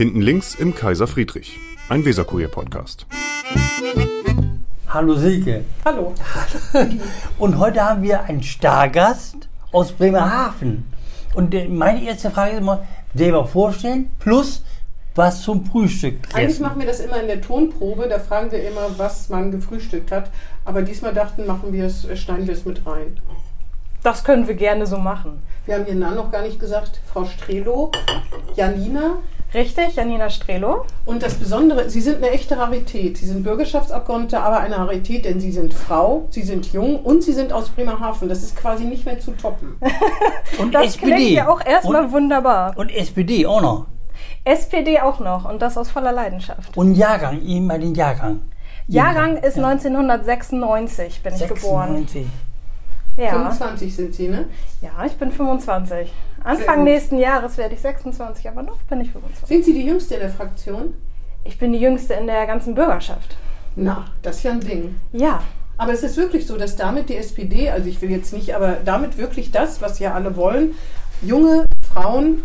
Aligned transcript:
Hinten 0.00 0.22
links 0.22 0.54
im 0.54 0.74
Kaiser 0.74 1.06
Friedrich, 1.06 1.58
ein 1.90 2.02
Weserkurier-Podcast. 2.06 3.04
Hallo 4.88 5.14
Silke. 5.14 5.66
Hallo. 5.84 6.14
Und 7.38 7.58
heute 7.58 7.82
haben 7.84 8.02
wir 8.02 8.22
einen 8.22 8.42
Stargast 8.42 9.50
aus 9.72 9.92
Bremerhaven. 9.92 10.90
Und 11.34 11.52
meine 11.68 12.02
erste 12.02 12.30
Frage 12.30 12.52
ist 12.52 12.60
immer, 12.60 12.86
selber 13.14 13.46
vorstellen, 13.46 14.10
plus 14.20 14.64
was 15.16 15.42
zum 15.42 15.66
Frühstück 15.66 16.14
Eigentlich 16.32 16.52
essen. 16.52 16.62
machen 16.62 16.80
wir 16.80 16.86
das 16.86 17.00
immer 17.00 17.20
in 17.20 17.26
der 17.26 17.42
Tonprobe, 17.42 18.08
da 18.08 18.18
fragen 18.20 18.50
wir 18.52 18.66
immer, 18.66 18.88
was 18.96 19.28
man 19.28 19.50
gefrühstückt 19.50 20.12
hat. 20.12 20.30
Aber 20.64 20.80
diesmal 20.80 21.12
dachten, 21.12 21.46
machen 21.46 21.74
wir 21.74 21.84
es, 21.84 22.06
äh, 22.06 22.16
schneiden 22.16 22.46
wir 22.46 22.54
es 22.54 22.64
mit 22.64 22.86
rein. 22.86 23.20
Das 24.02 24.24
können 24.24 24.48
wir 24.48 24.54
gerne 24.54 24.86
so 24.86 24.96
machen. 24.96 25.42
Wir 25.66 25.74
haben 25.74 25.86
Ihren 25.86 25.98
Namen 25.98 26.16
noch 26.16 26.32
gar 26.32 26.40
nicht 26.40 26.58
gesagt. 26.58 27.02
Frau 27.04 27.26
Strelo, 27.26 27.92
Janina. 28.56 29.18
Richtig, 29.52 29.96
Janina 29.96 30.30
Strelo. 30.30 30.84
Und 31.06 31.22
das 31.24 31.34
Besondere, 31.34 31.90
Sie 31.90 32.00
sind 32.00 32.18
eine 32.18 32.30
echte 32.30 32.56
Rarität. 32.56 33.18
Sie 33.18 33.26
sind 33.26 33.42
Bürgerschaftsabgeordnete, 33.42 34.40
aber 34.40 34.60
eine 34.60 34.78
Rarität, 34.78 35.24
denn 35.24 35.40
Sie 35.40 35.50
sind 35.50 35.74
Frau, 35.74 36.28
Sie 36.30 36.42
sind 36.42 36.72
jung 36.72 37.00
und 37.00 37.24
Sie 37.24 37.32
sind 37.32 37.52
aus 37.52 37.68
Bremerhaven. 37.70 38.28
Das 38.28 38.42
ist 38.44 38.56
quasi 38.56 38.84
nicht 38.84 39.04
mehr 39.06 39.18
zu 39.18 39.32
toppen. 39.32 39.76
Und 40.58 40.74
Das 40.74 40.86
SPD. 40.94 41.12
klingt 41.14 41.30
ja 41.30 41.48
auch 41.48 41.64
erstmal 41.64 42.04
und, 42.04 42.12
wunderbar. 42.12 42.72
und 42.76 42.90
SPD 42.90 43.46
auch 43.46 43.60
noch. 43.60 43.86
SPD 44.44 45.00
auch 45.00 45.20
noch 45.20 45.48
und 45.48 45.60
das 45.62 45.76
aus 45.78 45.90
voller 45.90 46.12
Leidenschaft. 46.12 46.76
Und 46.76 46.94
Jahrgang, 46.94 47.42
eben 47.42 47.66
mal 47.66 47.78
den 47.78 47.94
Jahrgang. 47.94 48.40
Jahrgang 48.86 49.36
ist 49.36 49.56
1996, 49.56 51.22
bin 51.22 51.34
ich 51.34 51.46
geboren. 51.48 51.96
96. 52.06 52.26
Ja. 53.16 53.30
25 53.32 53.94
sind 53.96 54.14
Sie, 54.14 54.28
ne? 54.28 54.46
ja, 54.80 55.04
ich 55.04 55.12
bin 55.16 55.30
25. 55.30 56.12
Anfang 56.44 56.84
nächsten 56.84 57.18
Jahres 57.18 57.56
werde 57.58 57.74
ich 57.74 57.80
26, 57.80 58.48
aber 58.48 58.62
noch 58.62 58.78
bin 58.88 59.00
ich 59.00 59.10
25. 59.12 59.48
Sind 59.48 59.64
Sie 59.64 59.74
die 59.74 59.84
Jüngste 59.86 60.14
in 60.14 60.20
der 60.20 60.30
Fraktion? 60.30 60.94
Ich 61.44 61.58
bin 61.58 61.72
die 61.72 61.78
Jüngste 61.80 62.14
in 62.14 62.26
der 62.26 62.46
ganzen 62.46 62.74
Bürgerschaft. 62.74 63.36
Na, 63.76 64.04
das 64.22 64.36
ist 64.38 64.42
ja 64.44 64.52
ein 64.52 64.60
Ding. 64.60 64.96
Ja, 65.12 65.42
Aber 65.78 65.92
es 65.92 66.02
ist 66.02 66.16
wirklich 66.16 66.46
so, 66.46 66.56
dass 66.58 66.76
damit 66.76 67.08
die 67.08 67.16
SPD, 67.16 67.70
also 67.70 67.88
ich 67.88 68.02
will 68.02 68.10
jetzt 68.10 68.32
nicht, 68.32 68.54
aber 68.54 68.76
damit 68.84 69.16
wirklich 69.16 69.50
das, 69.50 69.80
was 69.80 69.98
ja 69.98 70.12
alle 70.12 70.36
wollen, 70.36 70.74
junge 71.22 71.64
Frauen 71.92 72.42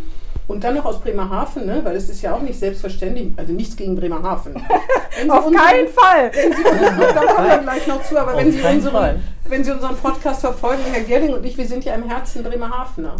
und 0.47 0.63
dann 0.63 0.75
noch 0.75 0.85
aus 0.85 1.01
Bremerhaven, 1.01 1.65
ne, 1.65 1.81
weil 1.83 1.95
es 1.95 2.07
ist 2.09 2.21
ja 2.21 2.35
auch 2.35 2.41
nicht 2.41 2.57
selbstverständlich, 2.59 3.33
also 3.35 3.51
nichts 3.51 3.75
gegen 3.75 3.95
Bremerhaven. 3.95 4.55
Auf 5.29 5.47
unseren- 5.47 5.53
keinen 5.65 5.87
Fall. 5.89 6.31
Da 7.13 7.21
kommen 7.33 7.47
wir 7.49 7.57
gleich 7.59 7.87
noch 7.87 8.03
zu, 8.03 8.17
aber 8.17 8.33
Auf 8.35 8.39
wenn 8.39 8.51
Sie, 8.51 8.59
Fall. 8.59 8.75
unseren, 8.75 9.23
wenn 9.49 9.63
Sie 9.63 9.71
unseren 9.71 9.97
Podcast 9.97 10.41
verfolgen, 10.41 10.83
Herr 10.91 11.01
Gerling 11.03 11.33
und 11.33 11.45
ich, 11.45 11.57
wir 11.57 11.65
sind 11.67 11.83
ja 11.83 11.95
im 11.95 12.03
Herzen 12.03 12.43
Bremerhavener. 12.43 13.15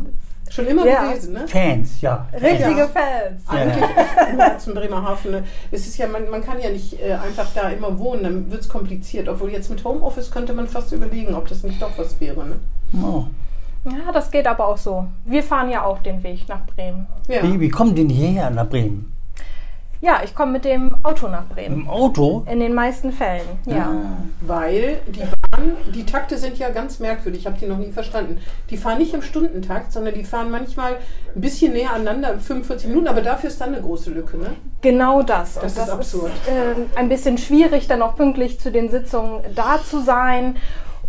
Schon 0.56 0.68
immer 0.68 0.86
Ja. 0.88 1.04
gewesen, 1.10 1.34
ne? 1.34 1.46
Fans, 1.48 2.00
ja. 2.00 2.28
Richtige 2.32 2.78
Ja. 2.80 2.88
Fans. 2.88 3.42
Eigentlich 3.48 3.84
im 4.32 4.40
Herzen 4.40 4.74
Bremerhaven. 4.74 5.32
Ne? 5.32 5.44
Es 5.70 5.86
ist 5.86 5.98
ja, 5.98 6.08
man, 6.08 6.30
man 6.30 6.42
kann 6.42 6.62
ja 6.62 6.70
nicht 6.70 6.98
äh, 7.02 7.12
einfach 7.14 7.48
da 7.54 7.68
immer 7.70 8.00
wohnen, 8.00 8.24
dann 8.24 8.50
wird 8.52 8.62
es 8.62 8.70
kompliziert. 8.70 9.28
Obwohl 9.28 9.50
jetzt 9.52 9.70
mit 9.70 9.84
Homeoffice 9.84 10.32
könnte 10.32 10.54
man 10.54 10.68
fast 10.68 10.94
überlegen, 10.94 11.36
ob 11.36 11.48
das 11.50 11.64
nicht 11.64 11.82
doch 11.82 11.92
was 11.98 12.22
wäre. 12.22 12.46
Ne? 12.46 12.56
Oh. 13.04 13.26
Ja, 13.84 14.14
das 14.14 14.32
geht 14.32 14.48
aber 14.48 14.66
auch 14.68 14.78
so. 14.78 15.06
Wir 15.26 15.44
fahren 15.44 15.70
ja 15.70 15.84
auch 15.84 16.00
den 16.00 16.24
Weg 16.24 16.48
nach 16.48 16.66
Bremen. 16.66 17.06
Ja. 17.28 17.44
Wie, 17.44 17.60
wie 17.60 17.70
kommen 17.70 17.94
denn 17.94 18.08
hierher 18.10 18.50
nach 18.50 18.68
Bremen? 18.70 19.12
Ja, 20.02 20.22
ich 20.24 20.36
komme 20.36 20.54
mit 20.54 20.66
dem 20.66 20.96
Auto 21.04 21.28
nach 21.28 21.46
Bremen. 21.46 21.82
Im 21.82 21.90
Auto? 21.90 22.46
In 22.50 22.60
den 22.60 22.74
meisten 22.74 23.12
Fällen, 23.12 23.48
ja. 23.66 23.92
Weil 24.42 25.00
die 25.08 25.22
Bahn, 25.56 25.72
die 25.94 26.06
Takte 26.06 26.38
sind 26.38 26.58
ja 26.58 26.70
ganz 26.70 27.00
merkwürdig, 27.00 27.42
ich 27.42 27.48
habe 27.48 27.58
die 27.58 27.66
noch 27.66 27.78
nie 27.78 27.92
verstanden. 27.92 28.40
Die 28.70 28.78
fahren 28.78 28.98
nicht 28.98 29.14
im 29.14 29.22
Stundentakt, 29.22 29.92
sondern 29.92 30.14
die 30.14 30.24
fahren 30.24 30.52
manchmal 30.52 30.98
ein 31.36 31.42
bisschen 31.42 31.74
näher 31.74 31.94
aneinander, 31.94 32.40
45 32.40 32.90
Minuten, 32.90 33.08
aber 33.08 33.22
dafür 33.22 33.50
ist 33.50 33.60
dann 33.62 33.74
eine 33.74 33.82
große 33.82 34.12
Lücke. 34.12 34.38
Ne? 34.38 34.52
Genau 34.82 35.22
das. 35.22 35.56
Das 35.56 35.64
Und 35.78 35.84
ist 35.84 35.90
absurd. 35.90 36.32
ähm, 36.48 36.90
ein 36.96 37.10
bisschen 37.10 37.38
schwierig, 37.38 37.88
dann 37.88 38.02
auch 38.02 38.16
pünktlich 38.16 38.60
zu 38.60 38.72
den 38.72 38.90
Sitzungen 38.90 39.44
da 39.56 39.80
zu 39.84 40.02
sein. 40.02 40.58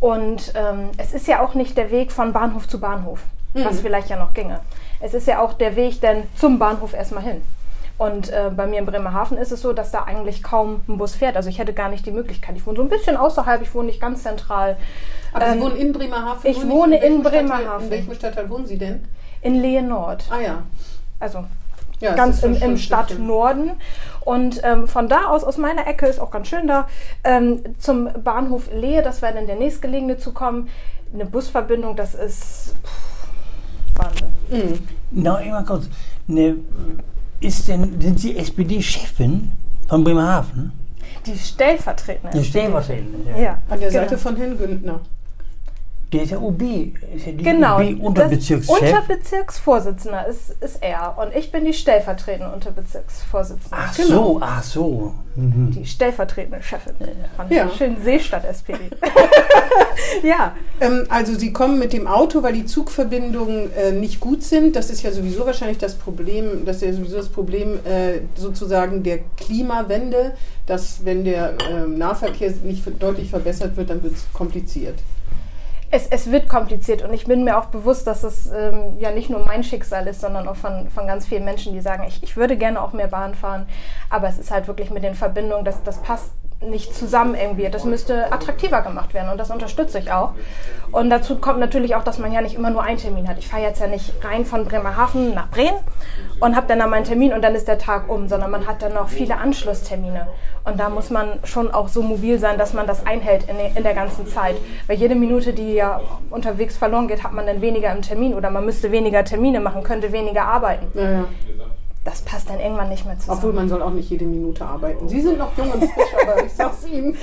Und 0.00 0.52
ähm, 0.54 0.90
es 0.98 1.14
ist 1.14 1.26
ja 1.26 1.42
auch 1.42 1.54
nicht 1.54 1.76
der 1.76 1.90
Weg 1.90 2.12
von 2.12 2.32
Bahnhof 2.32 2.68
zu 2.68 2.78
Bahnhof, 2.80 3.20
was 3.54 3.80
vielleicht 3.80 4.10
ja 4.10 4.18
noch 4.18 4.34
ginge. 4.34 4.60
Es 5.00 5.14
ist 5.14 5.26
ja 5.26 5.40
auch 5.40 5.54
der 5.54 5.74
Weg 5.76 6.00
dann 6.02 6.24
zum 6.36 6.58
Bahnhof 6.58 6.92
erstmal 6.92 7.22
hin. 7.22 7.42
Und 7.98 8.28
äh, 8.30 8.50
bei 8.54 8.66
mir 8.66 8.78
in 8.78 8.84
Bremerhaven 8.86 9.38
ist 9.38 9.52
es 9.52 9.62
so, 9.62 9.72
dass 9.72 9.90
da 9.90 10.04
eigentlich 10.04 10.42
kaum 10.42 10.82
ein 10.86 10.98
Bus 10.98 11.14
fährt. 11.14 11.34
Also 11.36 11.48
ich 11.48 11.58
hätte 11.58 11.72
gar 11.72 11.88
nicht 11.88 12.04
die 12.04 12.10
Möglichkeit. 12.10 12.54
Ich 12.56 12.66
wohne 12.66 12.76
so 12.76 12.82
ein 12.82 12.90
bisschen 12.90 13.16
außerhalb, 13.16 13.62
ich 13.62 13.74
wohne 13.74 13.86
nicht 13.86 14.00
ganz 14.00 14.22
zentral. 14.22 14.76
Aber 15.32 15.46
Sie 15.46 15.52
Ähm, 15.52 15.60
wohnen 15.62 15.76
in 15.76 15.92
Bremerhaven? 15.92 16.50
ich 16.50 16.68
wohne 16.68 17.02
in 17.02 17.22
Stadtteil- 17.22 17.30
Bremerhaven. 17.46 17.84
In 17.86 17.90
welchem 17.90 18.14
Stadtteil 18.14 18.50
wohnen 18.50 18.66
Sie 18.66 18.76
denn? 18.76 19.04
In 19.40 19.54
Lehe 19.62 19.82
Nord. 19.82 20.24
Ah 20.30 20.40
ja. 20.40 20.62
Also 21.20 21.44
ja 22.00 22.14
ganz 22.14 22.42
im, 22.42 22.54
im. 22.60 22.76
Stadtnorden. 22.76 23.70
Und 24.20 24.60
ähm, 24.64 24.86
von 24.86 25.08
da 25.08 25.26
aus, 25.28 25.44
aus 25.44 25.56
meiner 25.56 25.86
Ecke, 25.86 26.06
ist 26.06 26.20
auch 26.20 26.30
ganz 26.30 26.48
schön 26.48 26.66
da, 26.66 26.88
ähm, 27.24 27.62
zum 27.78 28.10
Bahnhof 28.22 28.68
Lehe, 28.74 29.02
das 29.02 29.22
wäre 29.22 29.32
dann 29.32 29.46
der 29.46 29.56
nächstgelegene 29.56 30.18
zu 30.18 30.32
kommen. 30.32 30.68
Eine 31.14 31.24
Busverbindung, 31.24 31.96
das 31.96 32.14
ist 32.14 32.74
pff, 32.84 33.98
Wahnsinn. 33.98 34.86
Na, 35.12 35.38
immer 35.38 35.62
kurz. 35.64 35.88
Ne, 36.26 36.56
ist 37.40 37.68
denn, 37.68 38.00
sind 38.00 38.20
Sie 38.20 38.36
SPD-Chefin 38.36 39.50
von 39.88 40.04
Bremerhaven? 40.04 40.72
Die 41.24 41.36
stellvertretende. 41.36 42.38
Die 42.38 42.44
stellvertretende. 42.44 43.30
Ja, 43.40 43.58
An 43.68 43.80
der 43.80 43.90
genau. 43.90 44.02
Seite 44.02 44.18
von 44.18 44.36
Herrn 44.36 44.56
Güntner. 44.58 45.00
Der 46.12 46.22
ist 46.22 46.30
ja 46.30 46.38
OB. 46.38 46.62
Ist 47.16 47.26
ja 47.26 47.32
die 47.32 47.42
Genau. 47.42 47.80
OB-Unterbezirkschef. 47.80 48.68
Unterbezirksvorsitzender 48.80 50.26
ist, 50.28 50.50
ist 50.60 50.78
er 50.80 51.16
und 51.18 51.34
ich 51.34 51.50
bin 51.50 51.64
die 51.64 51.72
stellvertretende 51.72 52.52
Unterbezirksvorsitzende. 52.54 53.76
Ach 53.76 53.96
Genau. 53.96 54.08
so, 54.08 54.38
ach 54.40 54.62
so. 54.62 55.14
Mhm. 55.34 55.72
Die 55.72 55.84
stellvertretende 55.84 56.62
Chefin 56.62 56.94
von 57.36 57.50
Ja. 57.50 57.64
der 57.66 57.74
schönen 57.74 58.00
Seestadt 58.04 58.44
SPD. 58.44 58.78
ja, 60.22 60.54
Ähm, 60.80 61.06
also 61.08 61.34
Sie 61.34 61.52
kommen 61.52 61.78
mit 61.78 61.92
dem 61.92 62.06
Auto, 62.06 62.42
weil 62.42 62.52
die 62.52 62.66
Zugverbindungen 62.66 63.72
äh, 63.74 63.90
nicht 63.92 64.20
gut 64.20 64.42
sind. 64.44 64.76
Das 64.76 64.90
ist 64.90 65.02
ja 65.02 65.10
sowieso 65.10 65.44
wahrscheinlich 65.44 65.78
das 65.78 65.94
Problem, 65.96 66.64
das 66.64 66.76
ist 66.76 66.82
ja 66.82 66.92
sowieso 66.92 67.16
das 67.16 67.28
Problem 67.30 67.80
äh, 67.84 68.20
sozusagen 68.36 69.02
der 69.02 69.20
Klimawende, 69.36 70.32
dass 70.66 71.04
wenn 71.04 71.24
der 71.24 71.54
ähm, 71.70 71.98
Nahverkehr 71.98 72.52
nicht 72.62 72.84
deutlich 73.02 73.30
verbessert 73.30 73.76
wird, 73.76 73.90
dann 73.90 74.02
wird 74.02 74.14
es 74.14 74.24
kompliziert. 74.32 74.94
Es, 75.96 76.08
es 76.08 76.30
wird 76.30 76.46
kompliziert 76.46 77.00
und 77.02 77.14
ich 77.14 77.24
bin 77.24 77.42
mir 77.42 77.56
auch 77.56 77.66
bewusst, 77.66 78.06
dass 78.06 78.22
es 78.22 78.52
ähm, 78.52 78.98
ja 78.98 79.12
nicht 79.12 79.30
nur 79.30 79.46
mein 79.46 79.64
Schicksal 79.64 80.06
ist, 80.08 80.20
sondern 80.20 80.46
auch 80.46 80.56
von, 80.56 80.90
von 80.90 81.06
ganz 81.06 81.26
vielen 81.26 81.46
Menschen, 81.46 81.72
die 81.72 81.80
sagen, 81.80 82.04
ich, 82.06 82.22
ich 82.22 82.36
würde 82.36 82.58
gerne 82.58 82.82
auch 82.82 82.92
mehr 82.92 83.06
Bahn 83.06 83.34
fahren, 83.34 83.66
aber 84.10 84.28
es 84.28 84.36
ist 84.36 84.50
halt 84.50 84.68
wirklich 84.68 84.90
mit 84.90 85.04
den 85.04 85.14
Verbindungen, 85.14 85.64
das, 85.64 85.82
das 85.84 86.02
passt 86.02 86.32
nicht 86.70 86.94
zusammen 86.94 87.34
irgendwie. 87.34 87.68
Das 87.68 87.84
müsste 87.84 88.32
attraktiver 88.32 88.82
gemacht 88.82 89.14
werden 89.14 89.30
und 89.30 89.38
das 89.38 89.50
unterstütze 89.50 89.98
ich 89.98 90.12
auch. 90.12 90.32
Und 90.92 91.10
dazu 91.10 91.36
kommt 91.36 91.58
natürlich 91.58 91.94
auch, 91.96 92.04
dass 92.04 92.18
man 92.18 92.32
ja 92.32 92.40
nicht 92.40 92.54
immer 92.54 92.70
nur 92.70 92.82
einen 92.82 92.98
Termin 92.98 93.28
hat. 93.28 93.38
Ich 93.38 93.48
fahre 93.48 93.62
jetzt 93.62 93.80
ja 93.80 93.86
nicht 93.86 94.12
rein 94.24 94.44
von 94.44 94.64
Bremerhaven 94.64 95.34
nach 95.34 95.50
Bremen 95.50 95.78
und 96.40 96.56
habe 96.56 96.66
dann 96.68 96.78
da 96.78 96.86
meinen 96.86 97.04
Termin 97.04 97.32
und 97.32 97.42
dann 97.42 97.54
ist 97.54 97.68
der 97.68 97.78
Tag 97.78 98.08
um, 98.08 98.28
sondern 98.28 98.50
man 98.50 98.66
hat 98.66 98.82
dann 98.82 98.94
noch 98.94 99.08
viele 99.08 99.36
Anschlusstermine. 99.36 100.28
Und 100.64 100.80
da 100.80 100.88
muss 100.88 101.10
man 101.10 101.38
schon 101.44 101.70
auch 101.72 101.88
so 101.88 102.02
mobil 102.02 102.38
sein, 102.38 102.58
dass 102.58 102.72
man 102.72 102.86
das 102.86 103.06
einhält 103.06 103.44
in, 103.48 103.82
der- 103.82 103.94
ganzen 103.94 104.26
Zeit. 104.26 104.56
Weil 104.88 104.96
jede 104.96 105.14
Minute, 105.14 105.52
die 105.52 105.74
ja 105.74 106.00
unterwegs 106.30 106.76
verloren 106.76 107.08
geht, 107.08 107.22
hat 107.24 107.32
man 107.32 107.46
dann 107.46 107.60
weniger 107.62 107.92
im 107.92 108.02
Termin 108.02 108.34
oder 108.34 108.50
man 108.50 108.64
müsste 108.64 108.90
weniger 108.92 109.24
Termine 109.24 109.60
machen, 109.60 109.82
könnte 109.84 110.12
weniger 110.12 110.44
arbeiten. 110.44 110.86
Naja, 110.94 111.24
Das 112.06 112.22
passt 112.22 112.48
dann 112.48 112.60
irgendwann 112.60 112.88
nicht 112.88 113.04
mehr 113.04 113.18
zusammen. 113.18 113.38
obwohl 113.38 113.52
man 113.52 113.68
soll 113.68 113.82
auch 113.82 113.90
nicht 113.90 114.08
jede 114.08 114.24
Minute 114.24 114.64
arbeiten. 114.64 115.08
Sie 115.08 115.20
sind 115.20 115.38
noch 115.38 115.56
jung 115.58 115.72
und 115.72 115.80
frisch, 115.80 116.14
aber 116.22 116.44
ich 116.44 116.52
sag's 116.52 116.86
Ihnen, 116.90 117.16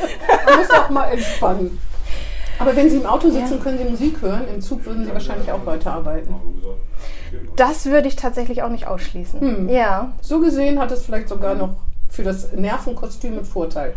man 0.45 0.59
muss 0.59 0.69
auch 0.69 0.89
mal 0.89 1.05
entspannen. 1.05 1.79
Aber 2.59 2.75
wenn 2.75 2.89
Sie 2.89 2.97
im 2.97 3.05
Auto 3.05 3.29
sitzen, 3.29 3.61
können 3.61 3.77
Sie 3.77 3.85
Musik 3.85 4.21
hören. 4.21 4.43
Im 4.53 4.61
Zug 4.61 4.85
würden 4.85 5.05
Sie 5.05 5.13
wahrscheinlich 5.13 5.49
auch 5.51 5.65
weiterarbeiten. 5.65 6.35
Das 7.55 7.85
würde 7.85 8.09
ich 8.09 8.17
tatsächlich 8.17 8.61
auch 8.61 8.69
nicht 8.69 8.85
ausschließen. 8.85 9.39
Hm. 9.39 9.69
Ja. 9.69 10.11
So 10.21 10.41
gesehen 10.41 10.77
hat 10.79 10.91
es 10.91 11.03
vielleicht 11.03 11.29
sogar 11.29 11.55
noch 11.55 11.77
für 12.09 12.23
das 12.23 12.51
Nervenkostüm 12.51 13.33
einen 13.37 13.45
Vorteil. 13.45 13.93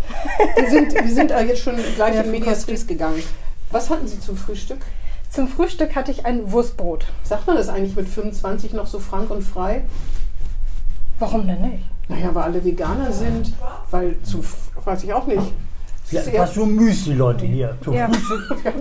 Wir 0.56 0.70
sind, 0.70 0.94
wir 0.94 1.12
sind 1.14 1.30
jetzt 1.30 1.62
schon 1.62 1.74
gleich 1.96 2.24
in 2.24 2.30
Medias 2.30 2.66
Res 2.68 2.86
gegangen. 2.86 3.22
Was 3.72 3.90
hatten 3.90 4.06
Sie 4.06 4.20
zum 4.20 4.36
Frühstück? 4.36 4.78
Zum 5.30 5.48
Frühstück 5.48 5.96
hatte 5.96 6.12
ich 6.12 6.24
ein 6.24 6.52
Wurstbrot. 6.52 7.06
Sagt 7.24 7.48
man 7.48 7.56
das 7.56 7.68
eigentlich 7.68 7.96
mit 7.96 8.08
25 8.08 8.72
noch 8.72 8.86
so 8.86 9.00
frank 9.00 9.30
und 9.30 9.42
frei? 9.42 9.82
Warum 11.18 11.46
denn 11.46 11.60
nicht? 11.62 11.84
Naja, 12.08 12.34
weil 12.34 12.42
alle 12.44 12.64
Veganer 12.64 13.12
sind, 13.12 13.52
weil 13.90 14.20
zu, 14.22 14.44
weiß 14.84 15.04
ich 15.04 15.12
auch 15.12 15.26
nicht. 15.26 15.52
Ja, 16.10 16.20
fast 16.22 16.54
so 16.54 16.64
Müsli-Leute 16.64 17.44
hier. 17.46 17.76
Zum 17.82 17.94
Ja. 17.94 18.08
Frühstück. 18.08 18.58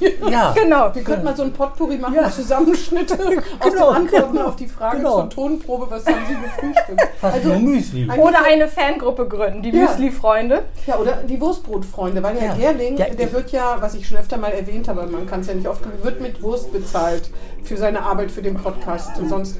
Ja. 0.00 0.28
Ja, 0.30 0.52
Genau. 0.54 0.94
Wir 0.94 1.02
könnten 1.02 1.24
mal 1.24 1.34
so 1.36 1.42
ein 1.42 1.52
Potpourri 1.52 1.96
machen, 1.96 2.14
Ja. 2.14 2.30
Zusammenschnitte 2.30 3.14
aus 3.60 3.72
Genau, 3.72 3.88
den 3.92 3.96
Antworten 4.02 4.32
genau, 4.32 4.46
auf 4.48 4.56
die 4.56 4.66
Frage 4.66 4.98
genau. 4.98 5.20
zur 5.22 5.30
Tonprobe, 5.30 5.86
was 5.90 6.06
haben 6.06 6.16
Sie 6.28 6.34
gefrühstückt? 6.34 7.00
fast 7.20 7.44
nur 7.44 7.58
Müsli. 7.58 8.08
Oder 8.10 8.44
eine 8.44 8.68
Fangruppe 8.68 9.26
gründen, 9.26 9.62
die 9.62 9.70
Ja. 9.70 9.82
Müsli-Freunde. 9.82 10.64
Ja, 10.86 10.98
oder 10.98 11.22
die 11.26 11.40
Wurstbrotfreunde, 11.40 12.22
weil 12.22 12.36
Herr 12.36 12.56
Ja. 12.56 12.72
Gerling, 12.72 12.96
Ja, 12.98 13.06
der 13.08 13.32
wird 13.32 13.50
ja, 13.50 13.76
was 13.80 13.94
ich 13.94 14.06
schon 14.06 14.18
öfter 14.18 14.36
mal 14.36 14.52
erwähnt 14.52 14.86
habe, 14.88 15.06
man 15.06 15.26
kann 15.26 15.40
es 15.40 15.46
ja 15.48 15.54
nicht 15.54 15.66
oft, 15.66 15.80
wird 16.04 16.20
mit 16.20 16.42
Wurst 16.42 16.72
bezahlt 16.72 17.30
für 17.64 17.76
seine 17.76 18.02
Arbeit 18.02 18.30
für 18.30 18.42
den 18.42 18.54
Podcast. 18.56 19.10
Sonst 19.28 19.56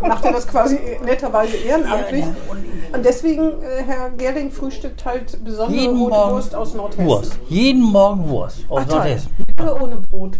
macht 0.00 0.24
er 0.24 0.32
das 0.32 0.46
quasi 0.48 0.78
netterweise 1.04 1.56
ehrenamtlich. 1.56 2.20
Ja, 2.24 2.26
ja, 2.28 2.34
und- 2.50 2.64
Und 2.94 3.04
deswegen, 3.04 3.42
äh, 3.62 3.82
Herr 3.86 4.10
Gerling 4.10 4.52
frühstückt 4.52 5.04
halt 5.04 5.44
besondere 5.44 5.76
Morgen 6.10 6.32
Wurst 6.32 6.54
aus 6.54 6.74
Nordhessen. 6.74 7.06
Wurst. 7.06 7.38
Jeden 7.48 7.82
Morgen 7.82 8.28
Wurst 8.28 8.60
aus 8.68 8.82
Ach, 8.82 8.88
toll. 8.88 8.96
Nordhessen. 8.98 9.30
Mit 9.46 9.60
oder 9.60 9.82
ohne 9.82 9.96
Brot? 9.96 10.38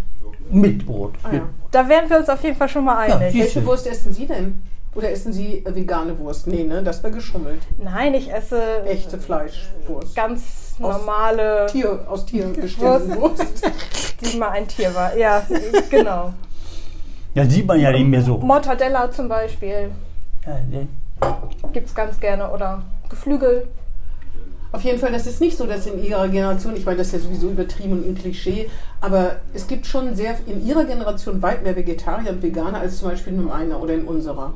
Mit 0.50 0.86
Brot. 0.86 1.14
Ah, 1.22 1.32
ja. 1.34 1.40
Da 1.70 1.88
wären 1.88 2.08
wir 2.10 2.18
uns 2.18 2.28
auf 2.28 2.42
jeden 2.44 2.56
Fall 2.56 2.68
schon 2.68 2.84
mal 2.84 3.08
Ja, 3.08 3.16
einig. 3.16 3.32
die- 3.32 3.40
Welche 3.40 3.64
Wurst 3.66 3.86
essen 3.86 4.12
Sie 4.12 4.26
denn? 4.26 4.62
Oder 4.94 5.10
essen 5.10 5.32
Sie 5.32 5.64
äh, 5.64 5.74
vegane 5.74 6.16
Wurst? 6.20 6.46
Nee, 6.46 6.62
ne? 6.64 6.82
Das 6.82 7.02
wäre 7.02 7.12
geschummelt. 7.12 7.60
Nein, 7.82 8.14
ich 8.14 8.32
esse 8.32 8.82
Echte 8.84 9.18
Fleischwurst. 9.18 10.14
ganz 10.14 10.76
Aus 10.80 10.98
normale, 10.98 11.66
Tier, 11.66 11.98
aus 12.08 12.24
Tierbeständen 12.26 13.20
Wurst. 13.20 13.42
die 14.20 14.36
mal 14.36 14.50
ein 14.50 14.68
Tier 14.68 14.94
war. 14.94 15.16
Ja, 15.16 15.42
genau. 15.90 16.32
Ja, 17.34 17.44
sieht 17.44 17.66
man 17.66 17.80
ja 17.80 17.90
nicht 17.90 18.06
mehr 18.06 18.22
so. 18.22 18.38
Mortadella 18.38 19.10
zum 19.10 19.28
Beispiel 19.28 19.90
Ja, 20.46 20.58
der- 20.70 20.86
gibt 21.72 21.88
es 21.88 21.94
ganz 21.94 22.20
gerne. 22.20 22.48
Oder 22.52 22.82
Geflügel. 23.08 23.66
Auf 24.74 24.82
jeden 24.82 24.98
Fall, 24.98 25.12
das 25.12 25.28
ist 25.28 25.40
nicht 25.40 25.56
so, 25.56 25.66
dass 25.66 25.86
in 25.86 26.02
ihrer 26.02 26.26
Generation, 26.26 26.76
ich 26.76 26.84
meine, 26.84 26.98
das 26.98 27.06
ist 27.06 27.12
ja 27.12 27.18
sowieso 27.20 27.48
übertrieben 27.48 27.92
und 27.92 28.08
ein 28.08 28.16
Klischee, 28.16 28.68
aber 29.00 29.36
es 29.54 29.68
gibt 29.68 29.86
schon 29.86 30.16
sehr 30.16 30.36
in 30.48 30.66
ihrer 30.66 30.84
Generation 30.84 31.40
weit 31.42 31.62
mehr 31.62 31.76
Vegetarier 31.76 32.32
und 32.32 32.42
Veganer 32.42 32.80
als 32.80 32.98
zum 32.98 33.10
Beispiel 33.10 33.34
in 33.34 33.44
meiner 33.44 33.80
oder 33.80 33.94
in 33.94 34.04
unserer. 34.04 34.52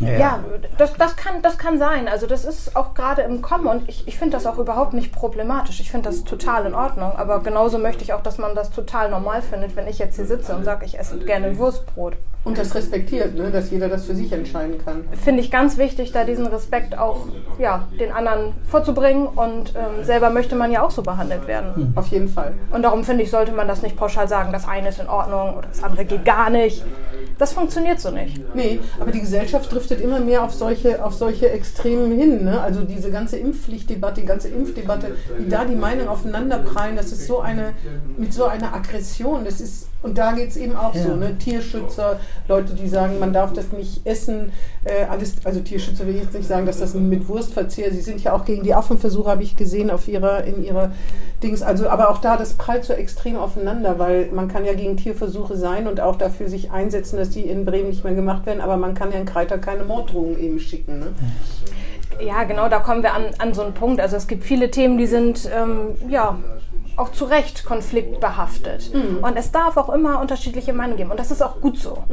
Ja, 0.00 0.40
das, 0.78 0.94
das, 0.94 1.16
kann, 1.16 1.42
das 1.42 1.58
kann 1.58 1.78
sein. 1.78 2.08
Also 2.08 2.26
das 2.26 2.44
ist 2.44 2.76
auch 2.76 2.94
gerade 2.94 3.22
im 3.22 3.42
Kommen 3.42 3.66
und 3.66 3.88
ich, 3.88 4.06
ich 4.06 4.18
finde 4.18 4.36
das 4.36 4.46
auch 4.46 4.58
überhaupt 4.58 4.92
nicht 4.92 5.12
problematisch. 5.12 5.80
Ich 5.80 5.90
finde 5.90 6.08
das 6.08 6.24
total 6.24 6.66
in 6.66 6.74
Ordnung. 6.74 7.12
Aber 7.16 7.40
genauso 7.40 7.78
möchte 7.78 8.02
ich 8.02 8.12
auch, 8.12 8.22
dass 8.22 8.38
man 8.38 8.54
das 8.54 8.70
total 8.70 9.10
normal 9.10 9.42
findet, 9.42 9.76
wenn 9.76 9.86
ich 9.86 9.98
jetzt 9.98 10.16
hier 10.16 10.26
sitze 10.26 10.54
und 10.54 10.64
sage, 10.64 10.84
ich 10.84 10.98
esse 10.98 11.18
gerne 11.18 11.46
ein 11.46 11.58
Wurstbrot. 11.58 12.14
Und 12.44 12.58
das 12.58 12.74
respektiert, 12.74 13.34
ne? 13.34 13.50
dass 13.50 13.70
jeder 13.70 13.88
das 13.88 14.04
für 14.04 14.14
sich 14.14 14.30
entscheiden 14.30 14.76
kann. 14.84 15.04
Finde 15.24 15.40
ich 15.40 15.50
ganz 15.50 15.78
wichtig, 15.78 16.12
da 16.12 16.24
diesen 16.24 16.46
Respekt 16.46 16.98
auch 16.98 17.26
ja, 17.58 17.88
den 17.98 18.12
anderen 18.12 18.52
vorzubringen 18.68 19.26
und 19.28 19.74
ähm, 19.74 20.04
selber 20.04 20.28
möchte 20.28 20.54
man 20.54 20.70
ja 20.70 20.82
auch 20.82 20.90
so 20.90 21.02
behandelt 21.02 21.46
werden. 21.46 21.94
Auf 21.96 22.08
jeden 22.08 22.28
Fall. 22.28 22.52
Und 22.70 22.82
darum 22.82 23.02
finde 23.02 23.24
ich, 23.24 23.30
sollte 23.30 23.52
man 23.52 23.66
das 23.66 23.80
nicht 23.80 23.96
pauschal 23.96 24.28
sagen, 24.28 24.52
das 24.52 24.68
eine 24.68 24.90
ist 24.90 25.00
in 25.00 25.08
Ordnung 25.08 25.56
oder 25.56 25.68
das 25.68 25.82
andere 25.82 26.04
geht 26.04 26.26
gar 26.26 26.50
nicht. 26.50 26.84
Das 27.38 27.52
funktioniert 27.52 28.00
so 28.00 28.10
nicht. 28.10 28.40
Nee, 28.54 28.80
aber 29.00 29.10
die 29.10 29.20
Gesellschaft 29.20 29.72
driftet 29.72 30.00
immer 30.00 30.20
mehr 30.20 30.44
auf 30.44 30.52
solche, 30.52 31.04
auf 31.04 31.14
solche 31.14 31.50
Extremen 31.50 32.16
hin. 32.16 32.44
Ne? 32.44 32.60
Also 32.60 32.82
diese 32.82 33.10
ganze 33.10 33.38
Impfpflichtdebatte, 33.38 34.20
die 34.20 34.26
ganze 34.26 34.48
Impfdebatte, 34.48 35.16
wie 35.38 35.48
da 35.48 35.64
die 35.64 35.74
Meinungen 35.74 36.08
aufeinanderprallen, 36.08 36.96
das 36.96 37.12
ist 37.12 37.26
so 37.26 37.40
eine, 37.40 37.72
mit 38.16 38.32
so 38.32 38.44
einer 38.44 38.74
Aggression. 38.74 39.44
Das 39.44 39.60
ist, 39.60 39.88
und 40.04 40.18
da 40.18 40.32
geht 40.32 40.50
es 40.50 40.56
eben 40.56 40.76
auch 40.76 40.94
so, 40.94 41.08
Ja. 41.08 41.16
ne? 41.16 41.36
Tierschützer, 41.38 42.20
Leute, 42.46 42.74
die 42.74 42.86
sagen, 42.88 43.18
man 43.18 43.32
darf 43.32 43.52
das 43.54 43.72
nicht 43.72 44.06
essen. 44.06 44.52
Äh, 44.84 45.06
alles, 45.10 45.34
also 45.44 45.60
Tierschützer 45.60 46.06
will 46.06 46.14
ich 46.16 46.22
jetzt 46.22 46.34
nicht 46.34 46.46
sagen, 46.46 46.66
dass 46.66 46.78
das 46.78 46.94
mit 46.94 47.26
Wurstverzehr, 47.26 47.90
sie 47.90 48.02
sind 48.02 48.22
ja 48.22 48.34
auch 48.34 48.44
gegen 48.44 48.62
die 48.62 48.74
Affenversuche, 48.74 49.30
habe 49.30 49.42
ich 49.42 49.56
gesehen, 49.56 49.90
auf 49.90 50.06
ihrer, 50.06 50.44
in 50.44 50.62
ihrer 50.62 50.92
Dings. 51.42 51.62
Also, 51.62 51.88
aber 51.88 52.10
auch 52.10 52.18
da, 52.18 52.36
das 52.36 52.52
prallt 52.52 52.84
so 52.84 52.92
extrem 52.92 53.36
aufeinander, 53.36 53.98
weil 53.98 54.28
man 54.32 54.48
kann 54.48 54.64
ja 54.64 54.74
gegen 54.74 54.96
Tierversuche 54.98 55.56
sein 55.56 55.88
und 55.88 56.00
auch 56.00 56.16
dafür 56.16 56.48
sich 56.48 56.70
einsetzen, 56.70 57.16
dass 57.16 57.30
die 57.30 57.42
in 57.42 57.64
Bremen 57.64 57.88
nicht 57.88 58.04
mehr 58.04 58.14
gemacht 58.14 58.44
werden, 58.46 58.60
aber 58.60 58.76
man 58.76 58.94
kann 58.94 59.10
ja 59.10 59.18
in 59.18 59.24
Kreiter 59.24 59.56
keine 59.58 59.84
Morddrohungen 59.84 60.38
eben 60.38 60.60
schicken. 60.60 60.98
Ne? 60.98 61.06
Ja, 62.24 62.44
genau, 62.44 62.68
da 62.68 62.78
kommen 62.78 63.02
wir 63.02 63.14
an, 63.14 63.24
an 63.38 63.54
so 63.54 63.62
einen 63.62 63.74
Punkt. 63.74 64.00
Also 64.00 64.16
es 64.16 64.26
gibt 64.26 64.44
viele 64.44 64.70
Themen, 64.70 64.98
die 64.98 65.06
sind 65.06 65.48
ähm, 65.52 65.96
ja 66.08 66.38
auch 66.96 67.10
zu 67.12 67.24
Recht 67.24 67.64
konfliktbehaftet. 67.64 68.90
Und 69.22 69.36
es 69.36 69.50
darf 69.52 69.76
auch 69.76 69.88
immer 69.88 70.20
unterschiedliche 70.20 70.72
Meinungen 70.72 70.96
geben. 70.96 71.10
Und 71.10 71.20
das 71.20 71.30
ist 71.30 71.42
auch 71.42 71.60
gut 71.60 71.78
so. 71.78 72.04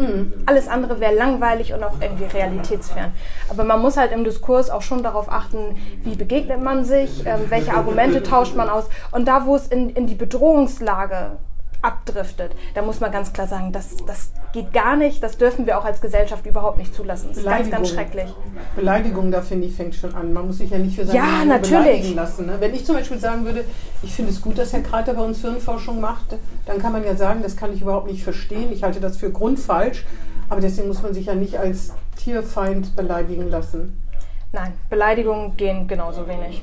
Alles 0.45 0.67
andere 0.67 0.99
wäre 0.99 1.15
langweilig 1.15 1.73
und 1.73 1.83
auch 1.83 1.93
irgendwie 2.01 2.25
realitätsfern. 2.25 3.11
Aber 3.49 3.63
man 3.63 3.81
muss 3.81 3.97
halt 3.97 4.11
im 4.11 4.23
Diskurs 4.23 4.69
auch 4.69 4.81
schon 4.81 5.03
darauf 5.03 5.31
achten, 5.31 5.77
wie 6.03 6.15
begegnet 6.15 6.61
man 6.61 6.83
sich, 6.85 7.25
ähm, 7.25 7.41
welche 7.49 7.73
Argumente 7.73 8.23
tauscht 8.23 8.55
man 8.55 8.69
aus. 8.69 8.85
Und 9.11 9.27
da, 9.27 9.45
wo 9.45 9.55
es 9.55 9.67
in, 9.67 9.89
in 9.89 10.07
die 10.07 10.15
Bedrohungslage 10.15 11.37
abdriftet, 11.81 12.51
da 12.73 12.81
muss 12.81 12.99
man 12.99 13.11
ganz 13.11 13.33
klar 13.33 13.47
sagen, 13.47 13.71
das, 13.71 13.95
das 14.05 14.31
geht 14.53 14.73
gar 14.73 14.95
nicht, 14.95 15.23
das 15.23 15.37
dürfen 15.37 15.65
wir 15.65 15.77
auch 15.79 15.85
als 15.85 16.01
Gesellschaft 16.01 16.45
überhaupt 16.45 16.77
nicht 16.77 16.93
zulassen. 16.93 17.29
Das 17.29 17.37
ist 17.37 17.45
ganz, 17.45 17.69
ganz 17.71 17.89
schrecklich. 17.89 18.33
Beleidigung, 18.75 19.31
da 19.31 19.41
finde 19.41 19.67
ich, 19.67 19.75
fängt 19.75 19.95
schon 19.95 20.13
an. 20.13 20.33
Man 20.33 20.47
muss 20.47 20.57
sich 20.59 20.69
ja 20.69 20.77
nicht 20.77 20.95
für 20.95 21.05
seine 21.05 21.19
Ja, 21.19 21.25
Meinung 21.25 21.47
natürlich. 21.47 21.71
beleidigen 21.71 22.15
lassen. 22.15 22.45
Ne? 22.47 22.55
Wenn 22.59 22.73
ich 22.73 22.85
zum 22.85 22.95
Beispiel 22.95 23.19
sagen 23.19 23.45
würde, 23.45 23.63
ich 24.03 24.13
finde 24.13 24.31
es 24.31 24.41
gut, 24.41 24.57
dass 24.57 24.73
Herr 24.73 24.81
Kreiter 24.81 25.13
bei 25.13 25.23
uns 25.23 25.41
Hirnforschung 25.41 25.99
macht, 25.99 26.37
dann 26.65 26.79
kann 26.79 26.91
man 26.91 27.03
ja 27.03 27.15
sagen, 27.15 27.41
das 27.41 27.55
kann 27.55 27.73
ich 27.73 27.81
überhaupt 27.81 28.07
nicht 28.07 28.23
verstehen. 28.23 28.71
Ich 28.71 28.83
halte 28.83 28.99
das 28.99 29.17
für 29.17 29.31
grundfalsch. 29.31 30.05
Aber 30.49 30.59
deswegen 30.59 30.89
muss 30.89 31.01
man 31.01 31.13
sich 31.13 31.27
ja 31.27 31.33
nicht 31.35 31.57
als 31.57 31.93
Tierfeind 32.17 32.95
beleidigen 32.97 33.49
lassen. 33.49 33.97
Nein, 34.51 34.73
Beleidigungen 34.89 35.55
gehen 35.55 35.87
genauso 35.87 36.27
wenig. 36.27 36.61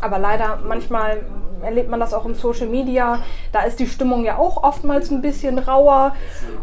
Aber 0.00 0.18
leider, 0.18 0.58
manchmal 0.66 1.22
erlebt 1.62 1.90
man 1.90 2.00
das 2.00 2.14
auch 2.14 2.24
im 2.24 2.34
Social 2.34 2.66
Media. 2.66 3.18
Da 3.52 3.62
ist 3.62 3.78
die 3.78 3.86
Stimmung 3.86 4.24
ja 4.24 4.38
auch 4.38 4.62
oftmals 4.62 5.10
ein 5.10 5.22
bisschen 5.22 5.58
rauer. 5.58 6.14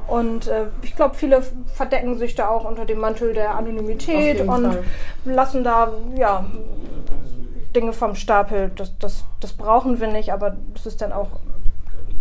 Und 0.07 0.47
äh, 0.47 0.65
ich 0.81 0.95
glaube, 0.95 1.15
viele 1.15 1.43
verdecken 1.73 2.17
sich 2.17 2.35
da 2.35 2.49
auch 2.49 2.65
unter 2.65 2.85
dem 2.85 2.99
Mantel 2.99 3.33
der 3.33 3.55
Anonymität 3.55 4.41
und 4.41 4.65
Fall. 4.65 4.83
lassen 5.25 5.63
da 5.63 5.93
ja, 6.15 6.45
Dinge 7.75 7.93
vom 7.93 8.15
Stapel. 8.15 8.71
Das, 8.75 8.97
das, 8.97 9.25
das 9.39 9.53
brauchen 9.53 9.99
wir 9.99 10.07
nicht, 10.07 10.33
aber 10.33 10.55
es 10.75 10.85
ist 10.85 11.01
dann 11.01 11.13
auch 11.13 11.27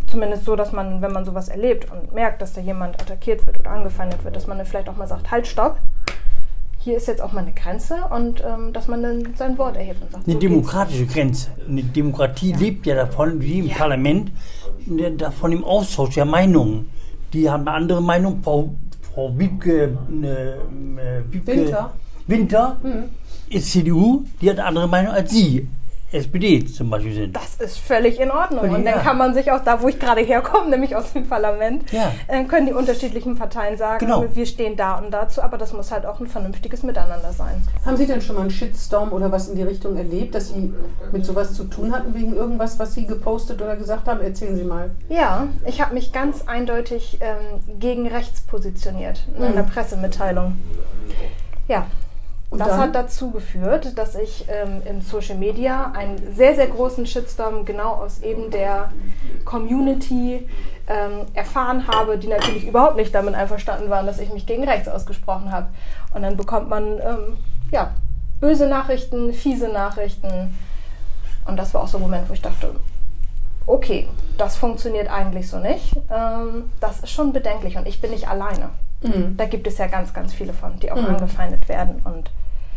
zumindest 0.06 0.44
so, 0.44 0.54
dass 0.54 0.72
man, 0.72 1.02
wenn 1.02 1.12
man 1.12 1.24
sowas 1.24 1.48
erlebt 1.48 1.90
und 1.90 2.12
merkt, 2.12 2.40
dass 2.40 2.52
da 2.52 2.60
jemand 2.60 3.00
attackiert 3.00 3.46
wird 3.46 3.58
oder 3.60 3.70
angefeindet 3.70 4.22
wird, 4.24 4.36
dass 4.36 4.46
man 4.46 4.58
dann 4.58 4.66
vielleicht 4.66 4.88
auch 4.88 4.96
mal 4.96 5.08
sagt, 5.08 5.30
halt, 5.30 5.46
stopp. 5.46 5.78
Hier 6.86 6.98
ist 6.98 7.08
jetzt 7.08 7.20
auch 7.20 7.32
mal 7.32 7.40
eine 7.40 7.52
Grenze 7.52 7.96
und 8.14 8.44
ähm, 8.46 8.72
dass 8.72 8.86
man 8.86 9.02
dann 9.02 9.34
sein 9.34 9.58
Wort 9.58 9.76
erhebt 9.76 10.00
und 10.02 10.12
sagt, 10.12 10.24
Eine 10.24 10.34
so 10.34 10.38
geht's. 10.38 10.52
demokratische 10.52 11.06
Grenze. 11.06 11.50
Eine 11.68 11.82
Demokratie 11.82 12.52
lebt 12.52 12.86
ja 12.86 12.94
davon, 12.94 13.40
wie 13.40 13.58
im 13.58 13.66
Ja. 13.66 13.74
Parlament, 13.74 14.30
der- 14.86 15.10
davon 15.10 15.50
im 15.50 15.64
Austausch 15.64 16.14
der 16.14 16.26
Meinungen. 16.26 16.88
Die 17.32 17.50
haben 17.50 17.62
eine 17.66 17.72
andere 17.76 18.00
Meinung. 18.00 18.40
Frau, 18.40 18.70
Frau 19.12 19.36
Wiebke, 19.36 19.98
äh, 20.22 20.26
äh, 20.28 20.58
Wiebke 21.28 21.52
Winter. 21.56 21.92
Winter 22.28 22.76
ist 23.50 23.72
CDU, 23.72 24.22
die 24.40 24.48
hat 24.48 24.60
eine 24.60 24.68
andere 24.68 24.86
Meinung 24.88 25.12
als 25.12 25.32
Sie. 25.32 25.66
SPD 26.12 26.64
zum 26.64 26.88
Beispiel 26.90 27.12
sind. 27.14 27.36
Das 27.36 27.56
ist 27.56 27.78
völlig 27.78 28.20
in 28.20 28.30
Ordnung. 28.30 28.60
Völlig, 28.60 28.76
Und 28.76 28.84
dann 28.84 28.94
ja. 28.94 29.00
kann 29.00 29.18
man 29.18 29.34
sich 29.34 29.50
auch 29.50 29.62
da, 29.64 29.82
wo 29.82 29.88
ich 29.88 29.98
gerade 29.98 30.20
herkomme, 30.20 30.70
nämlich 30.70 30.94
aus 30.94 31.12
dem 31.12 31.28
Parlament, 31.28 31.90
Ja. 31.92 32.12
äh, 32.28 32.44
können 32.44 32.66
die 32.66 32.72
unterschiedlichen 32.72 33.36
Parteien 33.36 33.76
sagen, 33.76 34.04
Genau. 34.06 34.24
wir 34.32 34.46
stehen 34.46 34.76
da 34.76 34.98
und 34.98 35.10
dazu, 35.10 35.42
aber 35.42 35.58
das 35.58 35.72
muss 35.72 35.90
halt 35.90 36.06
auch 36.06 36.20
ein 36.20 36.26
vernünftiges 36.28 36.82
Miteinander 36.84 37.32
sein. 37.32 37.60
Haben 37.84 37.96
Sie 37.96 38.06
denn 38.06 38.20
schon 38.20 38.36
mal 38.36 38.42
einen 38.42 38.50
Shitstorm 38.50 39.12
oder 39.12 39.32
was 39.32 39.48
in 39.48 39.56
die 39.56 39.62
Richtung 39.64 39.96
erlebt, 39.96 40.34
dass 40.34 40.48
Sie 40.50 40.72
mit 41.12 41.24
sowas 41.26 41.54
zu 41.54 41.64
tun 41.64 41.92
hatten, 41.94 42.14
wegen 42.14 42.34
irgendwas, 42.34 42.78
was 42.78 42.94
Sie 42.94 43.06
gepostet 43.06 43.60
oder 43.60 43.76
gesagt 43.76 44.06
haben? 44.06 44.20
Erzählen 44.20 44.56
Sie 44.56 44.64
mal. 44.64 44.90
Ja, 45.08 45.48
ich 45.66 45.80
habe 45.80 45.94
mich 45.94 46.12
ganz 46.12 46.42
eindeutig 46.46 47.18
ähm, 47.20 47.78
gegen 47.80 48.06
rechts 48.06 48.40
positioniert 48.42 49.26
in 49.36 49.42
einer 49.44 49.64
Pressemitteilung. 49.64 50.56
Ja, 51.68 51.86
Und 52.48 52.60
das 52.60 52.68
dann? 52.68 52.78
hat 52.78 52.94
dazu 52.94 53.32
geführt, 53.32 53.98
dass 53.98 54.14
ich 54.14 54.46
ähm, 54.48 54.82
in 54.84 55.00
Social 55.00 55.36
Media 55.36 55.92
einen 55.96 56.34
sehr, 56.34 56.54
sehr 56.54 56.68
großen 56.68 57.04
Shitstorm 57.04 57.64
genau 57.64 57.94
aus 57.94 58.20
eben 58.22 58.50
der 58.50 58.92
Community 59.44 60.48
ähm, 60.88 61.26
erfahren 61.34 61.88
habe, 61.88 62.18
die 62.18 62.28
natürlich 62.28 62.66
überhaupt 62.66 62.96
nicht 62.96 63.14
damit 63.14 63.34
einverstanden 63.34 63.90
waren, 63.90 64.06
dass 64.06 64.20
ich 64.20 64.32
mich 64.32 64.46
gegen 64.46 64.64
rechts 64.64 64.88
ausgesprochen 64.88 65.50
habe. 65.50 65.68
Und 66.14 66.22
dann 66.22 66.36
bekommt 66.36 66.68
man 66.68 67.00
ähm, 67.00 67.36
ja, 67.72 67.90
böse 68.40 68.68
Nachrichten, 68.68 69.32
fiese 69.32 69.68
Nachrichten. 69.68 70.54
Und 71.46 71.56
das 71.56 71.74
war 71.74 71.82
auch 71.82 71.88
so 71.88 71.98
ein 71.98 72.02
Moment, 72.02 72.28
wo 72.28 72.32
ich 72.32 72.42
dachte, 72.42 72.76
okay, 73.66 74.08
das 74.38 74.56
funktioniert 74.56 75.10
eigentlich 75.10 75.48
so 75.48 75.58
nicht. 75.58 75.96
Ähm, 76.10 76.70
das 76.80 77.00
ist 77.00 77.10
schon 77.10 77.32
bedenklich 77.32 77.76
und 77.76 77.88
ich 77.88 78.00
bin 78.00 78.12
nicht 78.12 78.28
alleine. 78.28 78.70
Da 79.36 79.44
gibt 79.46 79.66
es 79.66 79.78
ja 79.78 79.86
ganz, 79.86 80.12
ganz 80.12 80.32
viele 80.32 80.52
von, 80.52 80.78
die 80.80 80.90
auch 80.90 80.96
Mhm. 80.96 81.06
angefeindet 81.14 81.68
werden. 81.68 82.00
Und 82.04 82.30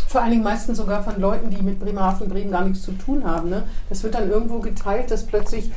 Vor 0.07 0.21
allen 0.21 0.31
Dingen 0.31 0.43
meistens 0.43 0.77
sogar 0.77 1.03
von 1.03 1.19
Leuten, 1.21 1.49
die 1.49 1.61
mit 1.61 1.79
Bremerhaven, 1.79 2.29
Bremen 2.29 2.51
gar 2.51 2.65
nichts 2.65 2.81
zu 2.83 2.91
tun 2.93 3.23
haben. 3.25 3.49
Ne? 3.49 3.63
Das 3.89 4.03
wird 4.03 4.15
dann 4.15 4.29
irgendwo 4.29 4.59
geteilt, 4.59 5.11
dass 5.11 5.25
plötzlich 5.25 5.71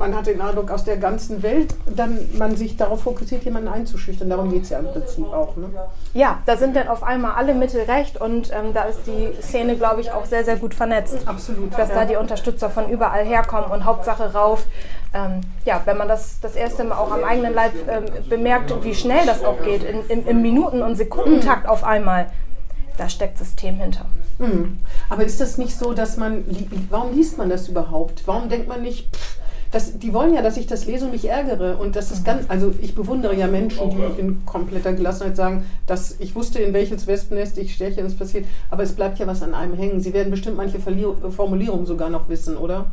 man 0.00 0.16
hat 0.16 0.26
den 0.26 0.40
Eindruck, 0.40 0.70
aus 0.70 0.82
der 0.82 0.96
ganzen 0.96 1.42
Welt, 1.42 1.74
dann 1.86 2.18
man 2.36 2.56
sich 2.56 2.76
darauf 2.76 3.02
fokussiert, 3.02 3.44
jemanden 3.44 3.68
einzuschüchtern. 3.68 4.28
Darum 4.30 4.50
geht 4.50 4.64
es 4.64 4.70
ja 4.70 4.78
im 4.78 4.86
Prinzip 4.86 5.26
auch. 5.26 5.56
Ne? 5.56 5.68
Ja, 6.14 6.38
da 6.46 6.56
sind 6.56 6.74
dann 6.74 6.88
auf 6.88 7.02
einmal 7.02 7.32
alle 7.32 7.54
Mittel 7.54 7.82
recht 7.82 8.20
und 8.20 8.50
ähm, 8.50 8.72
da 8.72 8.84
ist 8.84 9.00
die 9.06 9.30
Szene, 9.42 9.76
glaube 9.76 10.00
ich, 10.00 10.10
auch 10.10 10.24
sehr, 10.24 10.44
sehr 10.44 10.56
gut 10.56 10.74
vernetzt. 10.74 11.18
Absolut. 11.26 11.78
Dass 11.78 11.90
ja. 11.90 11.96
da 11.96 12.04
die 12.06 12.16
Unterstützer 12.16 12.70
von 12.70 12.88
überall 12.88 13.24
herkommen 13.24 13.70
und 13.70 13.84
Hauptsache 13.84 14.32
rauf. 14.32 14.64
Ähm, 15.12 15.42
ja, 15.64 15.82
wenn 15.84 15.98
man 15.98 16.08
das 16.08 16.40
das 16.40 16.56
erste 16.56 16.82
Mal 16.84 16.96
auch 16.96 17.12
am 17.12 17.22
eigenen 17.22 17.52
Leib 17.52 17.72
ähm, 17.88 18.04
bemerkt, 18.28 18.72
wie 18.82 18.94
schnell 18.94 19.26
das 19.26 19.44
auch 19.44 19.62
geht, 19.62 19.84
in, 19.84 20.00
in, 20.08 20.26
im 20.26 20.42
Minuten- 20.42 20.82
und 20.82 20.96
Sekundentakt 20.96 21.68
auf 21.68 21.84
einmal, 21.84 22.30
da 22.96 23.08
steckt 23.08 23.36
System 23.36 23.76
hinter. 23.76 24.06
Mhm. 24.38 24.78
Aber 25.10 25.24
ist 25.24 25.40
das 25.40 25.58
nicht 25.58 25.76
so, 25.76 25.92
dass 25.92 26.16
man, 26.16 26.44
warum 26.88 27.14
liest 27.14 27.36
man 27.36 27.50
das 27.50 27.68
überhaupt? 27.68 28.22
Warum 28.26 28.48
denkt 28.48 28.68
man 28.68 28.82
nicht, 28.82 29.14
pff, 29.14 29.40
das, 29.70 29.98
die 29.98 30.12
wollen 30.12 30.34
ja, 30.34 30.42
dass 30.42 30.56
ich 30.56 30.66
das 30.66 30.86
lese 30.86 31.04
und 31.04 31.12
mich 31.12 31.28
ärgere. 31.28 31.76
Und 31.78 31.94
das 31.94 32.10
ist 32.10 32.24
ganz, 32.24 32.44
also 32.48 32.74
ich 32.80 32.94
bewundere 32.94 33.36
ja 33.36 33.46
Menschen, 33.46 33.90
die 33.90 34.20
in 34.20 34.44
kompletter 34.44 34.92
Gelassenheit 34.92 35.36
sagen, 35.36 35.64
dass 35.86 36.16
ich 36.18 36.34
wusste, 36.34 36.58
in 36.58 36.72
welches 36.72 37.06
Wespennest 37.06 37.56
ich 37.58 37.74
steche 37.74 38.00
und 38.00 38.06
es 38.06 38.16
passiert. 38.16 38.46
Aber 38.70 38.82
es 38.82 38.92
bleibt 38.92 39.18
ja 39.18 39.26
was 39.26 39.42
an 39.42 39.54
einem 39.54 39.74
hängen. 39.74 40.00
Sie 40.00 40.12
werden 40.12 40.30
bestimmt 40.30 40.56
manche 40.56 40.80
Verlier 40.80 41.14
Formulierungen 41.30 41.86
sogar 41.86 42.10
noch 42.10 42.28
wissen, 42.28 42.56
oder? 42.56 42.86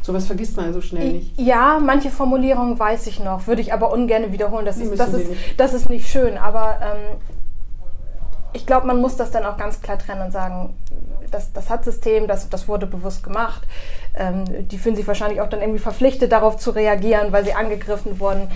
Sowas 0.00 0.26
vergisst 0.26 0.56
man 0.56 0.66
ja 0.66 0.72
so 0.72 0.80
schnell 0.80 1.12
nicht. 1.14 1.38
Ja, 1.38 1.80
manche 1.84 2.10
Formulierungen 2.10 2.78
weiß 2.78 3.08
ich 3.08 3.18
noch, 3.18 3.46
würde 3.48 3.60
ich 3.60 3.72
aber 3.72 3.92
ungern 3.92 4.30
wiederholen. 4.32 4.64
Das, 4.64 4.78
ist, 4.78 4.96
das, 4.98 5.12
ist, 5.12 5.28
nicht. 5.28 5.60
das 5.60 5.74
ist 5.74 5.90
nicht 5.90 6.08
schön, 6.08 6.38
aber 6.38 6.78
ähm, 6.80 7.16
ich 8.52 8.64
glaube, 8.64 8.86
man 8.86 9.00
muss 9.00 9.16
das 9.16 9.32
dann 9.32 9.44
auch 9.44 9.56
ganz 9.56 9.82
klar 9.82 9.98
trennen 9.98 10.22
und 10.22 10.32
sagen, 10.32 10.74
das, 11.30 11.52
das 11.52 11.70
hat 11.70 11.84
System, 11.84 12.26
das, 12.26 12.48
das 12.48 12.68
wurde 12.68 12.86
bewusst 12.86 13.22
gemacht. 13.22 13.62
Ähm, 14.14 14.44
die 14.68 14.78
fühlen 14.78 14.96
sich 14.96 15.06
wahrscheinlich 15.06 15.40
auch 15.40 15.48
dann 15.48 15.60
irgendwie 15.60 15.78
verpflichtet, 15.78 16.32
darauf 16.32 16.56
zu 16.56 16.70
reagieren, 16.70 17.32
weil 17.32 17.44
sie 17.44 17.54
angegriffen 17.54 18.20
wurden. 18.20 18.48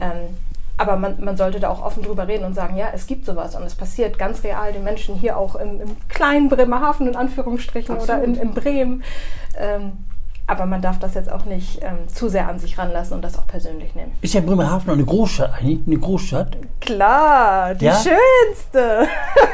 Ähm, 0.00 0.36
aber 0.76 0.96
man, 0.96 1.22
man 1.22 1.36
sollte 1.36 1.58
da 1.58 1.70
auch 1.70 1.84
offen 1.84 2.04
drüber 2.04 2.28
reden 2.28 2.44
und 2.44 2.54
sagen, 2.54 2.76
ja, 2.76 2.88
es 2.94 3.08
gibt 3.08 3.26
sowas 3.26 3.56
und 3.56 3.64
es 3.64 3.74
passiert 3.74 4.16
ganz 4.16 4.44
real 4.44 4.72
den 4.72 4.84
Menschen 4.84 5.16
hier 5.16 5.36
auch 5.36 5.56
im, 5.56 5.80
im 5.80 5.96
kleinen 6.08 6.48
Bremerhaven 6.48 7.08
in 7.08 7.16
Anführungsstrichen 7.16 7.96
oder 7.96 8.22
in, 8.22 8.30
Absolut. 8.30 8.42
in 8.42 8.54
Bremen. 8.54 9.04
Ähm, 9.58 9.92
aber 10.48 10.66
man 10.66 10.80
darf 10.82 10.98
das 10.98 11.14
jetzt 11.14 11.30
auch 11.30 11.44
nicht 11.44 11.80
ähm, 11.82 12.08
zu 12.12 12.28
sehr 12.28 12.48
an 12.48 12.58
sich 12.58 12.78
ranlassen 12.78 13.14
und 13.14 13.22
das 13.22 13.38
auch 13.38 13.46
persönlich 13.46 13.94
nehmen. 13.94 14.12
Ist 14.22 14.34
ja 14.34 14.40
Bremerhaven 14.40 14.90
eine 14.90 15.04
Großstadt 15.04 15.52
eigentlich? 15.60 15.78
Eine 15.86 15.98
Großstadt? 15.98 16.56
Klar, 16.80 17.74
die 17.74 17.84
Ja? 17.84 17.92
schönste. 17.94 19.06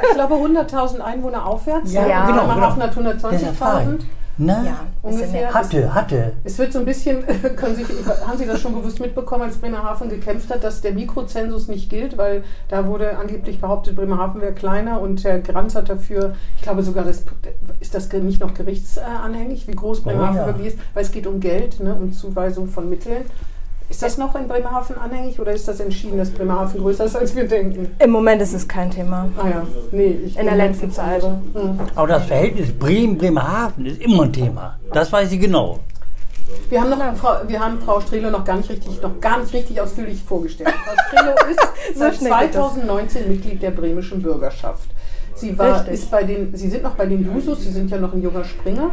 Ich 0.09 0.15
glaube 0.15 0.35
100.000 0.35 1.01
Einwohner 1.01 1.47
aufwärts. 1.47 1.93
Ja, 1.93 2.07
Ja. 2.07 2.27
genau, 2.27 2.47
Bremerhaven 2.47 2.83
hat 2.83 2.95
Deshalb 3.33 3.57
frage 3.57 3.85
120.000. 3.99 3.99
Na, 4.37 4.65
Ja, 4.65 4.87
Ungefähr. 5.03 5.55
hatte, 5.55 5.95
hatte. 5.95 6.33
Es 6.43 6.59
wird 6.59 6.73
so 6.73 6.81
ein 6.81 6.85
bisschen, 6.85 7.25
können 7.57 7.77
Sie, 7.77 7.85
haben 7.85 8.37
Sie 8.37 8.47
das 8.47 8.61
schon 8.61 8.75
bewusst 8.75 9.01
mitbekommen, 9.01 9.45
als 9.45 9.59
Bremerhaven 9.59 10.09
gekämpft 10.09 10.51
hat, 10.51 10.65
dass 10.65 10.81
der 10.81 10.93
Mikrozensus 10.93 11.69
nicht 11.69 11.89
gilt, 11.89 12.19
weil 12.19 12.43
da 12.69 12.87
wurde 12.87 13.17
angeblich 13.17 13.61
behauptet, 13.61 13.95
Bremerhaven 13.95 14.41
wäre 14.41 14.53
kleiner 14.53 15.01
und 15.01 15.23
Herr 15.23 15.39
Granz 15.39 15.75
hat 15.77 15.89
dafür, 15.89 16.35
ich 16.57 16.63
glaube 16.63 16.83
sogar, 16.83 17.05
das, 17.05 17.25
ist 17.81 17.95
das 17.95 18.13
nicht 18.13 18.41
noch 18.41 18.55
gerichtsanhängig, 18.55 19.69
wie 19.69 19.75
groß 19.77 20.03
Bremerhaven 20.03 20.37
ja. 20.37 20.47
wirklich 20.47 20.69
ist, 20.69 20.79
weil 20.95 21.05
es 21.05 21.13
geht 21.13 21.27
um 21.27 21.39
Geld 21.39 21.81
ne, 21.81 21.95
und 21.95 22.13
Zuweisung 22.13 22.67
von 22.67 22.89
Mitteln. 22.91 23.23
Ist 23.89 24.03
das 24.03 24.17
noch 24.19 24.35
in 24.35 24.49
Bremerhaven 24.49 24.97
anhängig 24.97 25.39
oder 25.39 25.53
ist 25.53 25.69
das 25.69 25.79
entschieden, 25.79 26.19
dass 26.19 26.31
Bremerhaven 26.31 26.81
größer 26.81 27.05
ist, 27.05 27.17
als 27.17 27.37
wir 27.37 27.47
denken? 27.47 27.91
Im 27.99 28.11
Moment 28.11 28.41
ist 28.41 28.55
es 28.55 28.67
kein 28.67 28.91
Thema. 28.91 29.29
Ah 29.37 29.49
ja, 29.49 29.63
nee. 29.93 30.19
Ich 30.27 30.39
In 30.39 30.47
der 30.47 30.57
letzten 30.57 30.91
Zeit. 30.91 31.23
Mhm. 31.23 31.79
Aber 31.95 32.09
das 32.09 32.25
Verhältnis 32.25 32.73
Bremen-Bremerhaven 32.73 33.87
ist 33.87 34.01
immer 34.01 34.25
ein 34.25 34.33
Thema. 34.33 34.79
Das 34.93 35.13
weiß 35.13 35.31
ich 35.33 35.41
genau. 35.41 35.81
Wir 36.69 36.81
haben, 36.81 36.91
noch, 36.91 37.17
Frau, 37.17 37.37
wir 37.47 37.61
haben 37.61 37.79
Frau 37.81 38.01
Strelo 38.01 38.31
noch 38.31 38.45
gar 38.45 38.57
nicht 38.57 38.71
richtig, 38.71 39.01
noch 39.03 39.21
gar 39.21 39.39
nicht 39.41 39.53
richtig 39.53 39.81
ausführlich 39.81 40.23
vorgestellt. 40.23 40.71
Frau 40.71 40.95
Strelo 41.09 41.35
ist 41.51 41.61
So 41.95 42.01
seit 42.01 42.17
schnell 42.17 42.33
geht 42.41 42.55
das. 42.55 42.73
2019 42.75 43.29
Mitglied 43.29 43.63
der 43.63 43.71
bremischen 43.71 44.23
Bürgerschaft. 44.23 44.89
Sie, 45.35 45.59
war, 45.59 45.77
Richtig. 45.77 45.95
ist 45.95 46.11
bei 46.11 46.23
den, 46.23 46.55
Sie 46.57 46.69
sind 46.71 46.83
noch 46.83 46.95
bei 46.95 47.07
den 47.07 47.25
Jusos, 47.25 47.63
Sie 47.63 47.71
sind 47.71 47.91
ja 47.91 47.99
noch 47.99 48.13
ein 48.13 48.23
junger 48.23 48.45
Springer. 48.45 48.91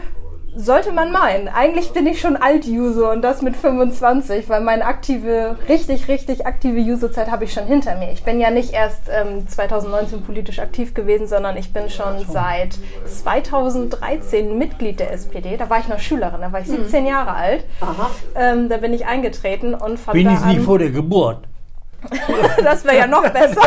Sollte 0.56 0.92
man 0.92 1.12
meinen. 1.12 1.48
Eigentlich 1.48 1.92
bin 1.92 2.06
ich 2.08 2.20
schon 2.20 2.36
Alt-User 2.36 3.12
und 3.12 3.22
das 3.22 3.42
mit 3.42 3.56
25, 3.56 4.50
weil 4.50 4.62
meine 4.62 4.86
aktive, 4.86 5.56
richtig, 5.70 6.10
richtig 6.10 6.46
aktive 6.46 6.80
User-Zeit 6.80 7.32
habe 7.32 7.46
ich 7.46 7.54
schon 7.54 7.66
hinter 7.66 7.96
mir. 7.98 8.12
Ich 8.12 8.24
bin 8.24 8.40
ja 8.40 8.52
nicht 8.52 8.74
erst 8.74 9.04
ähm, 9.10 9.48
2019 9.48 10.24
politisch 10.24 10.60
aktiv 10.60 10.94
gewesen, 10.94 11.28
sondern 11.28 11.56
ich 11.56 11.72
bin 11.72 11.90
schon 11.90 12.26
seit 12.28 12.78
2013 13.06 14.58
Mitglied 14.58 15.00
der 15.00 15.14
SPD. 15.14 15.56
Da 15.56 15.70
war 15.70 15.80
ich 15.80 15.88
noch 15.88 16.00
Schülerin, 16.00 16.42
da 16.42 16.52
war 16.52 16.60
ich 16.60 16.68
17 16.68 17.06
Jahre 17.06 17.34
alt. 17.34 17.64
Aha. 17.80 18.10
Ähm, 18.36 18.68
da 18.68 18.78
bin 18.78 18.94
ich 18.94 19.06
eingetreten 19.06 19.74
und 19.74 20.00
von 20.00 20.14
Wenigstens 20.14 20.42
da 20.42 20.48
nicht 20.48 20.60
an, 20.60 20.66
vor 20.66 20.80
der 20.80 20.90
Geburt. 20.90 21.48
das 22.64 22.84
wäre 22.84 22.98
ja 22.98 23.08
noch 23.08 23.22
besser. 23.30 23.62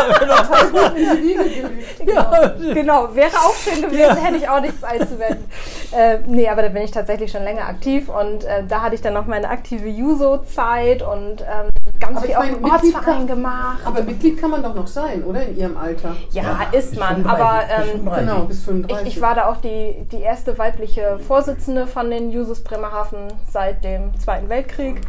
Gelegt. 1.99 2.75
genau, 2.75 3.15
wäre 3.15 3.31
auch 3.37 3.55
schön 3.55 3.83
gewesen, 3.83 3.99
Ja. 4.01 4.15
hätte 4.17 4.37
ich 4.37 4.49
auch 4.49 4.61
nichts 4.61 4.83
einzuwenden. 4.83 5.45
äh, 5.93 6.19
nee, 6.27 6.49
aber 6.49 6.63
da 6.63 6.69
bin 6.69 6.83
ich 6.83 6.91
tatsächlich 6.91 7.31
schon 7.31 7.45
länger 7.45 7.69
aktiv 7.69 8.09
und 8.09 8.45
äh, 8.45 8.65
da 8.69 8.83
hatte 8.83 8.95
ich 8.97 9.01
dann 9.03 9.15
noch 9.15 9.27
meine 9.27 9.49
aktive 9.49 9.89
Juso-Zeit 9.89 11.03
und 11.03 11.43
ähm, 11.43 11.71
ganz 12.01 12.19
Aber 12.19 12.27
viel 12.27 12.35
auch 12.35 12.45
im 12.45 12.65
Ortsverein 12.65 13.03
kann- 13.05 13.27
gemacht. 13.27 13.79
Aber 13.85 14.03
Mitglied 14.03 14.41
kann 14.41 14.51
man 14.51 14.63
doch 14.63 14.75
noch 14.75 14.87
sein, 14.89 15.23
oder? 15.25 15.43
In 15.47 15.57
Ihrem 15.57 15.77
Alter. 15.77 16.17
Ja, 16.33 16.43
Ja, 16.43 16.59
ist 16.79 16.91
bis 16.91 16.99
man, 16.99 17.23
35, 17.25 17.41
aber 17.45 17.63
ähm, 17.71 17.89
35. 17.91 18.19
Genau, 18.29 18.41
bis 18.47 18.65
35. 18.65 19.07
ich, 19.09 19.17
ich 19.17 19.23
war 19.23 19.35
da 19.35 19.47
auch 19.49 19.57
die, 19.59 20.07
die 20.11 20.21
erste 20.21 20.59
weibliche 20.59 21.19
Vorsitzende 21.27 21.87
von 21.87 22.11
den 22.11 22.31
Jusos 22.31 22.63
Bremerhaven 22.65 23.29
seit 23.51 23.85
dem 23.85 24.19
Zweiten 24.19 24.49
Weltkrieg. 24.49 25.01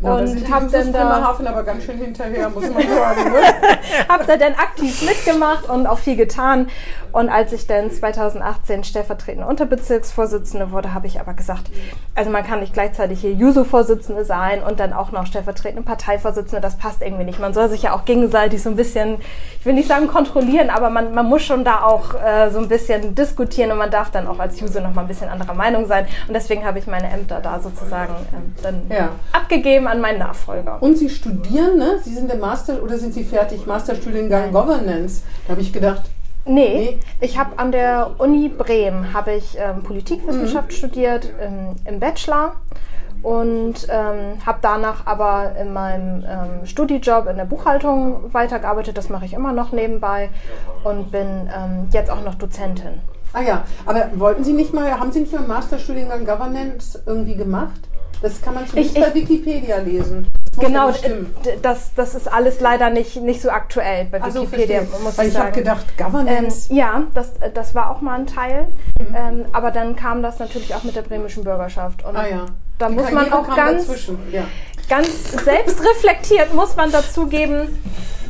Ja, 0.00 0.08
da 0.08 0.14
und 0.16 0.34
die 0.34 0.52
habe 0.52 0.64
Jusos 0.66 0.72
dann 0.72 0.92
da 0.92 0.98
Bremerhaven 1.04 1.46
aber 1.46 1.62
ganz 1.62 1.84
schön 1.84 1.98
hinterher, 1.98 2.48
muss 2.50 2.68
man 2.68 2.82
sagen. 2.82 3.32
Ne? 3.32 3.38
habe 4.08 4.24
da 4.26 4.36
dann 4.36 4.54
aktiv 4.54 5.02
mitgemacht 5.02 5.68
und 5.68 5.86
auch 5.86 5.98
viel 5.98 6.16
getan. 6.16 6.68
Und 7.12 7.28
als 7.28 7.52
ich 7.52 7.68
dann 7.68 7.92
2018 7.92 8.82
stellvertretende 8.82 9.46
Unterbezirksvorsitzende 9.46 10.72
wurde, 10.72 10.94
habe 10.94 11.06
ich 11.06 11.20
aber 11.20 11.34
gesagt, 11.34 11.70
also 12.16 12.28
man 12.30 12.44
kann 12.44 12.58
nicht 12.58 12.72
gleichzeitig 12.72 13.20
hier 13.20 13.32
Juso-Vorsitzende 13.32 14.24
sein 14.24 14.64
und 14.64 14.80
dann 14.80 14.92
auch 14.92 15.12
noch 15.12 15.24
stellvertretende 15.26 15.84
Parteivorsitzende. 15.84 16.60
Das 16.60 16.76
passt 16.76 17.02
irgendwie 17.02 17.24
nicht. 17.24 17.38
Man 17.38 17.54
soll 17.54 17.68
sich 17.68 17.82
ja 17.82 17.94
auch 17.94 18.04
gegenseitig 18.04 18.62
so 18.62 18.70
ein 18.70 18.76
bisschen, 18.76 19.18
ich 19.64 19.66
will 19.66 19.72
nicht 19.76 19.88
sagen 19.88 20.08
kontrollieren, 20.08 20.68
aber 20.68 20.90
man, 20.90 21.14
man 21.14 21.24
muss 21.26 21.40
schon 21.40 21.64
da 21.64 21.84
auch 21.84 22.12
äh, 22.22 22.50
so 22.50 22.58
ein 22.58 22.68
bisschen 22.68 23.14
diskutieren 23.14 23.72
und 23.72 23.78
man 23.78 23.90
darf 23.90 24.10
dann 24.10 24.26
auch 24.26 24.38
als 24.38 24.60
Juso 24.60 24.78
noch 24.78 24.92
mal 24.92 25.00
ein 25.00 25.08
bisschen 25.08 25.30
anderer 25.30 25.54
Meinung 25.54 25.86
sein. 25.86 26.06
Und 26.28 26.34
deswegen 26.34 26.66
habe 26.66 26.78
ich 26.78 26.86
meine 26.86 27.08
Ämter 27.08 27.40
da 27.40 27.58
sozusagen 27.58 28.12
ähm, 28.34 28.54
dann 28.62 28.82
Ja. 28.94 29.08
abgegeben 29.32 29.86
an 29.86 30.02
meinen 30.02 30.18
Nachfolger. 30.18 30.76
Und 30.82 30.98
Sie 30.98 31.08
studieren, 31.08 31.78
ne? 31.78 31.98
Sie 32.04 32.12
sind 32.12 32.30
im 32.30 32.40
Master 32.40 32.82
oder 32.82 32.98
sind 32.98 33.14
Sie 33.14 33.24
fertig? 33.24 33.64
Masterstudiengang 33.66 34.52
Governance. 34.52 35.22
Da 35.46 35.52
habe 35.52 35.62
ich 35.62 35.72
gedacht, 35.72 36.02
Nee, 36.44 36.98
Nee. 36.98 36.98
ich 37.22 37.38
habe 37.38 37.58
an 37.58 37.72
der 37.72 38.10
Uni 38.18 38.50
Bremen 38.50 39.14
habe 39.14 39.32
ich 39.32 39.56
ähm, 39.58 39.82
Politikwissenschaft 39.82 40.74
studiert 40.74 41.30
im, 41.42 41.74
im 41.90 42.00
Bachelor 42.00 42.56
und 43.24 43.74
ähm, 43.90 44.38
habe 44.46 44.58
danach 44.62 45.06
aber 45.06 45.56
in 45.60 45.72
meinem 45.72 46.22
ähm, 46.24 46.66
Studijob 46.66 47.26
in 47.26 47.36
der 47.36 47.46
Buchhaltung 47.46 48.32
weitergearbeitet. 48.32 48.96
Das 48.96 49.08
mache 49.08 49.24
ich 49.24 49.32
immer 49.32 49.52
noch 49.52 49.72
nebenbei 49.72 50.28
und 50.84 51.10
bin 51.10 51.26
ähm, 51.56 51.88
jetzt 51.90 52.10
auch 52.10 52.22
noch 52.22 52.34
Dozentin. 52.36 53.00
ah 53.32 53.40
ja, 53.42 53.64
aber 53.86 54.10
wollten 54.16 54.44
Sie 54.44 54.52
nicht 54.52 54.72
mal, 54.74 54.90
haben 55.00 55.10
Sie 55.10 55.20
nicht 55.20 55.32
mal 55.32 55.38
einen 55.38 55.48
Masterstudiengang 55.48 56.24
Governance 56.26 57.02
irgendwie 57.06 57.34
gemacht? 57.34 57.80
Das 58.22 58.40
kann 58.40 58.54
man 58.54 58.66
zumindest 58.66 58.96
Ich- 58.96 59.02
ich- 59.02 59.08
bei 59.08 59.14
Wikipedia 59.14 59.78
lesen. 59.78 60.28
Das 60.56 60.64
Genau, 60.64 60.90
das, 61.62 61.94
das 61.94 62.14
ist 62.14 62.32
alles 62.32 62.60
leider 62.60 62.88
nicht, 62.88 63.16
nicht 63.20 63.42
so 63.42 63.50
aktuell 63.50 64.04
bei 64.04 64.20
Ach 64.22 64.30
so, 64.30 64.42
Wikipedia, 64.42 64.82
verstehe. 64.82 65.02
muss 65.04 65.18
Weil 65.18 65.26
ich 65.26 65.34
ich 65.34 65.40
habe 65.40 65.50
gedacht, 65.50 65.84
Ähm, 65.98 66.04
Governance. 66.06 66.72
ja, 66.72 67.02
das, 67.12 67.32
das 67.54 67.74
war 67.74 67.90
auch 67.90 68.00
mal 68.02 68.20
ein 68.20 68.26
Teil. 68.28 68.68
Mhm. 69.00 69.14
Ähm, 69.16 69.44
aber 69.52 69.72
dann 69.72 69.96
kam 69.96 70.22
das 70.22 70.38
natürlich 70.38 70.72
auch 70.76 70.84
mit 70.84 70.94
der 70.94 71.02
bremischen 71.02 71.42
Bürgerschaft. 71.42 72.04
Und 72.04 72.16
ah 72.16 72.26
ja. 72.28 72.46
Da 72.78 72.88
muss 72.88 73.10
man 73.10 73.32
auch 73.32 73.54
ganz. 73.54 74.08
Ja. 74.32 74.44
ganz 74.88 75.32
selbstreflektiert, 75.32 76.52
muss 76.52 76.76
man 76.76 76.92
dazugeben, 76.92 77.68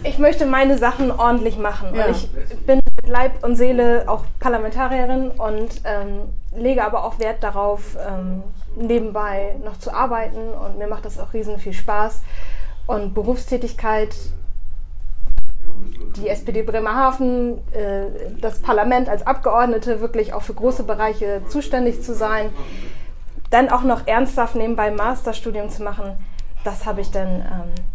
ich 0.04 0.18
möchte 0.18 0.46
meine 0.46 0.76
Sachen 0.78 1.10
ordentlich 1.10 1.56
machen. 1.56 1.94
Ja. 1.94 2.06
Und 2.06 2.16
ich 2.16 2.28
bin 2.66 2.80
mit 2.96 3.08
Leib 3.08 3.42
und 3.42 3.56
Seele 3.56 4.04
auch 4.06 4.24
Parlamentarierin 4.38 5.30
und 5.30 5.80
ähm, 5.84 6.28
lege 6.54 6.84
aber 6.84 7.04
auch 7.04 7.18
Wert 7.18 7.42
darauf, 7.42 7.96
ähm, 8.06 8.42
nebenbei 8.76 9.56
noch 9.64 9.78
zu 9.78 9.92
arbeiten. 9.92 10.50
Und 10.52 10.78
mir 10.78 10.86
macht 10.86 11.04
das 11.06 11.18
auch 11.18 11.32
riesen 11.32 11.58
viel 11.58 11.72
Spaß. 11.72 12.22
Und 12.86 13.14
Berufstätigkeit 13.14 14.14
die 16.16 16.28
SPD 16.28 16.62
Bremerhaven, 16.62 17.58
äh, 17.72 18.06
das 18.40 18.60
Parlament 18.60 19.08
als 19.08 19.26
Abgeordnete 19.26 20.00
wirklich 20.00 20.32
auch 20.32 20.42
für 20.42 20.54
große 20.54 20.84
Bereiche 20.84 21.42
zuständig 21.48 22.02
zu 22.02 22.14
sein, 22.14 22.50
dann 23.54 23.70
auch 23.70 23.82
noch 23.82 24.06
ernsthaft 24.06 24.56
nebenbei 24.56 24.90
Masterstudium 24.90 25.70
zu 25.70 25.84
machen, 25.84 26.18
das 26.64 26.84
habe 26.84 27.00
ich 27.00 27.10
dann. 27.10 27.28
Ähm, 27.28 27.93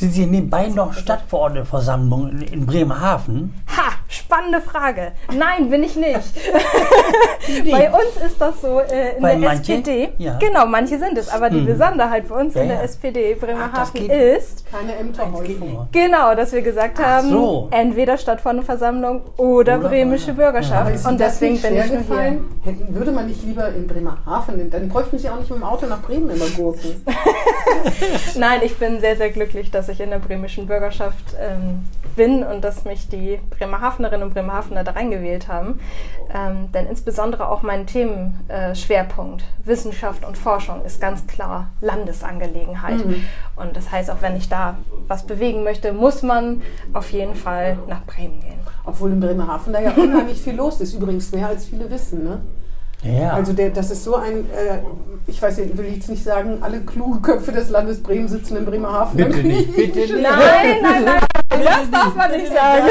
Sind 0.00 0.12
Sie 0.14 0.24
nebenbei 0.24 0.68
noch 0.68 0.94
Stadtverordnetenversammlung 0.94 2.30
in, 2.30 2.40
in 2.40 2.66
Bremerhaven? 2.66 3.54
ha, 3.66 3.92
spannend! 4.08 4.30
spannende 4.40 4.60
Frage. 4.60 5.12
Nein, 5.36 5.70
bin 5.70 5.82
ich 5.82 5.96
nicht. 5.96 6.18
bei 7.70 7.90
uns 7.90 8.16
ist 8.24 8.40
das 8.40 8.60
so 8.60 8.80
äh, 8.80 9.16
in 9.16 9.22
Bei 9.22 9.30
der 9.34 9.38
manche? 9.48 9.74
SPD. 9.74 10.08
Ja. 10.18 10.38
Genau, 10.38 10.66
manche 10.66 10.98
sind 10.98 11.18
es. 11.18 11.28
Aber 11.28 11.50
die 11.50 11.60
Besonderheit 11.60 12.28
bei 12.28 12.36
uns 12.40 12.54
Ja, 12.54 12.62
in 12.62 12.68
der 12.68 12.78
ja. 12.78 12.82
SPD 12.84 13.36
Ach, 13.36 13.44
Bremerhaven 13.44 13.92
geht- 13.92 14.10
ist, 14.38 14.64
Keine 14.70 14.94
Ämterhäufung. 14.96 15.88
genau, 15.92 16.34
dass 16.34 16.52
wir 16.52 16.62
gesagt 16.62 16.98
haben, 16.98 17.28
so. 17.28 17.68
entweder 17.70 18.16
Stadtversammlung 18.16 19.22
oder, 19.36 19.78
bremische 19.78 20.32
Bürgerschaft. 20.32 21.04
Und 21.06 21.20
das 21.20 21.38
deswegen 21.38 21.60
bin 21.60 21.72
ich 21.76 21.78
nur 21.78 21.84
hier. 21.88 21.98
gefallen? 21.98 22.44
Hätten, 22.64 22.94
würde 22.94 23.12
man 23.12 23.26
nicht 23.26 23.42
lieber 23.42 23.68
in 23.68 23.86
Bremerhaven, 23.86 24.70
dann 24.70 24.88
bräuchten 24.88 25.18
Sie 25.18 25.28
auch 25.28 25.38
nicht 25.38 25.50
mit 25.50 25.58
dem 25.58 25.64
Auto 25.64 25.86
nach 25.86 26.00
Bremen 26.02 26.30
immer 26.30 26.46
gurken. 26.56 27.04
Nein, 28.38 28.60
ich 28.64 28.76
bin 28.76 29.00
sehr, 29.00 29.16
sehr 29.16 29.30
glücklich, 29.30 29.70
dass 29.70 29.88
ich 29.90 30.00
in 30.00 30.10
der 30.10 30.18
bremischen 30.18 30.66
Bürgerschaft 30.66 31.36
ähm, 31.38 31.84
bin 32.16 32.42
und 32.42 32.62
dass 32.62 32.84
mich 32.84 33.08
die 33.08 33.38
Bremerhavenerinnen 33.50 34.26
und 34.26 34.34
Bremerhavener 34.34 34.84
da 34.84 34.92
reingewählt 34.92 35.48
haben. 35.48 35.80
Ähm, 36.34 36.70
denn 36.72 36.86
insbesondere 36.86 37.48
auch 37.48 37.62
mein 37.62 37.86
Themenschwerpunkt, 37.86 39.42
äh, 39.42 39.66
Wissenschaft 39.66 40.24
und 40.24 40.36
Forschung, 40.38 40.84
ist 40.84 41.00
ganz 41.00 41.26
klar 41.26 41.68
Landesangelegenheit. 41.80 43.00
Und 43.56 43.76
das 43.76 43.90
heißt, 43.90 44.10
auch 44.10 44.22
wenn 44.22 44.36
ich 44.36 44.48
da 44.48 44.78
was 45.08 45.26
bewegen 45.26 45.64
möchte, 45.64 45.92
muss 45.92 46.22
man 46.22 46.62
auf 46.92 47.10
jeden 47.10 47.34
Fall 47.34 47.78
nach 47.88 48.04
Bremen 48.04 48.40
gehen. 48.40 48.60
Obwohl 48.84 49.12
in 49.12 49.20
Bremerhaven 49.20 49.72
da 49.72 49.80
ja 49.80 49.92
unheimlich 49.92 50.40
viel 50.40 50.54
los 50.54 50.80
ist. 50.80 50.94
Übrigens 50.94 51.32
mehr 51.32 51.48
als 51.48 51.66
viele 51.66 51.90
wissen. 51.90 52.24
Ne? 52.24 52.40
Ja. 53.02 53.30
Also 53.32 53.52
der, 53.54 53.70
das 53.70 53.90
ist 53.90 54.04
so 54.04 54.16
ein, 54.16 54.40
äh, 54.50 54.80
ich 55.26 55.40
weiß 55.40 55.56
nicht, 55.58 55.76
will 55.78 55.86
ich 55.86 55.96
jetzt 55.96 56.10
nicht 56.10 56.22
sagen, 56.22 56.58
alle 56.60 56.80
klugen 56.80 57.22
Köpfe 57.22 57.50
des 57.50 57.70
Landes 57.70 58.02
Bremen 58.02 58.28
sitzen 58.28 58.56
in 58.58 58.66
Bremerhaven. 58.66 59.16
bitte 59.16 59.38
nicht, 59.38 59.74
bitte 59.74 59.98
nicht. 60.00 60.12
Nein, 60.12 60.76
nein, 60.82 61.04
nein, 61.04 61.20
das 61.64 61.90
darf 61.90 62.14
man 62.14 62.30
nicht 62.30 62.48
sagen. 62.52 62.86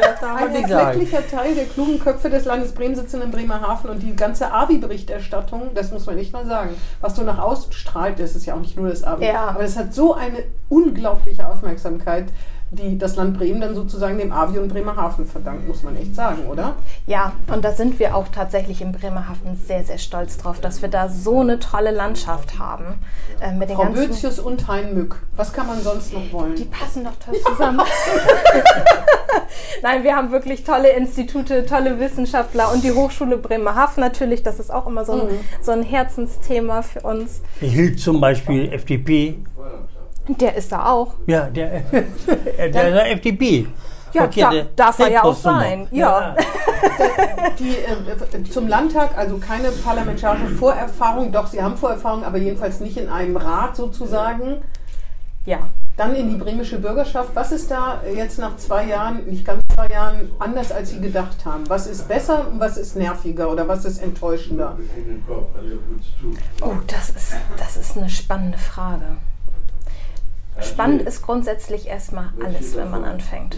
Das 0.00 0.20
darf 0.20 0.34
man 0.34 0.36
Ein 0.48 0.52
nicht 0.52 0.68
sagen. 0.68 0.86
erklecklicher 0.86 1.26
Teil 1.30 1.54
der 1.54 1.64
klugen 1.64 1.98
Köpfe 1.98 2.28
des 2.28 2.44
Landes 2.44 2.72
Bremen 2.72 2.94
sitzen 2.94 3.22
in 3.22 3.30
Bremerhaven 3.30 3.88
und 3.90 4.02
die 4.02 4.14
ganze 4.14 4.52
AVI-Berichterstattung, 4.52 5.70
das 5.74 5.90
muss 5.92 6.04
man 6.06 6.16
nicht 6.16 6.32
mal 6.34 6.44
sagen, 6.46 6.70
was 7.00 7.16
so 7.16 7.22
nach 7.22 7.38
außen 7.38 7.72
strahlt, 7.72 8.18
das 8.20 8.36
ist 8.36 8.44
ja 8.44 8.54
auch 8.54 8.60
nicht 8.60 8.76
nur 8.76 8.88
das 8.90 9.02
AVI, 9.02 9.24
Ja. 9.26 9.46
aber 9.48 9.62
es 9.64 9.76
hat 9.78 9.94
so 9.94 10.12
eine 10.14 10.38
unglaubliche 10.68 11.46
Aufmerksamkeit, 11.48 12.26
die 12.72 12.96
das 12.96 13.16
Land 13.16 13.36
Bremen 13.36 13.60
dann 13.60 13.74
sozusagen 13.74 14.16
dem 14.16 14.32
AVI 14.32 14.58
und 14.58 14.68
Bremerhaven 14.68 15.26
verdankt, 15.26 15.68
muss 15.68 15.82
man 15.82 15.94
echt 15.94 16.14
sagen, 16.14 16.46
oder? 16.46 16.76
Ja, 17.06 17.32
und 17.52 17.62
da 17.64 17.72
sind 17.72 17.98
wir 17.98 18.16
auch 18.16 18.28
tatsächlich 18.28 18.80
in 18.80 18.92
Bremerhaven 18.92 19.56
sehr, 19.56 19.84
sehr 19.84 19.98
stolz 19.98 20.38
drauf, 20.38 20.58
dass 20.58 20.80
wir 20.80 20.88
da 20.88 21.10
so 21.10 21.40
eine 21.40 21.58
tolle 21.58 21.90
Landschaft 21.90 22.58
haben. 22.58 22.94
Äh, 23.40 23.52
mit 23.52 23.68
den 23.68 23.76
Frau 23.76 23.84
ganzen, 23.84 24.08
Bözius 24.08 24.38
und 24.38 24.66
Hein 24.68 24.94
Mück, 24.94 25.16
was 25.36 25.52
kann 25.52 25.66
man 25.66 25.82
sonst 25.82 26.14
noch 26.14 26.32
wollen? 26.32 26.56
die 26.56 26.64
passen 26.64 27.04
doch 27.04 27.12
toll 27.22 27.38
zusammen. 27.44 27.82
Nein, 29.82 30.02
wir 30.02 30.16
haben 30.16 30.30
wirklich 30.30 30.64
tolle 30.64 30.90
Institute, 30.90 31.66
tolle 31.66 32.00
Wissenschaftler 32.00 32.72
und 32.72 32.82
die 32.82 32.92
Hochschule 32.92 33.36
Bremerhaven 33.36 34.00
natürlich, 34.00 34.42
das 34.42 34.58
ist 34.58 34.72
auch 34.72 34.86
immer 34.86 35.04
so 35.04 35.12
ein, 35.12 35.28
so 35.60 35.72
ein 35.72 35.82
Herzensthema 35.82 36.80
für 36.80 37.00
uns. 37.00 37.42
Der 37.60 37.68
Hild 37.68 38.00
zum 38.00 38.18
Beispiel, 38.18 38.72
FDP. 38.72 39.36
Der 40.28 40.54
ist 40.54 40.70
da 40.70 40.86
auch. 40.90 41.14
Ja, 41.26 41.46
der, 41.46 41.80
der, 41.90 42.68
der 42.68 43.12
FDP. 43.12 43.66
Ja, 44.12 44.22
Verkehrte 44.22 44.68
da- 44.76 44.84
darf 44.84 44.98
er 44.98 45.10
ja 45.10 45.24
auch 45.24 45.34
sein, 45.34 45.88
ja. 45.90 46.36
Die, 47.58 47.70
äh, 47.76 48.44
zum 48.50 48.68
Landtag, 48.68 49.16
also 49.16 49.38
keine 49.38 49.70
parlamentarische 49.70 50.48
Vorerfahrung, 50.48 51.32
doch, 51.32 51.46
Sie 51.46 51.62
haben 51.62 51.76
Vorerfahrung, 51.78 52.22
aber 52.22 52.36
jedenfalls 52.36 52.80
nicht 52.80 52.98
in 52.98 53.08
einem 53.08 53.36
Rat 53.38 53.74
sozusagen. 53.76 54.58
Ja. 55.46 55.60
Dann 55.96 56.14
in 56.14 56.28
die 56.28 56.36
bremische 56.36 56.78
Bürgerschaft. 56.78 57.30
Was 57.34 57.52
ist 57.52 57.70
da 57.70 58.02
jetzt 58.14 58.38
nach 58.38 58.56
zwei 58.56 58.84
Jahren, 58.84 59.24
nicht 59.26 59.44
ganz 59.46 59.62
zwei 59.74 59.88
Jahren, 59.88 60.30
anders 60.38 60.72
als 60.72 60.90
Sie 60.90 61.00
gedacht 61.00 61.44
haben? 61.44 61.68
Was 61.68 61.86
ist 61.86 62.06
besser 62.06 62.48
und 62.48 62.60
was 62.60 62.76
ist 62.76 62.96
nerviger 62.96 63.50
oder 63.50 63.66
was 63.66 63.84
ist 63.84 63.98
enttäuschender? 64.02 64.76
Oh, 66.60 66.74
das 66.86 67.10
ist, 67.10 67.34
das 67.58 67.76
ist 67.76 67.96
eine 67.96 68.08
spannende 68.10 68.58
Frage. 68.58 69.16
Spannend 70.60 71.02
ist 71.02 71.22
grundsätzlich 71.22 71.86
erstmal 71.86 72.30
alles, 72.44 72.76
wenn 72.76 72.90
man 72.90 73.04
anfängt. 73.04 73.56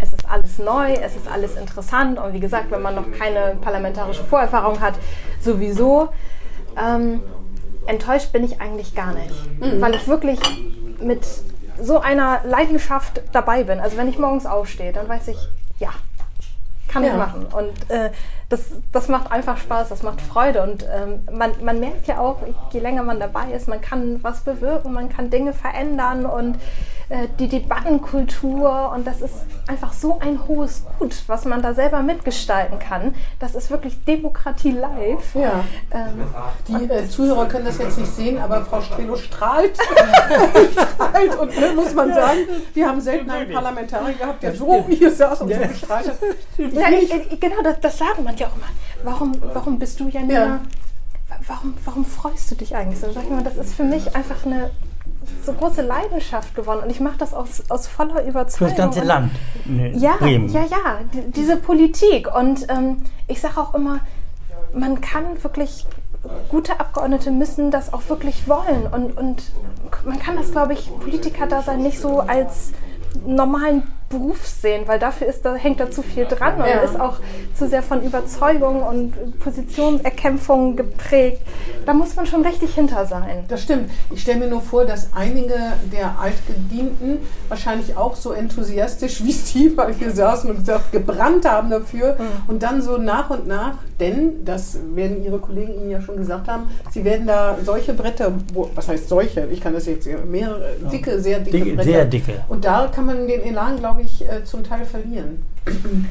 Es 0.00 0.12
ist 0.12 0.28
alles 0.28 0.58
neu, 0.58 0.92
es 0.92 1.16
ist 1.16 1.28
alles 1.28 1.56
interessant 1.56 2.18
und 2.18 2.32
wie 2.32 2.40
gesagt, 2.40 2.70
wenn 2.70 2.82
man 2.82 2.94
noch 2.94 3.10
keine 3.12 3.56
parlamentarische 3.60 4.24
Vorerfahrung 4.24 4.80
hat, 4.80 4.94
sowieso. 5.40 6.10
Ähm, 6.76 7.22
enttäuscht 7.86 8.32
bin 8.32 8.44
ich 8.44 8.60
eigentlich 8.60 8.94
gar 8.94 9.14
nicht, 9.14 9.34
weil 9.80 9.94
ich 9.94 10.06
wirklich 10.06 10.38
mit 11.00 11.26
so 11.80 12.00
einer 12.00 12.40
Leidenschaft 12.44 13.22
dabei 13.32 13.64
bin. 13.64 13.80
Also 13.80 13.96
wenn 13.96 14.08
ich 14.08 14.18
morgens 14.18 14.46
aufstehe, 14.46 14.92
dann 14.92 15.08
weiß 15.08 15.28
ich, 15.28 15.38
ja, 15.78 15.90
kann 16.88 17.04
ich 17.04 17.10
Ja. 17.10 17.16
machen. 17.16 17.46
Und 17.46 17.90
äh, 17.90 18.10
das, 18.48 18.72
das 18.92 19.08
macht 19.08 19.30
einfach 19.30 19.58
Spaß, 19.58 19.90
das 19.90 20.02
macht 20.02 20.20
Freude. 20.20 20.62
Und 20.62 20.84
ähm, 20.84 21.20
man, 21.30 21.52
man 21.62 21.80
merkt 21.80 22.06
ja 22.06 22.18
auch, 22.18 22.38
je 22.72 22.80
länger 22.80 23.02
man 23.02 23.20
dabei 23.20 23.52
ist, 23.52 23.68
man 23.68 23.80
kann 23.80 24.22
was 24.22 24.40
bewirken, 24.40 24.92
man 24.92 25.08
kann 25.08 25.30
Dinge 25.30 25.52
verändern 25.52 26.24
und 26.26 26.58
äh, 27.10 27.26
die 27.38 27.48
Debattenkultur 27.48 28.92
und 28.94 29.06
das 29.06 29.20
ist 29.20 29.34
einfach 29.66 29.92
so 29.92 30.18
ein 30.20 30.46
hohes 30.46 30.84
Gut, 30.98 31.14
was 31.26 31.44
man 31.44 31.62
da 31.62 31.72
selber 31.74 32.02
mitgestalten 32.02 32.78
kann. 32.78 33.14
Das 33.38 33.54
ist 33.54 33.70
wirklich 33.70 34.02
Demokratie 34.04 34.72
live. 34.72 35.34
Ja. 35.34 35.64
Ähm, 35.90 36.24
Die 36.68 36.84
äh, 36.90 37.08
Zuhörer 37.08 37.46
können 37.46 37.64
das 37.66 37.78
jetzt 37.78 37.98
nicht 37.98 38.12
sehen, 38.12 38.38
aber 38.38 38.64
Frau 38.64 38.80
Strelo 38.80 39.16
strahlt. 39.16 39.76
strahlt 40.72 41.38
und 41.38 41.58
ne, 41.58 41.72
muss 41.74 41.94
man 41.94 42.12
sagen, 42.12 42.40
wir 42.74 42.88
haben 42.88 43.00
selten 43.00 43.30
einen 43.30 43.52
Parlamentarier 43.52 44.14
gehabt, 44.14 44.42
der 44.42 44.54
so 44.54 44.84
hier 44.88 45.10
saß 45.12 45.42
und 45.42 45.52
so 45.54 45.60
gestrahlt 45.60 46.08
hat. 46.08 46.18
Ja, 46.58 46.88
ich, 46.90 47.12
ich, 47.32 47.40
genau, 47.40 47.62
das, 47.62 47.80
das 47.80 47.98
sagen 47.98 48.24
manche 48.24 48.46
auch 48.46 48.56
immer. 48.56 48.66
Warum, 49.04 49.32
warum 49.54 49.78
bist 49.78 49.98
du 50.00 50.08
Janina? 50.08 50.32
Ja. 50.34 50.60
Wa- 51.28 51.36
Warum, 51.46 51.74
warum 51.84 52.04
freust 52.04 52.50
du 52.50 52.54
dich 52.56 52.74
eigentlich 52.74 52.98
so? 53.00 53.12
Sag 53.12 53.22
ich 53.24 53.30
mal, 53.30 53.42
das 53.44 53.56
ist 53.56 53.74
für 53.74 53.84
mich 53.84 54.14
einfach 54.16 54.44
eine 54.44 54.70
so 55.44 55.52
große 55.52 55.82
Leidenschaft 55.82 56.54
geworden 56.54 56.80
und 56.84 56.90
ich 56.90 57.00
mache 57.00 57.18
das 57.18 57.34
aus, 57.34 57.62
aus 57.68 57.86
voller 57.86 58.24
Überzeugung. 58.26 58.68
das 58.68 58.76
ganze 58.76 59.00
Land. 59.00 59.32
Ne, 59.64 59.90
Ja, 59.96 60.16
Bremen. 60.18 60.48
ja, 60.48 60.62
ja, 60.64 60.98
die- 61.12 61.30
diese 61.32 61.56
Politik. 61.56 62.34
Und 62.34 62.66
ähm, 62.70 62.98
ich 63.26 63.40
sage 63.40 63.58
auch 63.58 63.74
immer, 63.74 64.00
man 64.74 65.00
kann 65.00 65.24
wirklich, 65.42 65.86
gute 66.50 66.78
Abgeordnete 66.80 67.30
müssen 67.30 67.70
das 67.70 67.92
auch 67.92 68.02
wirklich 68.08 68.48
wollen. 68.48 68.86
Und, 68.90 69.16
und 69.16 69.42
man 70.04 70.18
kann 70.18 70.36
das, 70.36 70.50
glaube 70.52 70.72
ich, 70.74 70.90
Politiker-Dasein 71.00 71.82
nicht 71.82 72.00
so 72.00 72.20
als 72.20 72.72
normalen 73.26 73.82
Beruf 74.08 74.46
sehen, 74.46 74.82
weil 74.86 74.98
dafür 74.98 75.26
ist, 75.26 75.44
da 75.44 75.54
hängt 75.54 75.80
da 75.80 75.90
zu 75.90 76.02
viel 76.02 76.24
dran 76.24 76.56
und 76.56 76.66
Ja. 76.66 76.80
ist 76.80 76.98
auch 76.98 77.18
zu 77.54 77.68
sehr 77.68 77.82
von 77.82 78.02
Überzeugung 78.02 78.82
und 78.82 79.38
Positionserkämpfung 79.38 80.76
geprägt. 80.76 81.42
Da 81.86 81.92
muss 81.94 82.16
man 82.16 82.26
schon 82.26 82.44
richtig 82.44 82.74
hinter 82.74 83.06
sein. 83.06 83.44
Das 83.48 83.62
stimmt. 83.62 83.90
Ich 84.10 84.22
stelle 84.22 84.40
mir 84.40 84.48
nur 84.48 84.60
vor, 84.60 84.84
dass 84.84 85.10
einige 85.14 85.54
der 85.92 86.18
Altgedienten 86.20 87.18
wahrscheinlich 87.48 87.96
auch 87.96 88.16
so 88.16 88.32
enthusiastisch 88.32 89.22
wie 89.24 89.32
Sie 89.32 89.68
mal 89.76 89.92
hier 89.92 90.10
saßen 90.10 90.50
und 90.50 90.58
gesagt, 90.58 90.92
gebrannt 90.92 91.48
haben 91.48 91.70
dafür 91.70 92.16
und 92.46 92.62
dann 92.62 92.82
so 92.82 92.96
nach 92.98 93.30
und 93.30 93.46
nach, 93.46 93.74
denn, 94.00 94.44
das 94.44 94.78
werden 94.94 95.24
Ihre 95.24 95.38
Kollegen 95.38 95.74
Ihnen 95.74 95.90
ja 95.90 96.00
schon 96.00 96.16
gesagt 96.16 96.48
haben, 96.48 96.68
Sie 96.90 97.04
werden 97.04 97.26
da 97.26 97.56
solche 97.64 97.92
Bretter, 97.94 98.32
wo, 98.54 98.70
was 98.74 98.88
heißt 98.88 99.08
solche? 99.08 99.46
Ich 99.50 99.60
kann 99.60 99.74
das 99.74 99.86
jetzt 99.86 100.04
sehen, 100.04 100.30
mehrere, 100.30 100.76
dicke, 100.90 101.20
sehr 101.20 101.40
dicke 101.40 101.58
Dicke, 101.58 101.76
Bretter. 101.76 101.90
sehr 101.90 102.04
dicke. 102.04 102.32
Und 102.48 102.64
da 102.64 102.88
kann 102.94 103.06
man 103.06 103.26
den 103.26 103.42
Elan, 103.42 103.76
glaube 103.78 103.97
ich, 104.02 104.28
äh, 104.28 104.44
zum 104.44 104.64
Teil 104.64 104.84
verlieren. 104.84 105.44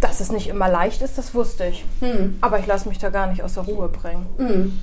Dass 0.00 0.20
es 0.20 0.32
nicht 0.32 0.48
immer 0.48 0.68
leicht 0.68 1.02
ist, 1.02 1.18
das 1.18 1.34
wusste 1.34 1.66
ich. 1.66 1.84
Hm. 2.00 2.38
Aber 2.40 2.58
ich 2.58 2.66
lasse 2.66 2.88
mich 2.88 2.98
da 2.98 3.10
gar 3.10 3.26
nicht 3.26 3.42
aus 3.42 3.54
der 3.54 3.64
Ruhe 3.64 3.88
bringen. 3.88 4.26
Hm. 4.38 4.78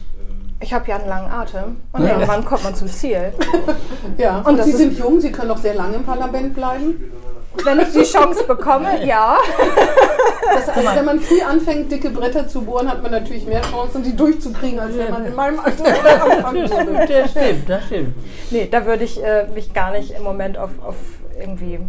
Ich 0.60 0.74
habe 0.74 0.88
ja 0.88 0.96
einen 0.98 1.08
langen 1.08 1.32
Atem 1.32 1.78
und 1.94 2.04
Ja. 2.04 2.14
irgendwann 2.14 2.46
kommt 2.46 2.64
man 2.64 2.76
zum 2.76 2.88
Ziel. 2.88 3.34
Ja, 4.18 4.40
Und 4.40 4.60
und 4.60 4.64
Sie 4.64 4.72
sind 4.72 4.98
jung, 4.98 5.20
Sie 5.20 5.32
können 5.32 5.50
noch 5.50 5.58
sehr 5.58 5.76
lange 5.76 5.96
im 5.98 6.04
Parlament 6.04 6.54
bleiben. 6.56 7.12
Wenn 7.64 7.80
ich 7.80 7.92
die 7.92 8.04
Chance 8.04 8.44
bekomme, 8.48 9.04
ja. 9.06 9.38
Das, 10.54 10.70
also 10.70 10.96
wenn 10.96 11.06
man 11.06 11.20
früh 11.20 11.42
anfängt, 11.42 11.92
dicke 11.92 12.10
Bretter 12.12 12.48
zu 12.48 12.62
bohren, 12.62 12.88
hat 12.90 13.02
man 13.02 13.12
natürlich 13.12 13.46
mehr 13.48 13.62
Chancen, 13.62 14.04
die 14.04 14.16
durchzukriegen, 14.16 14.80
als 14.80 14.96
wenn 14.98 15.12
man 15.12 15.26
in 15.26 15.34
meinem 15.36 15.60
Alter 15.60 15.86
anfangen 16.32 16.70
würde. 16.70 17.08
Das 17.08 17.32
stimmt, 17.32 17.70
das 17.70 17.86
stimmt. 17.86 18.16
Nee, 18.52 18.68
da 18.72 18.86
würde 18.86 19.04
ich 19.04 19.24
äh, 19.24 19.48
mich 19.54 19.74
gar 19.74 19.92
nicht 19.92 20.12
im 20.12 20.24
Moment 20.24 20.58
auf, 20.58 20.70
auf 20.86 20.96
irgendwie. 21.40 21.80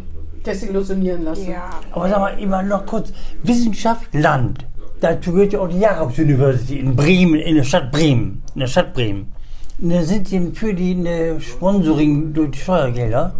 Desillusionieren 0.44 1.24
lassen. 1.24 1.50
Ja. 1.50 1.68
Aber 1.92 2.08
sag 2.08 2.18
mal, 2.18 2.38
immer 2.38 2.62
noch 2.62 2.86
kurz, 2.86 3.12
Wissenschaft, 3.42 4.14
Land. 4.14 4.64
Dazu 5.00 5.32
gehört 5.32 5.52
ja 5.52 5.60
auch 5.60 5.68
die 5.68 5.78
Jakobs 5.78 6.18
University 6.18 6.78
in 6.78 6.96
Bremen, 6.96 7.34
in 7.34 7.56
der 7.56 7.64
Stadt 7.64 7.92
Bremen. 7.92 8.42
In 8.54 8.60
der 8.60 8.66
Stadt 8.66 8.94
Bremen. 8.94 9.32
Und 9.80 9.92
da 9.92 10.02
sind 10.02 10.28
Sie 10.28 10.50
für 10.54 10.74
die 10.74 10.92
eine 10.92 11.40
Sponsoring 11.40 12.32
durch 12.32 12.50
die 12.50 12.58
Steuergelder 12.58 13.34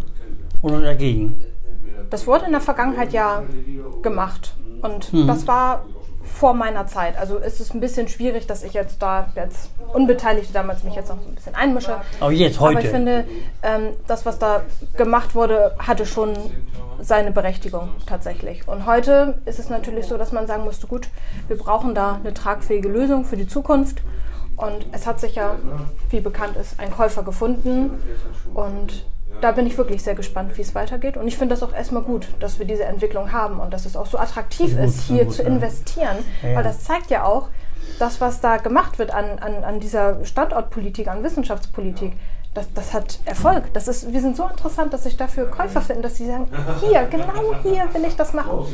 oder 0.62 0.80
dagegen? 0.80 1.36
Das 2.10 2.26
wurde 2.26 2.46
in 2.46 2.52
der 2.52 2.60
Vergangenheit 2.60 3.12
ja 3.12 3.42
gemacht. 4.02 4.54
Und 4.82 5.10
das 5.26 5.46
war 5.46 5.84
vor 6.38 6.54
meiner 6.54 6.86
Zeit. 6.86 7.18
Also 7.18 7.38
ist 7.38 7.60
es 7.60 7.74
ein 7.74 7.80
bisschen 7.80 8.06
schwierig, 8.06 8.46
dass 8.46 8.62
ich 8.62 8.72
jetzt 8.72 9.02
da 9.02 9.28
jetzt 9.34 9.70
Unbeteiligte 9.92 10.52
damals 10.52 10.84
mich 10.84 10.94
jetzt 10.94 11.08
noch 11.08 11.20
so 11.20 11.28
ein 11.28 11.34
bisschen 11.34 11.56
einmische. 11.56 11.96
Aber 12.20 12.30
jetzt 12.30 12.60
heute. 12.60 12.78
Aber 12.78 12.84
ich 12.86 12.90
finde, 12.92 13.24
ähm, 13.62 13.88
das, 14.06 14.24
was 14.24 14.38
da 14.38 14.62
gemacht 14.96 15.34
wurde, 15.34 15.74
hatte 15.78 16.06
schon 16.06 16.34
seine 17.00 17.32
Berechtigung 17.32 17.90
tatsächlich. 18.06 18.68
Und 18.68 18.86
heute 18.86 19.38
ist 19.46 19.58
es 19.58 19.68
natürlich 19.68 20.06
so, 20.06 20.16
dass 20.16 20.30
man 20.30 20.46
sagen 20.46 20.62
musste, 20.62 20.86
gut, 20.86 21.08
wir 21.48 21.58
brauchen 21.58 21.94
da 21.94 22.20
eine 22.22 22.32
tragfähige 22.34 22.88
Lösung 22.88 23.24
für 23.24 23.36
die 23.36 23.48
Zukunft. 23.48 24.02
Und 24.56 24.86
es 24.92 25.06
hat 25.06 25.18
sich 25.20 25.34
ja, 25.34 25.56
wie 26.10 26.20
bekannt 26.20 26.56
ist, 26.56 26.78
ein 26.78 26.92
Käufer 26.92 27.24
gefunden. 27.24 28.00
Und 28.54 29.04
da 29.40 29.52
bin 29.52 29.66
ich 29.66 29.78
wirklich 29.78 30.02
sehr 30.02 30.14
gespannt, 30.14 30.56
wie 30.56 30.62
es 30.62 30.74
weitergeht. 30.74 31.16
Und 31.16 31.28
ich 31.28 31.36
finde 31.36 31.54
das 31.54 31.62
auch 31.62 31.72
erstmal 31.72 32.02
gut, 32.02 32.28
dass 32.40 32.58
wir 32.58 32.66
diese 32.66 32.84
Entwicklung 32.84 33.32
haben 33.32 33.60
und 33.60 33.72
dass 33.72 33.86
es 33.86 33.96
auch 33.96 34.06
so 34.06 34.18
attraktiv 34.18 34.76
Gut, 34.76 34.84
ist, 34.84 35.02
hier 35.02 35.24
gut, 35.24 35.34
zu 35.34 35.42
ja. 35.42 35.48
investieren. 35.48 36.18
Ja, 36.42 36.48
ja. 36.48 36.56
Weil 36.56 36.64
das 36.64 36.84
zeigt 36.84 37.10
ja 37.10 37.24
auch, 37.24 37.48
das, 37.98 38.20
was 38.20 38.40
da 38.40 38.58
gemacht 38.58 38.98
wird 38.98 39.12
an, 39.12 39.38
an, 39.38 39.64
an 39.64 39.80
dieser 39.80 40.24
Standortpolitik, 40.24 41.08
an 41.08 41.22
Wissenschaftspolitik, 41.24 42.12
das, 42.54 42.72
das 42.74 42.92
hat 42.92 43.20
Erfolg. 43.24 43.72
Das 43.72 43.88
ist, 43.88 44.12
wir 44.12 44.20
sind 44.20 44.36
so 44.36 44.46
interessant, 44.46 44.92
dass 44.92 45.04
sich 45.04 45.16
dafür 45.16 45.46
Käufer 45.46 45.80
finden, 45.80 46.02
dass 46.02 46.16
sie 46.16 46.26
sagen, 46.26 46.48
hier, 46.80 47.04
genau 47.04 47.54
hier 47.62 47.88
will 47.92 48.04
ich 48.06 48.16
das 48.16 48.32
machen. 48.32 48.66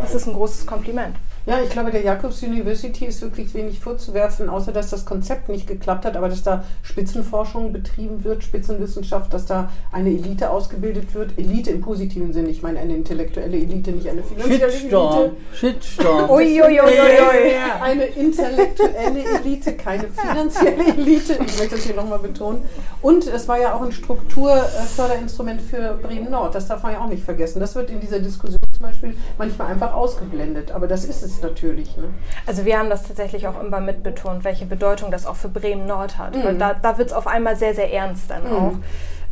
Das 0.00 0.14
ist 0.14 0.26
ein 0.26 0.34
großes 0.34 0.66
Kompliment. 0.66 1.16
Ja, 1.48 1.62
ich 1.62 1.70
glaube, 1.70 1.90
der 1.90 2.02
Jacobs 2.02 2.42
University 2.42 3.06
ist 3.06 3.22
wirklich 3.22 3.54
wenig 3.54 3.80
vorzuwerfen, 3.80 4.50
außer 4.50 4.70
dass 4.70 4.90
das 4.90 5.06
Konzept 5.06 5.48
nicht 5.48 5.66
geklappt 5.66 6.04
hat, 6.04 6.14
aber 6.14 6.28
dass 6.28 6.42
da 6.42 6.62
Spitzenforschung 6.82 7.72
betrieben 7.72 8.22
wird, 8.22 8.44
Spitzenwissenschaft, 8.44 9.32
dass 9.32 9.46
da 9.46 9.70
eine 9.90 10.10
Elite 10.10 10.50
ausgebildet 10.50 11.14
wird. 11.14 11.38
Elite 11.38 11.70
im 11.70 11.80
positiven 11.80 12.34
Sinn. 12.34 12.50
Ich 12.50 12.62
meine 12.62 12.80
eine 12.80 12.94
intellektuelle 12.94 13.56
Elite, 13.56 13.92
nicht 13.92 14.10
eine 14.10 14.22
finanzielle 14.22 14.70
Shitstorm. 14.70 15.22
Elite. 15.22 15.36
Shitstorm. 15.54 16.30
Uiuiuiui. 16.30 17.54
Eine 17.80 18.04
intellektuelle 18.04 19.24
Elite, 19.42 19.72
keine 19.72 20.08
finanzielle 20.08 20.86
Elite. 20.86 21.32
Ich 21.46 21.58
möchte 21.58 21.76
das 21.76 21.84
hier 21.84 21.94
nochmal 21.94 22.18
betonen. 22.18 22.60
Und 23.00 23.26
es 23.26 23.48
war 23.48 23.58
ja 23.58 23.74
auch 23.74 23.80
ein 23.80 23.92
Strukturförderinstrument 23.92 25.62
für 25.62 25.98
Bremen 26.02 26.30
Nord. 26.30 26.54
Das 26.54 26.68
darf 26.68 26.82
man 26.82 26.92
ja 26.92 27.00
auch 27.00 27.08
nicht 27.08 27.24
vergessen. 27.24 27.60
Das 27.60 27.74
wird 27.74 27.90
in 27.90 28.00
dieser 28.00 28.18
Diskussion 28.18 28.57
zum 28.78 28.86
Beispiel 28.86 29.16
manchmal 29.38 29.72
einfach 29.72 29.92
ausgeblendet. 29.92 30.70
Aber 30.70 30.86
das 30.86 31.04
ist 31.04 31.22
es 31.22 31.42
natürlich. 31.42 31.96
Ne? 31.96 32.10
Also 32.46 32.64
wir 32.64 32.78
haben 32.78 32.90
das 32.90 33.02
tatsächlich 33.02 33.46
auch 33.48 33.60
immer 33.60 33.80
mitbetont, 33.80 34.44
welche 34.44 34.66
Bedeutung 34.66 35.10
das 35.10 35.26
auch 35.26 35.36
für 35.36 35.48
Bremen 35.48 35.86
Nord 35.86 36.16
hat. 36.18 36.34
Weil 36.44 36.56
da, 36.56 36.74
da 36.74 36.96
wird 36.96 37.08
es 37.08 37.12
auf 37.14 37.26
einmal 37.26 37.56
sehr, 37.56 37.74
sehr 37.74 37.92
ernst 37.92 38.30
dann 38.30 38.46
auch. 38.46 38.72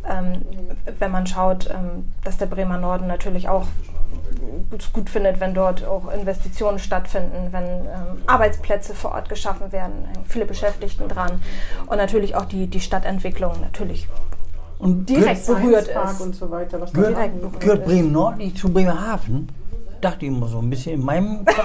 Ähm, 0.09 0.45
wenn 0.99 1.11
man 1.11 1.27
schaut, 1.27 1.69
ähm, 1.69 2.13
dass 2.23 2.37
der 2.37 2.45
Bremer 2.45 2.77
Norden 2.77 3.07
natürlich 3.07 3.49
auch 3.49 3.65
es 4.77 4.93
gut 4.93 5.09
findet, 5.09 5.39
wenn 5.39 5.53
dort 5.53 5.85
auch 5.85 6.11
Investitionen 6.11 6.79
stattfinden, 6.79 7.49
wenn 7.51 7.65
ähm, 7.65 8.21
Arbeitsplätze 8.25 8.93
vor 8.93 9.11
Ort 9.11 9.29
geschaffen 9.29 9.71
werden, 9.71 10.07
viele 10.27 10.45
Beschäftigten 10.45 11.07
dran 11.07 11.41
und 11.87 11.97
natürlich 11.97 12.35
auch 12.35 12.45
die, 12.45 12.67
die 12.67 12.79
Stadtentwicklung 12.79 13.59
natürlich 13.61 14.07
Und 14.79 15.09
direkt 15.09 15.45
berührt 15.47 15.87
ist. 15.87 16.21
und 16.21 16.35
so 16.35 16.49
weiter. 16.51 16.79
Was 16.79 16.93
Gehört, 16.93 17.15
direkt 17.17 17.59
gehört 17.59 17.79
ist. 17.79 17.85
Bremen 17.85 18.11
Nord 18.11 18.37
nicht 18.37 18.57
zu 18.57 18.69
Bremerhaven? 18.69 19.47
Dachte 20.01 20.25
ich 20.25 20.31
immer 20.31 20.47
so 20.47 20.59
ein 20.59 20.69
bisschen 20.69 20.93
in 20.99 21.05
meinem. 21.05 21.39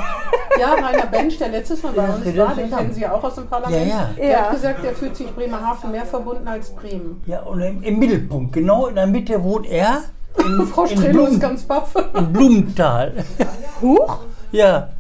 Ja, 0.61 0.75
Rainer 0.75 1.07
Bench, 1.07 1.39
der 1.39 1.49
letztes 1.49 1.83
Mal 1.83 1.93
bei 1.95 2.03
Ja, 2.03 2.15
uns 2.15 2.37
war, 2.37 2.55
den 2.55 2.71
kennen 2.71 2.93
Sie 2.93 3.01
ja 3.01 3.13
auch 3.15 3.25
aus 3.25 3.37
dem 3.37 3.47
Parlament. 3.47 3.87
Ja, 3.87 3.95
ja. 3.95 4.11
Der 4.19 4.31
Ja. 4.31 4.39
hat 4.43 4.51
gesagt, 4.53 4.85
er 4.85 4.93
fühlt 4.93 5.17
sich 5.17 5.35
Bremerhaven 5.35 5.91
mehr 5.91 6.05
verbunden 6.05 6.47
als 6.47 6.75
Bremen. 6.75 7.23
Ja, 7.25 7.41
und 7.41 7.63
im, 7.63 7.83
im 7.83 7.99
Mittelpunkt, 7.99 8.53
genau 8.53 8.87
in 8.89 8.95
der 8.97 9.07
Mitte 9.07 9.43
wohnt 9.43 9.67
er. 9.67 10.03
In, 10.39 10.67
Frau 10.67 10.85
Strelo 10.87 11.25
ist 11.25 11.41
ganz 11.41 11.63
baff. 11.63 11.95
in 12.15 12.33
Blumenthal. 12.35 13.13
Huch! 13.81 14.19
Ja. 14.53 14.91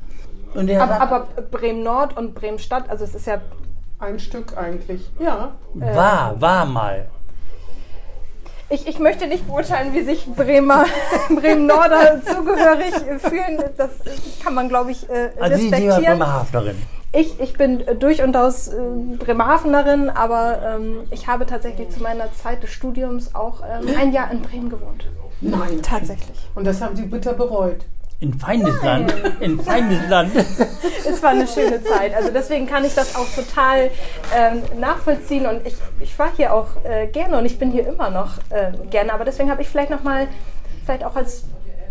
Aber, 0.54 1.00
aber 1.00 1.26
Bremen 1.50 1.82
Nord 1.82 2.16
und 2.16 2.34
Bremen 2.34 2.58
Stadt, 2.58 2.88
also 2.88 3.04
es 3.04 3.14
ist 3.14 3.26
ja 3.26 3.42
Ein 3.98 4.18
Stück 4.18 4.56
eigentlich. 4.56 5.10
Ja. 5.20 5.52
war, 5.74 6.40
war 6.40 6.64
mal. 6.64 7.06
Ich, 8.72 8.86
ich 8.86 8.98
möchte 8.98 9.26
nicht 9.26 9.46
beurteilen, 9.46 9.92
wie 9.92 10.02
sich 10.02 10.26
Bremer, 10.34 10.86
Bremen-Norder 11.28 12.22
zugehörig 12.24 12.94
fühlen. 13.20 13.62
Das 13.76 13.90
kann 14.42 14.54
man, 14.54 14.70
glaube 14.70 14.92
ich, 14.92 15.08
äh, 15.10 15.30
Also 15.38 15.56
sie 15.56 15.68
sind 15.68 15.72
ja 15.72 15.90
respektieren. 15.90 16.18
Bremerhavenerin. 16.18 16.82
Ich, 17.12 17.38
ich 17.38 17.52
bin 17.52 17.86
äh, 17.86 17.94
durch 17.94 18.22
und 18.22 18.34
aus 18.34 18.68
äh, 18.68 18.72
Bremerhavenerin, 19.18 20.08
aber 20.08 20.76
ähm, 20.76 21.00
ich 21.10 21.26
habe 21.26 21.44
tatsächlich 21.44 21.90
zu 21.90 22.02
meiner 22.02 22.32
Zeit 22.32 22.62
des 22.62 22.70
Studiums 22.70 23.34
auch 23.34 23.60
ähm, 23.60 23.94
ein 23.98 24.12
Jahr 24.12 24.30
in 24.30 24.40
Bremen 24.40 24.70
gewohnt. 24.70 25.06
Nein. 25.42 25.82
Tatsächlich. 25.82 26.38
Und 26.54 26.66
das 26.66 26.80
haben 26.80 26.96
Sie 26.96 27.02
bitter 27.02 27.34
bereut. 27.34 27.84
In 28.22 28.32
Feindesland. 28.38 29.12
In 29.40 29.60
Feindesland. 29.60 30.30
Es 31.04 31.20
war 31.22 31.30
eine 31.30 31.46
schöne 31.46 31.82
Zeit. 31.82 32.14
Also 32.14 32.30
deswegen 32.32 32.66
kann 32.66 32.84
ich 32.84 32.94
das 32.94 33.16
auch 33.16 33.26
total 33.34 33.90
ähm, 34.36 34.62
nachvollziehen 34.80 35.46
und 35.46 35.66
ich, 35.66 35.74
ich 36.00 36.16
war 36.18 36.28
hier 36.36 36.54
auch 36.54 36.68
äh, 36.84 37.08
gerne 37.08 37.38
und 37.38 37.44
ich 37.44 37.58
bin 37.58 37.70
hier 37.72 37.86
immer 37.86 38.08
noch 38.10 38.38
äh, 38.50 38.72
gerne. 38.88 39.12
Aber 39.12 39.24
deswegen 39.24 39.50
habe 39.50 39.62
ich 39.62 39.68
vielleicht 39.68 39.90
nochmal, 39.90 40.28
vielleicht 40.86 41.04
auch 41.04 41.16
als 41.16 41.44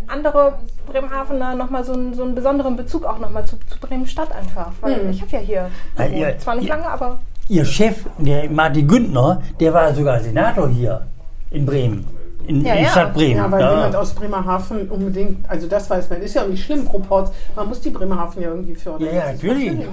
andere 0.08 0.58
Bremerhavener 0.90 1.54
nochmal 1.54 1.84
so, 1.84 1.92
einen- 1.92 2.14
so 2.14 2.22
einen 2.24 2.34
besonderen 2.34 2.76
Bezug 2.76 3.04
auch 3.04 3.18
nochmal 3.18 3.44
zu, 3.46 3.56
zu 3.68 3.78
Bremen-Stadt 3.80 4.34
einfach. 4.34 4.72
Weil 4.80 5.10
ich 5.10 5.20
habe 5.20 5.30
ja 5.32 5.38
hier, 5.38 5.70
gewohnt. 5.96 6.14
ihr- 6.16 6.38
zwar 6.38 6.54
nicht 6.56 6.64
ihr- 6.68 6.70
lange, 6.74 6.86
aber 6.88 7.18
Ihr 7.48 7.64
Chef, 7.66 7.96
der 8.18 8.48
Martin 8.50 8.88
Güntner, 8.88 9.42
der 9.60 9.74
war 9.74 9.92
sogar 9.94 10.20
Senator 10.20 10.68
hier 10.68 11.06
in 11.50 11.66
Bremen. 11.66 12.06
In, 12.46 12.64
Ja, 12.64 12.74
in 12.74 12.84
ja. 12.84 12.90
Stadt 12.90 13.14
Bremen. 13.14 13.36
Ja, 13.36 13.50
weil 13.50 13.60
Da- 13.60 13.70
jemand 13.74 13.96
aus 13.96 14.14
Bremerhaven 14.14 14.88
unbedingt, 14.90 15.48
also 15.48 15.66
das 15.68 15.88
weiß 15.88 16.10
man, 16.10 16.22
ist 16.22 16.34
ja 16.34 16.42
auch 16.42 16.48
nicht 16.48 16.64
schlimm, 16.64 16.84
Proports. 16.84 17.30
Man 17.54 17.68
muss 17.68 17.80
die 17.80 17.90
Bremerhaven 17.90 18.42
ja 18.42 18.48
irgendwie 18.48 18.74
fördern. 18.74 19.06
ja, 19.06 19.12
ja, 19.12 19.22
Das 19.32 19.34
ist 19.34 19.42
natürlich. 19.44 19.86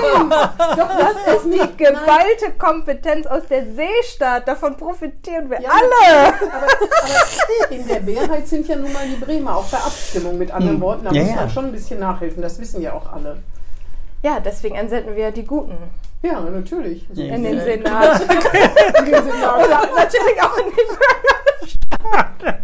das 0.00 1.36
ist 1.36 1.52
die 1.52 1.76
geballte 1.84 2.52
Kompetenz 2.58 3.26
aus 3.26 3.42
der 3.48 3.64
Seestadt. 3.74 4.46
Davon 4.46 4.76
profitieren 4.76 5.48
wir 5.50 5.60
Ja, 5.60 5.70
alle. 5.70 6.28
Aber, 6.28 6.36
aber 6.52 7.70
in 7.74 7.86
der 7.86 8.00
Mehrheit 8.02 8.46
sind 8.48 8.68
ja 8.68 8.76
nun 8.76 8.92
mal 8.92 9.02
die 9.08 9.16
Bremer, 9.24 9.56
auch 9.56 9.64
bei 9.64 9.78
Abstimmung 9.78 10.38
mit 10.38 10.50
anderen 10.50 10.80
Worten. 10.80 11.04
Da 11.04 11.10
Hm. 11.10 11.16
Ja, 11.16 11.22
muss 11.22 11.30
ja. 11.30 11.36
man 11.36 11.50
schon 11.50 11.64
ein 11.66 11.72
bisschen 11.72 12.00
nachhelfen, 12.00 12.42
das 12.42 12.58
wissen 12.60 12.82
ja 12.82 12.92
auch 12.92 13.10
alle. 13.12 13.38
Ja, 14.22 14.38
deswegen 14.40 14.74
entsenden 14.76 15.16
wir 15.16 15.30
die 15.30 15.44
Guten 15.44 15.76
Ja, 16.22 16.40
natürlich. 16.40 17.06
So 17.12 17.22
Ja. 17.22 17.34
in 17.34 17.42
den 17.44 17.56
Ja. 17.58 17.64
Senat. 17.64 18.20
Ja, 19.10 19.22
Natürlich 19.96 20.42
auch 20.42 20.56
nicht. 20.56 21.80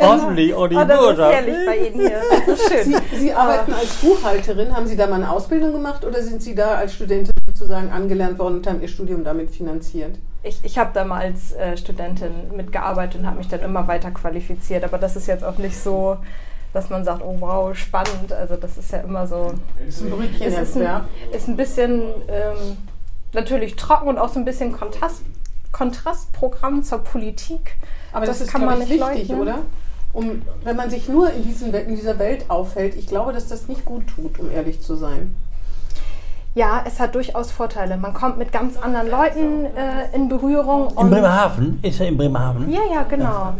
Hoffentlich 0.00 0.54
auch 0.54 0.66
die 0.66 0.76
Oh, 0.76 0.84
das 0.84 0.90
ist 1.00 1.06
Bürger. 1.06 1.30
herrlich 1.30 1.56
bei 1.66 1.76
Ihnen 1.76 2.00
hier. 2.00 2.20
Das 2.46 2.60
ist 2.60 2.72
schön. 2.72 2.84
Sie, 2.84 2.96
Sie 3.16 3.32
arbeiten 3.32 3.72
als 3.72 3.94
Buchhalterin. 3.96 4.74
Haben 4.74 4.86
Sie 4.86 4.96
da 4.96 5.06
mal 5.06 5.16
eine 5.16 5.30
Ausbildung 5.30 5.72
gemacht 5.72 6.04
oder 6.04 6.22
sind 6.22 6.42
Sie 6.42 6.54
da 6.54 6.74
als 6.76 6.94
Studentin 6.94 7.32
sozusagen 7.46 7.90
angelernt 7.90 8.38
worden 8.38 8.56
und 8.56 8.66
haben 8.66 8.80
Ihr 8.82 8.88
Studium 8.88 9.22
damit 9.24 9.50
finanziert? 9.50 10.16
Ich, 10.42 10.58
ich 10.62 10.78
habe 10.78 10.90
da 10.92 11.04
mal 11.04 11.20
als 11.22 11.52
äh, 11.52 11.76
Studentin 11.76 12.32
mitgearbeitet 12.56 13.20
und 13.20 13.26
habe 13.26 13.38
mich 13.38 13.48
dann 13.48 13.60
immer 13.60 13.86
weiter 13.88 14.10
qualifiziert. 14.10 14.84
Aber 14.84 14.98
das 14.98 15.16
ist 15.16 15.26
jetzt 15.26 15.44
auch 15.44 15.58
nicht 15.58 15.76
so, 15.78 16.16
dass 16.74 16.90
man 16.90 17.04
sagt, 17.04 17.22
oh 17.22 17.36
wow, 17.38 17.74
spannend. 17.74 18.32
Also 18.32 18.56
das 18.56 18.76
ist 18.76 18.92
ja 18.92 18.98
immer 18.98 19.26
so. 19.26 19.52
Das 19.78 19.96
ist 19.96 20.02
ein 20.02 20.12
Es 20.40 20.58
ist 20.58 20.76
ein, 20.76 21.00
ist 21.32 21.48
ein 21.48 21.56
bisschen 21.56 22.02
ähm, 22.28 22.76
natürlich 23.32 23.76
trocken 23.76 24.08
und 24.08 24.18
auch 24.18 24.28
so 24.28 24.40
ein 24.40 24.44
bisschen 24.44 24.72
Kontrast, 24.72 25.22
Kontrastprogramm 25.72 26.82
zur 26.82 26.98
Politik. 26.98 27.76
Aber 28.12 28.26
das, 28.26 28.38
das 28.38 28.48
ist, 28.48 28.52
kann 28.52 28.64
man 28.64 28.82
ich, 28.82 28.88
nicht 28.88 29.00
wichtig, 29.00 29.28
leugnen. 29.28 29.40
oder? 29.40 29.58
Um, 30.12 30.42
wenn 30.62 30.76
man 30.76 30.90
sich 30.90 31.08
nur 31.08 31.32
in, 31.32 31.42
diesen, 31.42 31.74
in 31.74 31.96
dieser 31.96 32.18
Welt 32.20 32.44
aufhält, 32.48 32.94
ich 32.96 33.06
glaube, 33.06 33.32
dass 33.32 33.48
das 33.48 33.66
nicht 33.66 33.84
gut 33.84 34.06
tut, 34.08 34.38
um 34.38 34.50
ehrlich 34.50 34.80
zu 34.80 34.94
sein. 34.94 35.34
Ja, 36.54 36.84
es 36.86 37.00
hat 37.00 37.16
durchaus 37.16 37.50
Vorteile. 37.50 37.96
Man 37.96 38.14
kommt 38.14 38.38
mit 38.38 38.52
ganz 38.52 38.76
anderen 38.76 39.10
Leuten 39.10 39.64
äh, 39.64 40.14
in 40.14 40.28
Berührung. 40.28 40.92
In 40.96 41.10
Bremerhaven? 41.10 41.80
Ist 41.82 42.00
er 42.00 42.06
in 42.06 42.16
Bremerhaven? 42.16 42.70
Ja, 42.70 42.82
ja, 42.92 43.02
genau. 43.02 43.54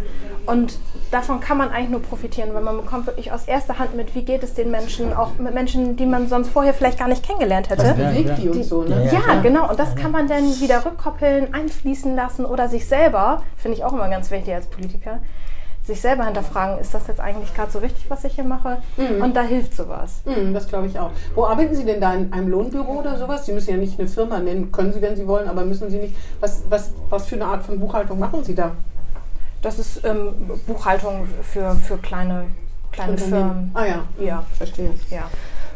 Und 0.47 0.79
davon 1.11 1.41
kann 1.41 1.59
man 1.59 1.71
eigentlich 1.71 1.91
nur 1.91 2.03
profitieren, 2.03 2.55
weil 2.55 2.63
man 2.63 2.77
bekommt 2.77 3.07
wirklich 3.07 3.33
aus 3.33 3.45
erster 3.47 3.79
Hand 3.79 3.95
mit, 3.97 4.15
wie 4.15 4.23
geht 4.23 4.43
es 4.43 4.55
den 4.55 4.71
Menschen, 4.71 5.13
auch 5.13 5.31
mit 5.39 5.55
Menschen, 5.55 5.97
die 5.97 6.07
man 6.07 6.29
sonst 6.29 6.51
vorher 6.51 6.75
vielleicht 6.75 6.99
gar 6.99 7.09
nicht 7.09 7.25
kennengelernt 7.25 7.71
hätte. 7.71 7.85
Ja, 7.85 7.93
Bewegt 7.93 8.39
die 8.39 8.49
und 8.49 8.65
so, 8.65 8.83
ne? 8.83 9.11
Ja, 9.13 9.41
genau. 9.43 9.71
Und 9.71 9.79
das 9.79 9.95
kann 9.97 10.11
man 10.11 10.29
dann 10.29 10.45
wieder 10.61 10.85
rückkoppeln, 10.85 11.55
einfließen 11.55 12.15
lassen 12.15 12.45
oder 12.45 12.69
sich 12.69 12.87
selber, 12.87 13.43
finde 13.57 13.79
ich 13.79 13.85
auch 13.85 13.93
immer 13.93 14.09
ganz 14.09 14.31
wichtig 14.31 14.55
als 14.55 14.67
Politiker, 14.67 15.21
sich 15.85 16.01
selber 16.01 16.25
hinterfragen, 16.25 16.79
ist 16.79 16.95
das 16.95 17.07
jetzt 17.09 17.21
eigentlich 17.21 17.55
gerade 17.55 17.71
so 17.71 17.79
richtig, 17.79 18.09
was 18.09 18.25
ich 18.25 18.35
hier 18.35 18.45
mache? 18.45 18.79
Und 19.23 19.37
da 19.37 19.43
hilft 19.43 19.77
sowas. 19.77 20.23
Hm, 20.25 20.55
das 20.55 20.67
glaube 20.67 20.87
ich 20.87 20.99
auch. 20.99 21.11
Wo 21.35 21.45
arbeiten 21.45 21.75
Sie 21.75 21.85
denn 21.85 22.01
da? 22.01 22.15
In 22.15 22.33
einem 22.33 22.49
Lohnbüro 22.49 23.01
oder 23.01 23.19
sowas? 23.19 23.45
Sie 23.45 23.53
müssen 23.53 23.71
ja 23.71 23.77
nicht 23.77 23.99
eine 23.99 24.09
Firma 24.09 24.39
nennen, 24.39 24.73
können 24.73 24.93
Sie, 24.95 25.03
wenn 25.03 25.15
Sie 25.15 25.27
wollen, 25.27 25.47
aber 25.47 25.65
müssen 25.65 25.91
Sie 25.91 25.99
nicht. 25.99 26.17
Was, 26.41 26.63
was, 26.71 26.93
was 27.11 27.27
für 27.27 27.35
eine 27.35 27.45
Art 27.45 27.65
von 27.65 27.79
Buchhaltung 27.79 28.19
machen 28.19 28.43
Sie 28.45 28.55
da? 28.55 28.73
Das 29.65 29.79
ist 29.79 30.05
ähm, 30.05 30.35
Buchhaltung 30.67 31.27
für, 31.43 31.75
für 31.77 31.97
kleine, 31.97 32.47
kleine 32.93 33.17
Firmen. 33.17 33.71
Ah 33.75 33.85
ja, 33.87 34.05
Ja. 34.19 34.45
verstehe. 34.59 34.91
Ja. 35.11 35.31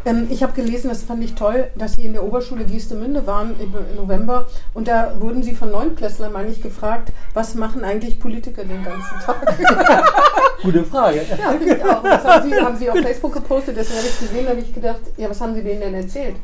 Ähm, 0.04 0.26
ich 0.30 0.42
habe 0.42 0.52
gelesen, 0.52 0.88
das 0.90 1.02
fand 1.02 1.24
ich 1.24 1.34
toll, 1.34 1.68
dass 1.74 1.94
Sie 1.94 2.04
in 2.04 2.12
der 2.12 2.22
Oberschule 2.22 2.64
Giestemünde 2.64 3.26
waren 3.26 3.58
im, 3.58 3.74
im 3.74 3.96
November 3.96 4.46
und 4.74 4.88
da 4.88 5.14
wurden 5.18 5.42
Sie 5.42 5.54
von 5.54 5.70
Neunklässlern, 5.70 6.32
meine 6.32 6.50
ich, 6.50 6.60
gefragt, 6.60 7.12
was 7.32 7.54
machen 7.54 7.82
eigentlich 7.82 8.20
Politiker 8.20 8.62
den 8.62 8.84
ganzen 8.84 9.18
Tag? 9.24 9.56
Gute 10.62 10.84
Frage. 10.84 11.22
ja, 11.28 11.50
finde 11.52 11.76
ich 11.76 11.82
auch. 11.84 12.02
Das 12.02 12.24
haben 12.24 12.48
Sie, 12.50 12.60
haben 12.60 12.76
Sie 12.76 12.90
auf 12.90 12.98
Facebook 12.98 13.32
gepostet, 13.32 13.76
deswegen 13.78 13.98
habe 13.98 14.08
ich 14.08 14.18
gesehen, 14.20 14.44
da 14.44 14.50
habe 14.50 14.60
ich 14.60 14.74
gedacht, 14.74 15.00
ja, 15.16 15.30
was 15.30 15.40
haben 15.40 15.54
Sie 15.54 15.62
denen 15.62 15.80
denn 15.80 15.94
erzählt? 15.94 16.36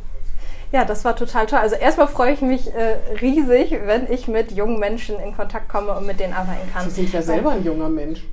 Ja, 0.75 0.85
das 0.85 1.05
war 1.05 1.15
total 1.15 1.47
toll. 1.47 1.61
Also 1.61 1.77
erstmal 1.77 2.09
freue 2.09 2.33
ich 2.33 2.41
mich 2.41 2.67
äh, 2.75 2.97
riesig, 3.21 3.79
wenn 3.85 4.11
ich 4.11 4.27
mit 4.27 4.51
jungen 4.51 4.81
Menschen 4.81 5.21
in 5.21 5.37
Kontakt 5.37 5.69
komme 5.69 5.93
und 5.97 6.05
mit 6.05 6.19
denen 6.19 6.33
arbeiten 6.35 6.69
kann. 6.73 6.91
Sie 6.91 7.03
sind 7.03 7.13
ja 7.13 7.23
selber 7.23 7.53
ein 7.53 7.63
junger 7.65 7.89
Mensch. 7.89 8.25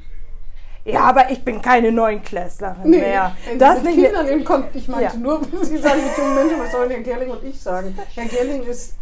Ja, 0.84 1.02
aber 1.02 1.30
ich 1.30 1.44
bin 1.46 1.62
keine 1.62 1.92
Neunklässlerin 1.92 2.90
mehr. 2.90 3.36
wenn 3.48 3.60
Das 3.60 3.84
nicht 3.84 3.96
mehr. 3.96 4.08
Kindern 4.10 4.28
in 4.28 4.44
Kon- 4.44 4.64
Ich 4.74 4.88
meinte 4.88 5.04
Ja. 5.14 5.20
nur, 5.20 5.40
Sie 5.62 5.78
sagen 5.78 6.00
mit 6.04 6.18
jungen 6.18 6.34
Menschen, 6.34 6.60
was 6.60 6.72
sollen 6.72 6.90
Herr 6.90 7.02
Gerling 7.02 7.30
und 7.30 7.44
ich 7.44 7.62
sagen? 7.62 7.96
Herr 8.16 8.26
Gerling 8.26 8.64
ist, 8.64 8.96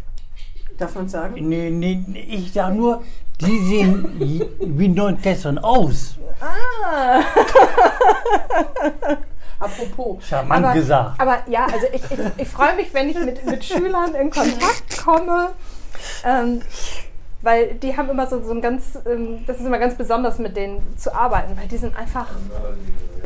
darf 0.76 0.94
man 0.94 1.08
sagen? 1.08 1.36
Nee, 1.48 1.70
nee, 1.70 1.98
nee, 2.06 2.26
ich 2.28 2.52
sag 2.52 2.74
nur, 2.74 3.02
die 3.40 3.58
sehen 3.70 4.44
wie 4.60 4.88
Neunklässlerin 4.88 5.56
aus. 5.60 6.16
Ah. 6.42 7.22
Apropos, 9.60 10.24
Charmant 10.26 10.64
aber, 10.64 10.74
gesagt. 10.74 11.20
Aber 11.20 11.38
ja, 11.46 11.66
also 11.66 11.86
ich, 11.92 12.02
ich, 12.10 12.18
ich 12.38 12.48
freue 12.48 12.74
mich, 12.76 12.92
wenn 12.94 13.10
ich 13.10 13.18
mit, 13.18 13.44
mit 13.44 13.64
Schülern 13.64 14.14
in 14.14 14.30
Kontakt 14.30 15.04
komme. 15.04 15.50
Ähm, 16.24 16.62
weil 17.42 17.74
die 17.74 17.96
haben 17.96 18.10
immer 18.10 18.26
so, 18.26 18.42
so 18.42 18.52
ein 18.52 18.60
ganz, 18.60 18.98
ähm, 19.06 19.44
das 19.46 19.58
ist 19.58 19.66
immer 19.66 19.78
ganz 19.78 19.94
besonders 19.96 20.38
mit 20.38 20.56
denen 20.56 20.96
zu 20.98 21.14
arbeiten, 21.14 21.56
weil 21.58 21.68
die 21.68 21.78
sind 21.78 21.96
einfach 21.96 22.26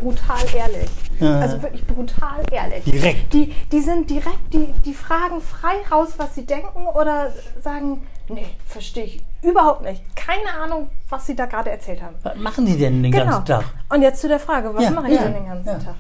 brutal 0.00 0.38
ehrlich. 0.56 0.90
Ja. 1.20 1.40
Also 1.40 1.62
wirklich 1.62 1.86
brutal 1.86 2.42
ehrlich. 2.52 2.84
Direkt. 2.84 3.32
Die, 3.32 3.52
die 3.72 3.80
sind 3.80 4.10
direkt, 4.10 4.52
die, 4.52 4.66
die 4.84 4.94
fragen 4.94 5.40
frei 5.40 5.74
raus, 5.90 6.10
was 6.16 6.34
sie 6.34 6.44
denken 6.46 6.86
oder 6.86 7.32
sagen, 7.62 8.06
nee, 8.28 8.46
verstehe 8.66 9.04
ich 9.04 9.24
überhaupt 9.42 9.82
nicht. 9.82 10.02
Keine 10.16 10.52
Ahnung, 10.62 10.90
was 11.08 11.26
sie 11.26 11.34
da 11.34 11.46
gerade 11.46 11.70
erzählt 11.70 12.02
haben. 12.02 12.14
Was 12.22 12.36
machen 12.36 12.66
Sie 12.66 12.78
denn 12.78 13.02
den 13.02 13.12
Genau. 13.12 13.24
ganzen 13.24 13.44
Tag? 13.46 13.64
Und 13.88 14.02
jetzt 14.02 14.20
zu 14.20 14.28
der 14.28 14.40
Frage, 14.40 14.74
was 14.74 14.84
Ja, 14.84 14.90
mache 14.90 15.08
ich 15.08 15.14
ja, 15.14 15.24
denn 15.24 15.34
den 15.34 15.46
ganzen. 15.46 15.84
Tag? 15.84 15.94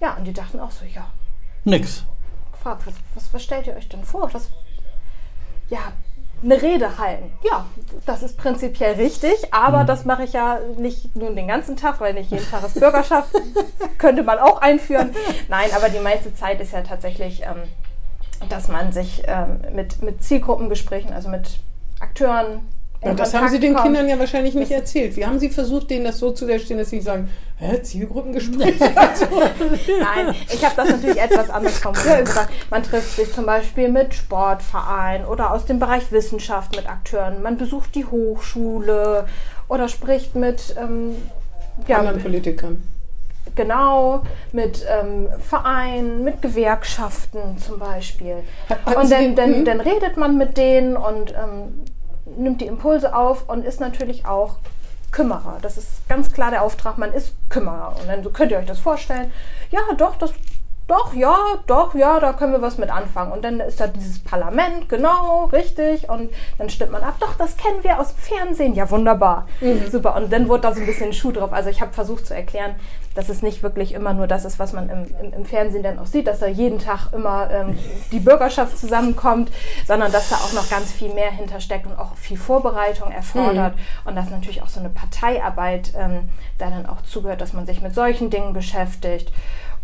Ja, 0.00 0.14
und 0.14 0.24
die 0.24 0.32
dachten 0.32 0.60
auch 0.60 0.70
so, 0.70 0.84
ja, 0.84 1.06
Nix. 1.64 2.04
gefragt, 2.52 2.82
was, 2.86 2.94
was, 3.14 3.34
was 3.34 3.42
stellt 3.42 3.66
ihr 3.66 3.76
euch 3.76 3.88
denn 3.88 4.04
vor? 4.04 4.32
Was, 4.32 4.48
ja, 5.68 5.92
eine 6.42 6.62
Rede 6.62 6.98
halten. 6.98 7.32
Ja, 7.42 7.66
das 8.06 8.22
ist 8.22 8.36
prinzipiell 8.36 8.94
richtig, 8.94 9.52
aber 9.52 9.84
das 9.84 10.04
mache 10.04 10.22
ich 10.22 10.32
ja 10.32 10.60
nicht 10.76 11.16
nur 11.16 11.34
den 11.34 11.48
ganzen 11.48 11.76
Tag, 11.76 12.00
weil 12.00 12.14
nicht 12.14 12.30
jeden 12.30 12.48
Tag 12.48 12.64
ist 12.64 12.78
Bürgerschaft. 12.78 13.30
könnte 13.98 14.22
man 14.22 14.38
auch 14.38 14.60
einführen. 14.60 15.14
Nein, 15.48 15.70
aber 15.74 15.88
die 15.88 15.98
meiste 15.98 16.34
Zeit 16.34 16.60
ist 16.60 16.72
ja 16.72 16.82
tatsächlich, 16.82 17.42
ähm, 17.42 17.62
dass 18.48 18.68
man 18.68 18.92
sich 18.92 19.22
ähm, 19.26 19.60
mit, 19.74 20.00
mit 20.02 20.22
Zielgruppengesprächen, 20.22 21.12
also 21.12 21.28
mit 21.28 21.58
Akteuren. 21.98 22.60
Ja, 23.02 23.14
das 23.14 23.32
haben 23.32 23.48
Sie 23.48 23.60
den 23.60 23.74
kommt. 23.74 23.86
Kindern 23.86 24.08
ja 24.08 24.18
wahrscheinlich 24.18 24.54
nicht 24.54 24.72
erzählt. 24.72 25.16
Wie 25.16 25.24
haben 25.24 25.38
Sie 25.38 25.50
versucht, 25.50 25.88
denen 25.90 26.04
das 26.04 26.18
so 26.18 26.32
zu 26.32 26.46
verstehen, 26.46 26.78
dass 26.78 26.90
Sie 26.90 27.00
sagen, 27.00 27.30
hä, 27.58 27.80
Zielgruppengespräche? 27.80 28.78
Nein, 30.00 30.34
ich 30.52 30.64
habe 30.64 30.74
das 30.76 30.88
natürlich 30.88 31.20
etwas 31.20 31.48
anders 31.48 31.78
formuliert. 31.78 32.28
Man 32.70 32.82
trifft 32.82 33.14
sich 33.14 33.32
zum 33.32 33.46
Beispiel 33.46 33.88
mit 33.88 34.14
Sportvereinen 34.14 35.26
oder 35.26 35.52
aus 35.52 35.64
dem 35.64 35.78
Bereich 35.78 36.10
Wissenschaft 36.10 36.74
mit 36.74 36.88
Akteuren. 36.88 37.40
Man 37.40 37.56
besucht 37.56 37.94
die 37.94 38.04
Hochschule 38.04 39.26
oder 39.68 39.88
spricht 39.88 40.34
mit 40.34 40.74
ähm, 40.76 41.14
ja, 41.86 41.98
anderen 41.98 42.20
Politikern. 42.20 42.82
genau 43.54 44.22
mit 44.50 44.84
ähm, 44.88 45.28
Vereinen, 45.40 46.24
mit 46.24 46.42
Gewerkschaften 46.42 47.58
zum 47.58 47.78
Beispiel. 47.78 48.38
Hatten 48.68 49.00
Und 49.00 49.10
dann, 49.12 49.36
dann, 49.36 49.54
hm? 49.54 49.64
dann 49.64 49.80
redet 49.80 50.16
man 50.16 50.36
mit 50.36 50.56
denen 50.56 50.96
und 50.96 51.32
ähm, 51.32 51.84
nimmt 52.36 52.60
die 52.60 52.66
Impulse 52.66 53.14
auf 53.14 53.48
und 53.48 53.64
ist 53.64 53.80
natürlich 53.80 54.26
auch 54.26 54.56
Kümmerer. 55.10 55.58
Das 55.62 55.78
ist 55.78 56.06
ganz 56.08 56.32
klar 56.32 56.50
der 56.50 56.62
Auftrag, 56.62 56.98
man 56.98 57.12
ist 57.12 57.34
Kümmerer. 57.48 57.96
Und 58.00 58.08
dann 58.08 58.22
so 58.22 58.30
könnt 58.30 58.52
ihr 58.52 58.58
euch 58.58 58.66
das 58.66 58.80
vorstellen. 58.80 59.32
Ja, 59.70 59.80
doch, 59.96 60.16
das, 60.16 60.32
doch, 60.88 61.12
ja, 61.12 61.36
doch, 61.66 61.94
ja, 61.94 62.18
da 62.18 62.32
können 62.32 62.52
wir 62.52 62.62
was 62.62 62.78
mit 62.78 62.90
anfangen. 62.90 63.30
Und 63.30 63.44
dann 63.44 63.60
ist 63.60 63.78
da 63.78 63.86
dieses 63.86 64.18
Parlament, 64.20 64.88
genau, 64.88 65.44
richtig. 65.52 66.08
Und 66.08 66.30
dann 66.56 66.70
stimmt 66.70 66.92
man 66.92 67.02
ab, 67.02 67.16
doch, 67.20 67.34
das 67.36 67.58
kennen 67.58 67.84
wir 67.84 68.00
aus 68.00 68.14
dem 68.14 68.18
Fernsehen. 68.18 68.74
Ja, 68.74 68.90
wunderbar. 68.90 69.46
Super. 69.90 70.16
Und 70.16 70.32
dann 70.32 70.48
wurde 70.48 70.62
da 70.62 70.74
so 70.74 70.80
ein 70.80 70.86
bisschen 70.86 71.12
Schuh 71.12 71.30
drauf. 71.30 71.52
Also 71.52 71.68
ich 71.68 71.82
habe 71.82 71.92
versucht 71.92 72.26
zu 72.26 72.34
erklären, 72.34 72.74
dass 73.14 73.28
es 73.28 73.42
nicht 73.42 73.62
wirklich 73.62 73.92
immer 73.92 74.14
nur 74.14 74.26
das 74.26 74.46
ist, 74.46 74.58
was 74.58 74.72
man 74.72 74.88
im, 74.88 75.06
im, 75.20 75.32
im 75.34 75.44
Fernsehen 75.44 75.82
dann 75.82 75.98
auch 75.98 76.06
sieht, 76.06 76.26
dass 76.26 76.38
da 76.38 76.46
jeden 76.46 76.78
Tag 76.78 77.12
immer 77.12 77.50
ähm, 77.50 77.78
die 78.10 78.20
Bürgerschaft 78.20 78.78
zusammenkommt, 78.78 79.50
sondern 79.86 80.10
dass 80.10 80.30
da 80.30 80.36
auch 80.36 80.52
noch 80.54 80.70
ganz 80.70 80.92
viel 80.92 81.12
mehr 81.12 81.30
hintersteckt 81.30 81.86
und 81.86 81.98
auch 81.98 82.16
viel 82.16 82.38
Vorbereitung 82.38 83.10
erfordert 83.10 83.74
und 84.04 84.16
dass 84.16 84.30
natürlich 84.30 84.62
auch 84.62 84.68
so 84.68 84.80
eine 84.80 84.88
Parteiarbeit 84.88 85.92
ähm, 85.98 86.30
da 86.58 86.70
dann 86.70 86.86
auch 86.86 87.02
zugehört, 87.02 87.40
dass 87.40 87.52
man 87.52 87.66
sich 87.66 87.82
mit 87.82 87.94
solchen 87.94 88.30
Dingen 88.30 88.52
beschäftigt. 88.52 89.32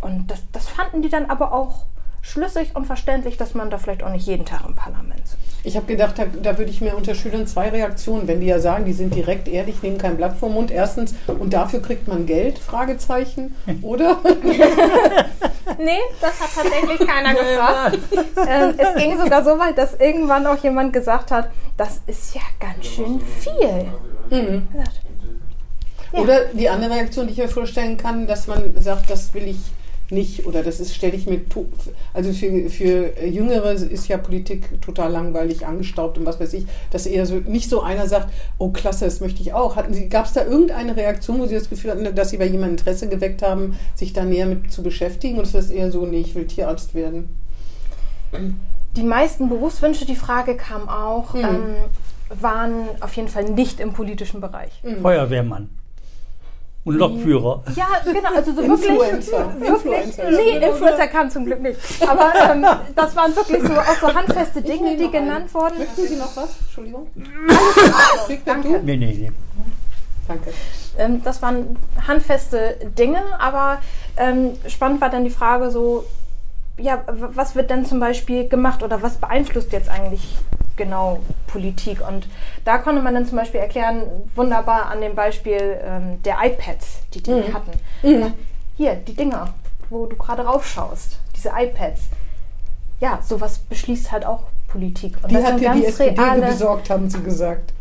Und 0.04 0.30
das, 0.30 0.42
das 0.52 0.68
fanden 0.68 1.00
die 1.00 1.08
dann 1.08 1.30
aber 1.30 1.52
auch 1.52 1.86
schlüssig 2.20 2.70
und 2.74 2.86
verständlich, 2.86 3.38
dass 3.38 3.54
man 3.54 3.70
da 3.70 3.78
vielleicht 3.78 4.02
auch 4.02 4.10
nicht 4.10 4.26
jeden 4.26 4.44
Tag 4.44 4.66
im 4.68 4.74
Parlament 4.74 5.26
sitzt. 5.26 5.42
Ich 5.62 5.76
habe 5.76 5.86
gedacht, 5.86 6.18
da, 6.18 6.24
da 6.26 6.58
würde 6.58 6.70
ich 6.70 6.82
mir 6.82 6.94
unter 6.94 7.14
Schülern 7.14 7.46
zwei 7.46 7.70
Reaktionen, 7.70 8.28
wenn 8.28 8.40
die 8.40 8.46
ja 8.46 8.58
sagen, 8.58 8.84
die 8.84 8.92
sind 8.92 9.14
direkt 9.14 9.48
ehrlich, 9.48 9.82
nehmen 9.82 9.96
kein 9.96 10.18
Blatt 10.18 10.36
vom 10.36 10.52
Mund. 10.52 10.70
Erstens, 10.70 11.14
und 11.26 11.54
dafür 11.54 11.80
kriegt 11.80 12.06
man 12.06 12.26
Geld? 12.26 12.58
Fragezeichen. 12.58 13.56
Oder? 13.82 14.18
Nee, 15.78 15.98
das 16.20 16.40
hat 16.40 16.50
tatsächlich 16.54 17.08
keiner 17.08 17.32
gefragt. 17.32 17.98
ähm, 18.48 18.74
es 18.76 19.02
ging 19.02 19.18
sogar 19.18 19.42
so 19.42 19.58
weit, 19.58 19.76
dass 19.78 19.94
irgendwann 19.94 20.46
auch 20.46 20.62
jemand 20.62 20.92
gesagt 20.92 21.30
hat, 21.30 21.50
das 21.78 22.00
ist 22.06 22.34
ja 22.34 22.42
ganz 22.60 22.84
schön 22.84 23.20
viel. 23.20 23.86
Mhm. 24.30 24.68
Ja. 24.76 26.20
Oder 26.20 26.44
die 26.52 26.68
andere 26.68 26.94
Reaktion, 26.94 27.26
die 27.26 27.32
ich 27.32 27.38
mir 27.38 27.48
vorstellen 27.48 27.96
kann, 27.96 28.26
dass 28.26 28.46
man 28.46 28.74
sagt, 28.80 29.10
das 29.10 29.32
will 29.34 29.48
ich 29.48 29.58
nicht 30.10 30.46
oder 30.46 30.62
das 30.62 30.80
ist, 30.80 30.94
stelle 30.94 31.14
ich 31.14 31.26
mir, 31.26 31.48
to- 31.48 31.66
also 32.12 32.32
für, 32.32 32.68
für 32.68 33.18
Jüngere 33.24 33.72
ist 33.72 34.06
ja 34.08 34.18
Politik 34.18 34.80
total 34.82 35.10
langweilig, 35.12 35.66
angestaubt 35.66 36.18
und 36.18 36.26
was 36.26 36.38
weiß 36.38 36.52
ich, 36.54 36.66
dass 36.90 37.06
eher 37.06 37.24
so, 37.26 37.36
nicht 37.36 37.70
so 37.70 37.80
einer 37.82 38.06
sagt, 38.06 38.30
oh 38.58 38.68
klasse, 38.70 39.06
das 39.06 39.20
möchte 39.20 39.40
ich 39.40 39.52
auch. 39.54 39.76
Hatten 39.76 39.94
Sie, 39.94 40.08
gab 40.08 40.26
es 40.26 40.32
da 40.34 40.44
irgendeine 40.44 40.96
Reaktion, 40.96 41.40
wo 41.40 41.46
Sie 41.46 41.54
das 41.54 41.70
Gefühl 41.70 41.90
hatten, 41.92 42.14
dass 42.14 42.30
Sie 42.30 42.36
bei 42.36 42.44
jemandem 42.46 42.78
Interesse 42.78 43.08
geweckt 43.08 43.42
haben, 43.42 43.78
sich 43.94 44.12
da 44.12 44.24
näher 44.24 44.46
mit 44.46 44.70
zu 44.72 44.82
beschäftigen 44.82 45.34
oder 45.36 45.44
ist 45.44 45.54
das 45.54 45.70
eher 45.70 45.90
so, 45.90 46.04
nee, 46.06 46.20
ich 46.20 46.34
will 46.34 46.46
Tierarzt 46.46 46.94
werden? 46.94 47.28
Die 48.96 49.02
meisten 49.02 49.48
Berufswünsche, 49.48 50.04
die 50.06 50.16
Frage 50.16 50.56
kam 50.56 50.88
auch, 50.88 51.34
Mhm. 51.34 51.40
ähm, 51.44 51.74
waren 52.40 52.72
auf 53.00 53.14
jeden 53.16 53.28
Fall 53.28 53.44
nicht 53.44 53.80
im 53.80 53.92
politischen 53.92 54.40
Bereich. 54.40 54.72
Feuerwehrmann. 55.02 55.68
Und 56.84 56.96
Lokführer. 56.96 57.62
Ja, 57.74 57.86
genau, 58.04 58.34
also 58.34 58.52
so 58.52 58.60
Influencer. 58.60 59.54
wirklich. 59.58 59.68
Influencer. 59.68 60.22
wirklich 60.24 60.60
nee, 60.60 60.66
Influencer 60.66 61.06
kam 61.06 61.30
zum 61.30 61.46
Glück 61.46 61.60
nicht. 61.60 61.78
Aber 62.06 62.32
ähm, 62.50 62.66
das 62.94 63.16
waren 63.16 63.34
wirklich 63.34 63.62
so 63.62 63.72
auch 63.72 63.96
so 64.00 64.14
handfeste 64.14 64.60
Dinge, 64.60 64.96
die 64.96 65.04
noch 65.04 65.14
einen. 65.14 65.24
genannt 65.24 65.54
wurden. 65.54 65.78
Möchten 65.78 66.06
Sie 66.06 66.16
noch 66.16 66.36
was? 66.36 66.56
Entschuldigung. 66.60 67.06
Friedberg, 68.26 68.62
Danke. 68.62 68.80
Nee, 68.84 68.96
nee, 68.98 69.16
nee. 69.18 69.32
Danke. 70.28 70.52
Ähm, 70.98 71.22
das 71.22 71.40
waren 71.40 71.76
handfeste 72.06 72.76
Dinge, 72.98 73.22
aber 73.38 73.78
ähm, 74.18 74.52
spannend 74.68 75.00
war 75.00 75.08
dann 75.08 75.24
die 75.24 75.30
Frage 75.30 75.70
so, 75.70 76.04
ja, 76.76 77.02
was 77.06 77.54
wird 77.54 77.70
denn 77.70 77.86
zum 77.86 78.00
Beispiel 78.00 78.48
gemacht 78.48 78.82
oder 78.82 79.00
was 79.00 79.16
beeinflusst 79.16 79.72
jetzt 79.72 79.88
eigentlich 79.88 80.36
genau 80.76 81.20
Politik? 81.46 82.06
Und 82.06 82.26
da 82.64 82.78
konnte 82.78 83.02
man 83.02 83.14
dann 83.14 83.26
zum 83.26 83.36
Beispiel 83.38 83.60
erklären, 83.60 84.02
wunderbar 84.34 84.86
an 84.86 85.00
dem 85.00 85.14
Beispiel 85.14 85.78
ähm, 85.84 86.22
der 86.22 86.36
iPads, 86.42 87.00
die 87.14 87.22
die 87.22 87.30
Mhm. 87.30 87.54
hatten. 87.54 87.70
Ja, 88.02 88.30
hier, 88.76 88.94
die 88.96 89.14
Dinger, 89.14 89.54
wo 89.90 90.06
du 90.06 90.16
gerade 90.16 90.44
raufschaust, 90.44 91.18
diese 91.36 91.50
iPads. 91.56 92.02
Ja, 93.00 93.18
sowas 93.22 93.58
beschließt 93.58 94.10
halt 94.12 94.24
auch 94.24 94.44
Politik. 94.68 95.16
Und 95.22 95.30
Die 95.30 95.34
das 95.36 95.44
hat 95.44 95.60
dir 95.60 95.72
die 95.74 95.84
SPD 95.86 96.20
reale- 96.20 96.46
besorgt, 96.46 96.90
haben 96.90 97.08
Sie 97.10 97.22
gesagt. 97.22 97.72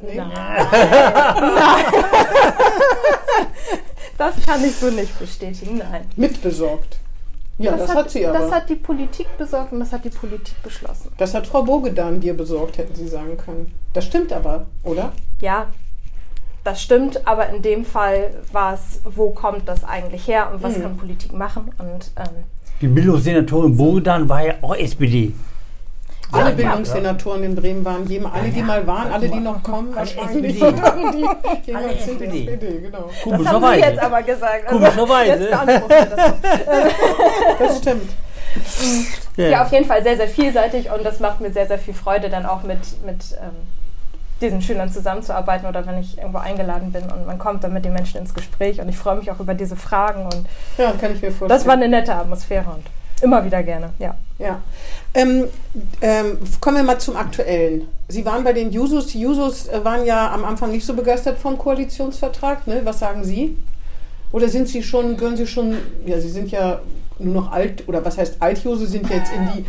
Nee? 0.00 0.14
Nein. 0.16 0.30
das 4.18 4.34
kann 4.44 4.64
ich 4.64 4.74
so 4.76 4.90
nicht 4.90 5.18
bestätigen, 5.18 5.78
nein. 5.78 6.08
Mitbesorgt. 6.16 6.98
Ja, 7.58 7.76
das, 7.76 7.92
hat, 7.94 8.10
sie 8.10 8.24
aber. 8.26 8.38
Das 8.38 8.52
hat 8.52 8.68
die 8.68 8.76
Politik 8.76 9.26
besorgt 9.36 9.72
und 9.72 9.80
das 9.80 9.92
hat 9.92 10.04
die 10.04 10.10
Politik 10.10 10.62
beschlossen. 10.62 11.10
das 11.18 11.34
hat 11.34 11.46
Frau 11.46 11.62
Bogedan 11.64 12.20
dir 12.20 12.34
besorgt, 12.36 12.78
hätten 12.78 12.94
Sie 12.94 13.08
sagen 13.08 13.36
können. 13.36 13.72
Das 13.94 14.04
stimmt 14.04 14.32
aber, 14.32 14.66
oder? 14.84 15.12
Ja, 15.40 15.66
das 16.64 16.80
stimmt, 16.82 17.26
aber 17.26 17.48
in 17.48 17.62
dem 17.62 17.84
Fall 17.84 18.30
war 18.52 18.74
es, 18.74 19.00
wo 19.04 19.30
kommt 19.30 19.68
das 19.68 19.82
eigentlich 19.84 20.26
her 20.28 20.50
und 20.52 20.62
was 20.62 20.76
Mhm. 20.78 20.82
kann 20.82 20.96
Politik 20.98 21.32
machen? 21.32 21.70
Und 21.78 22.10
ähm, 22.16 22.44
Die 22.80 22.86
Bildungssenatorin 22.88 23.76
Bogdan 23.76 24.28
war 24.28 24.44
ja 24.46 24.54
auch 24.62 24.74
SPD. 24.76 25.32
Alle 26.30 26.52
Bildungssenatoren 26.52 27.42
in 27.42 27.54
Bremen 27.54 27.84
waren 27.84 28.06
jedem, 28.06 28.26
alle, 28.26 28.48
die 28.50 28.62
mal 28.62 28.86
waren, 28.86 29.12
alle, 29.12 29.28
die 29.28 29.40
noch 29.40 29.62
kommen, 29.62 29.96
Alle 29.96 30.06
wahrscheinlich. 30.16 30.62
Alle, 30.62 30.74
die 31.12 31.74
Alle 31.74 31.88
jemals 31.88 32.04
sind 32.04 32.20
SPD. 32.22 32.44
SPD, 32.52 32.80
genau. 32.80 33.10
Das 33.24 33.46
haben 33.46 33.64
Sie 33.72 33.80
jetzt 33.80 33.98
aber 34.02 34.22
gesagt. 34.22 34.66
Also, 34.66 34.78
Komischerweise. 34.78 35.30
Jetzt 35.44 35.50
beanspruchen 35.50 35.88
wir 35.88 36.16
das 36.16 36.26
so. 36.26 36.34
Das 37.64 37.78
stimmt. 37.78 38.10
Ja, 39.36 39.62
auf 39.62 39.72
jeden 39.72 39.84
Fall 39.84 40.02
sehr, 40.02 40.16
sehr 40.16 40.28
vielseitig 40.28 40.90
und 40.90 41.04
das 41.04 41.20
macht 41.20 41.40
mir 41.40 41.52
sehr, 41.52 41.66
sehr 41.66 41.78
viel 41.78 41.94
Freude, 41.94 42.28
dann 42.28 42.44
auch 42.44 42.62
mit, 42.62 42.78
mit 43.04 43.36
ähm, 43.40 43.50
diesen 44.40 44.60
Schülern 44.62 44.90
zusammenzuarbeiten 44.90 45.68
oder 45.68 45.86
wenn 45.86 45.98
ich 45.98 46.18
irgendwo 46.18 46.38
eingeladen 46.38 46.92
bin 46.92 47.02
und 47.04 47.26
man 47.26 47.38
kommt 47.38 47.62
dann 47.64 47.72
mit 47.72 47.84
den 47.84 47.92
Menschen 47.92 48.20
ins 48.20 48.34
Gespräch 48.34 48.80
und 48.80 48.88
ich 48.88 48.96
freue 48.96 49.16
mich 49.16 49.30
auch 49.30 49.38
über 49.40 49.54
diese 49.54 49.76
Fragen 49.76 50.24
und 50.24 50.46
Ja, 50.76 50.92
kann 50.92 51.12
ich 51.14 51.22
mir 51.22 51.30
vorstellen. 51.30 51.48
das 51.50 51.66
war 51.66 51.74
eine 51.74 51.88
nette 51.88 52.14
Atmosphäre 52.14 52.64
und 52.70 52.84
immer 53.22 53.44
wieder 53.44 53.62
gerne, 53.62 53.92
ja. 53.98 54.16
Ja. 54.38 54.62
Ähm, 55.14 55.44
ähm, 56.00 56.38
kommen 56.60 56.76
wir 56.76 56.84
mal 56.84 56.98
zum 56.98 57.16
Aktuellen. 57.16 57.88
Sie 58.06 58.24
waren 58.24 58.44
bei 58.44 58.52
den 58.52 58.70
Jusos. 58.70 59.08
Die 59.08 59.20
Jusos 59.20 59.66
äh, 59.68 59.84
waren 59.84 60.04
ja 60.04 60.30
am 60.32 60.44
Anfang 60.44 60.70
nicht 60.70 60.86
so 60.86 60.94
begeistert 60.94 61.38
vom 61.38 61.58
Koalitionsvertrag. 61.58 62.66
Ne? 62.66 62.82
Was 62.84 63.00
sagen 63.00 63.24
Sie? 63.24 63.56
Oder 64.30 64.48
sind 64.48 64.68
Sie 64.68 64.82
schon, 64.82 65.16
gehören 65.16 65.36
Sie 65.36 65.46
schon, 65.46 65.76
ja, 66.06 66.20
Sie 66.20 66.28
sind 66.28 66.50
ja 66.50 66.80
nur 67.18 67.34
noch 67.34 67.50
alt, 67.50 67.88
oder 67.88 68.04
was 68.04 68.18
heißt 68.18 68.36
Alt-Juso, 68.40 68.86
sind 68.86 69.08
jetzt 69.10 69.32
in 69.32 69.48
die 69.54 69.66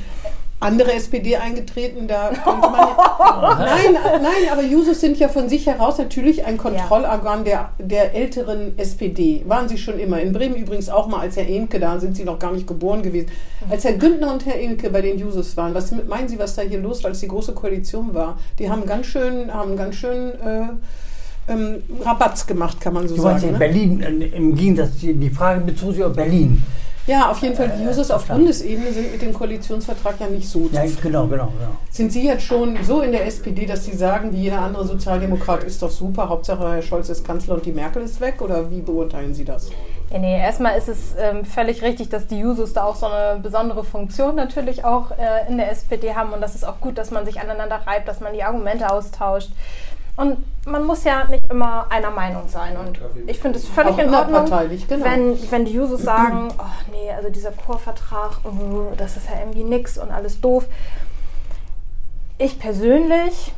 andere 0.60 0.94
SPD 0.94 1.38
eingetreten. 1.38 2.08
Da 2.08 2.30
könnte 2.44 2.70
man 2.70 2.80
ja, 2.80 3.58
nein, 3.60 3.98
nein, 4.22 4.52
aber 4.52 4.62
Jusos 4.64 5.00
sind 5.00 5.18
ja 5.18 5.30
von 5.30 5.48
sich 5.50 5.66
heraus 5.68 5.98
natürlich 5.98 6.46
ein 6.46 6.58
Kontrollorgan 6.58 7.44
der, 7.46 7.70
der 7.80 8.14
älteren 8.14 8.78
SPD. 8.78 9.44
Waren 9.48 9.70
sie 9.70 9.78
schon 9.78 10.00
immer. 10.00 10.20
In 10.20 10.34
Bremen 10.34 10.56
übrigens 10.56 10.90
auch 10.90 11.08
mal 11.08 11.22
als 11.22 11.38
Herr 11.38 11.48
Enke, 11.48 11.80
da 11.80 12.00
sind 12.00 12.16
sie 12.18 12.24
noch 12.24 12.40
gar 12.40 12.52
nicht 12.52 12.68
geboren 12.68 13.02
gewesen. 13.02 13.28
Als 13.70 13.84
Herr 13.84 13.94
Günther 13.94 14.32
und 14.32 14.46
Herr 14.46 14.60
Enke 14.60 14.90
bei 14.90 15.02
den 15.02 15.18
Jusos 15.18 15.56
waren, 15.58 15.74
was 15.74 15.92
meinen 16.08 16.28
Sie, 16.28 16.40
was 16.40 16.56
da 16.56 16.62
hier 16.62 16.80
los 16.80 17.04
war, 17.04 17.12
als 17.12 17.20
die 17.20 17.28
große 17.28 17.54
Koalition 17.54 18.14
war? 18.14 18.38
Die 18.58 18.70
haben 18.70 18.86
ganz 18.86 19.08
schön, 19.08 19.54
haben 19.54 19.78
ganz 19.78 19.96
schön 19.96 20.32
äh, 20.42 21.52
ähm, 21.52 21.84
Rabatz 22.02 22.46
gemacht, 22.46 22.80
kann 22.82 22.94
man 22.94 23.08
so 23.08 23.16
Du 23.16 23.24
meinst 23.24 23.42
sagen. 23.42 23.54
in 23.56 23.60
Ne? 23.60 23.60
Berlin, 23.60 24.02
äh, 24.02 24.26
im 24.38 24.56
Gegensatz, 24.56 24.98
die 25.02 25.14
die 25.14 25.30
Frage 25.30 25.62
bezog 25.62 25.94
sich 25.94 26.04
auf 26.04 26.14
Berlin. 26.14 26.64
Ja, 27.10 27.32
auf 27.32 27.40
jeden 27.40 27.56
Fall, 27.56 27.72
die 27.76 27.84
Jusos 27.84 28.12
auf. 28.12 28.28
Bundesebene 28.28 28.92
sind 28.94 29.12
mit 29.12 29.20
dem 29.20 29.34
Koalitionsvertrag 29.34 30.20
ja 30.20 30.28
nicht 30.28 30.48
so 30.48 30.60
Ja, 30.72 30.84
zufrieden. 30.84 30.98
genau, 31.02 31.26
genau, 31.26 31.46
genau. 31.48 31.72
Sind 31.90 32.12
Sie 32.12 32.24
jetzt 32.28 32.44
schon 32.44 32.78
so 32.84 33.02
in 33.02 33.12
der 33.12 33.26
SPD, 33.26 33.66
dass 33.66 33.86
Sie 33.86 33.96
sagen, 33.98 34.32
wie 34.32 34.44
jeder 34.44 34.60
andere 34.60 34.86
Sozialdemokrat 34.86 35.64
ist 35.64 35.82
doch 35.82 35.90
super, 35.90 36.30
Hauptsache 36.30 36.72
Herr 36.72 36.82
Scholz 36.84 37.10
ist 37.10 37.26
Kanzler 37.26 37.56
und 37.56 37.66
die 37.66 37.72
Merkel 37.72 38.04
ist 38.04 38.22
weg? 38.22 38.42
Oder 38.44 38.70
wie 38.70 38.82
beurteilen 38.82 39.34
Sie 39.34 39.44
das? 39.44 39.72
Ja, 40.12 40.20
nee, 40.20 40.40
erstmal 40.40 40.78
ist 40.78 40.88
es 40.88 41.16
ähm, 41.20 41.46
völlig 41.46 41.82
richtig, 41.82 42.10
dass 42.10 42.28
die 42.28 42.40
Jusos 42.40 42.74
da 42.74 42.84
auch 42.84 42.96
so 42.96 43.08
eine 43.08 43.40
besondere 43.40 43.84
Funktion 43.84 44.36
natürlich 44.36 44.86
auch 44.86 45.10
äh, 45.12 45.48
in 45.50 45.58
der 45.58 45.72
SPD 45.72 46.14
haben 46.14 46.32
und 46.32 46.42
das 46.42 46.54
ist 46.54 46.64
auch 46.64 46.80
gut, 46.80 46.98
dass 47.00 47.10
man 47.10 47.26
sich 47.26 47.40
aneinander 47.42 47.82
reibt, 47.88 48.08
dass 48.08 48.20
man 48.20 48.34
die 48.34 48.44
Argumente 48.44 48.92
austauscht. 48.92 49.50
Und 50.20 50.38
man 50.68 50.86
muss 50.86 51.06
ja 51.06 51.24
nicht 51.30 51.50
immer 51.50 51.90
einer 51.90 52.12
Meinung 52.12 52.50
sein. 52.50 52.76
Und 52.76 53.00
ich 53.26 53.40
finde 53.40 53.58
es 53.58 53.66
völlig 53.66 53.94
Auch 53.94 54.00
in 54.00 54.14
Ordnung, 54.14 54.46
genau. 54.46 55.06
wenn, 55.06 55.52
wenn 55.52 55.64
die 55.64 55.72
Jusos 55.72 56.02
sagen, 56.14 56.50
oh 56.58 56.92
nee, 56.92 57.10
also 57.16 57.30
dieser 57.30 57.52
Chorvertrag, 57.52 58.40
oh, 58.44 58.92
das 58.98 59.16
ist 59.16 59.30
ja 59.30 59.40
irgendwie 59.40 59.64
nix 59.64 59.98
und 59.98 60.12
alles 60.12 60.42
doof. 60.42 60.68
Ich 62.38 62.60
persönlich 62.60 63.54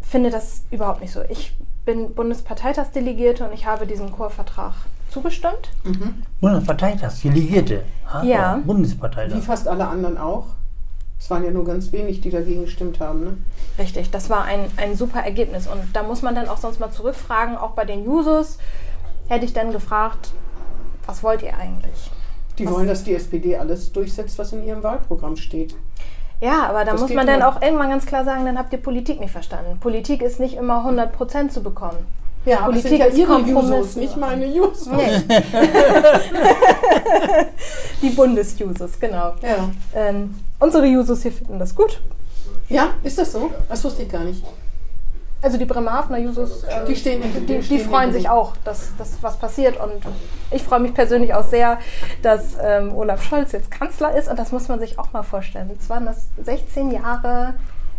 finde 0.00 0.30
das 0.30 0.62
überhaupt 0.70 1.02
nicht 1.02 1.12
so. 1.12 1.20
Ich 1.28 1.54
bin 1.84 2.14
Bundesparteitagsdelegierte 2.14 3.44
und 3.44 3.52
ich 3.52 3.66
habe 3.66 3.86
diesem 3.86 4.10
Chorvertrag 4.10 4.72
zugestimmt. 5.10 5.70
Bundesparteitag, 6.40 7.12
Delegierte. 7.22 7.82
Ah, 8.10 8.22
Ja. 8.22 8.56
Wie 8.58 8.62
Bundesparteitag. 8.66 9.42
fast 9.42 9.68
alle 9.68 9.86
anderen 9.86 10.16
auch. 10.16 10.46
Es 11.20 11.30
waren 11.30 11.44
ja 11.44 11.50
nur 11.50 11.64
ganz 11.64 11.92
wenig, 11.92 12.20
die 12.20 12.30
dagegen 12.30 12.62
gestimmt 12.64 13.00
haben. 13.00 13.24
Ne? 13.24 13.36
Richtig, 13.78 14.10
das 14.10 14.30
war 14.30 14.44
ein, 14.44 14.60
ein 14.76 14.96
super 14.96 15.20
Ergebnis. 15.20 15.66
Und 15.66 15.80
da 15.92 16.02
muss 16.02 16.22
man 16.22 16.34
dann 16.34 16.48
auch 16.48 16.58
sonst 16.58 16.78
mal 16.80 16.90
zurückfragen, 16.90 17.56
auch 17.56 17.72
bei 17.72 17.84
den 17.84 18.04
Jusos 18.04 18.58
hätte 19.28 19.44
ich 19.44 19.52
dann 19.52 19.72
gefragt, 19.72 20.30
was 21.06 21.22
wollt 21.22 21.42
ihr 21.42 21.56
eigentlich? 21.56 22.10
Die 22.58 22.66
Was- 22.66 22.72
wollen, 22.72 22.88
dass 22.88 23.04
die 23.04 23.14
SPD 23.14 23.56
alles 23.56 23.92
durchsetzt, 23.92 24.38
was 24.38 24.52
in 24.52 24.64
ihrem 24.64 24.82
Wahlprogramm 24.82 25.36
steht. 25.36 25.74
Ja, 26.40 26.68
aber 26.68 26.84
da 26.84 26.92
Das 26.92 27.00
muss 27.00 27.12
man 27.12 27.26
dann 27.26 27.42
auch 27.42 27.60
irgendwann 27.60 27.90
ganz 27.90 28.06
klar 28.06 28.24
sagen, 28.24 28.44
dann 28.44 28.56
habt 28.56 28.72
ihr 28.72 28.78
Politik 28.78 29.18
nicht 29.18 29.32
verstanden. 29.32 29.78
Politik 29.80 30.22
ist 30.22 30.38
nicht 30.38 30.54
immer 30.56 30.84
100% 30.86 31.48
zu 31.50 31.62
bekommen. 31.64 31.98
Ja, 32.48 32.60
aber 32.60 32.74
es 32.76 32.82
sind 32.82 32.98
Politik 32.98 33.18
ja 33.18 33.24
ihre. 33.34 33.40
Jusos, 33.40 33.96
nicht 33.96 34.16
meine 34.16 34.46
Jusos. 34.46 34.86
Nee. 34.86 35.22
Die 38.02 38.10
Bundesjusos, 38.10 38.98
genau. 39.00 39.34
Ja. 39.42 39.70
Ähm, 39.94 40.34
unsere 40.58 40.86
Jusos 40.86 41.22
hier 41.22 41.32
finden 41.32 41.58
das 41.58 41.74
gut. 41.74 42.00
ja, 42.68 42.88
ist 43.02 43.18
das 43.18 43.32
so? 43.32 43.50
Das 43.68 43.82
wusste 43.84 44.02
ich 44.02 44.08
gar 44.10 44.24
nicht. 44.24 44.44
Also 45.40 45.56
die 45.56 45.66
Bremerhavener 45.66 46.18
Jusos, 46.18 46.64
ähm, 46.68 46.84
Die 46.88 46.96
stehen 46.96 47.22
in- 47.22 47.32
die, 47.32 47.40
die 47.40 47.46
die, 47.58 47.62
stehen 47.62 47.88
freuen 47.88 48.08
in- 48.08 48.14
sich 48.14 48.28
auch, 48.28 48.56
dass, 48.64 48.88
dass 48.98 49.12
was 49.22 49.36
passiert. 49.36 49.78
Und 49.78 49.92
ich 50.50 50.62
freue 50.64 50.80
mich 50.80 50.94
persönlich 50.94 51.32
auch 51.32 51.44
sehr, 51.46 51.78
dass 52.22 52.56
ähm, 52.60 52.92
Olaf 52.96 53.22
Scholz 53.22 53.52
jetzt 53.52 53.70
Kanzler 53.70 54.16
ist. 54.16 54.28
Und 54.28 54.36
das 54.36 54.50
muss 54.50 54.66
man 54.66 54.80
sich 54.80 54.98
auch 54.98 55.12
mal 55.12 55.22
vorstellen. 55.22 55.70
Jetzt 55.72 55.88
waren 55.90 56.06
das 56.06 56.26
16 56.44 56.90
Jahre 56.90 57.54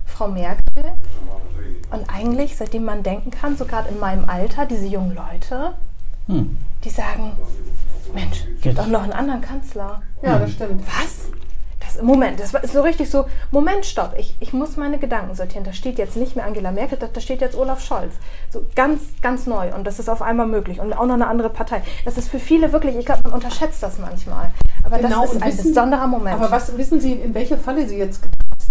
Frau 0.05 0.27
Merkel. 0.27 0.65
Und 1.91 2.05
eigentlich, 2.13 2.55
seitdem 2.55 2.85
man 2.85 3.01
denken 3.03 3.31
kann, 3.31 3.57
so 3.57 3.65
gerade 3.65 3.89
in 3.89 3.99
meinem 3.99 4.29
Alter, 4.29 4.65
diese 4.65 4.85
jungen 4.85 5.15
Leute, 5.15 5.73
Hm. 6.27 6.57
die 6.83 6.89
sagen, 6.89 7.31
Mensch, 8.13 8.45
gibt 8.61 8.77
doch 8.77 8.87
noch 8.87 9.03
einen 9.03 9.13
anderen 9.13 9.41
Kanzler. 9.41 10.01
Ja, 10.21 10.37
das 10.37 10.51
stimmt. 10.51 10.83
Was? 10.85 11.29
Das, 11.79 12.01
Moment, 12.03 12.39
das 12.39 12.53
war 12.53 12.65
so 12.67 12.81
richtig 12.81 13.09
so, 13.09 13.25
Moment, 13.49 13.83
stopp, 13.85 14.13
ich, 14.17 14.35
ich 14.39 14.53
muss 14.53 14.77
meine 14.77 14.99
Gedanken 14.99 15.33
sortieren. 15.33 15.63
Da 15.63 15.73
steht 15.73 15.97
jetzt 15.97 16.15
nicht 16.17 16.35
mehr 16.35 16.45
Angela 16.45 16.71
Merkel, 16.71 16.99
da, 16.99 17.07
da 17.11 17.19
steht 17.19 17.41
jetzt 17.41 17.55
Olaf 17.57 17.83
Scholz. 17.83 18.13
So 18.51 18.63
ganz, 18.75 19.01
ganz 19.23 19.47
neu 19.47 19.73
und 19.73 19.85
das 19.87 19.97
ist 19.97 20.07
auf 20.09 20.21
einmal 20.21 20.45
möglich 20.45 20.79
und 20.79 20.93
auch 20.93 21.05
noch 21.07 21.15
eine 21.15 21.25
andere 21.27 21.49
Partei. 21.49 21.81
Das 22.05 22.17
ist 22.17 22.29
für 22.29 22.37
viele 22.39 22.71
wirklich, 22.73 22.95
ich 22.95 23.05
glaube, 23.07 23.21
man 23.23 23.33
unterschätzt 23.33 23.81
das 23.81 23.97
manchmal. 23.97 24.51
Aber 24.83 24.97
Genau, 24.99 25.21
das 25.21 25.33
ist 25.33 25.41
ein 25.41 25.49
wissen- 25.51 25.67
besonderer 25.69 26.05
Moment. 26.07 26.35
Aber 26.39 26.51
was 26.51 26.77
wissen 26.77 27.01
Sie, 27.01 27.13
in 27.13 27.33
welche 27.33 27.57
Falle 27.57 27.87
Sie 27.87 27.97
jetzt 27.97 28.21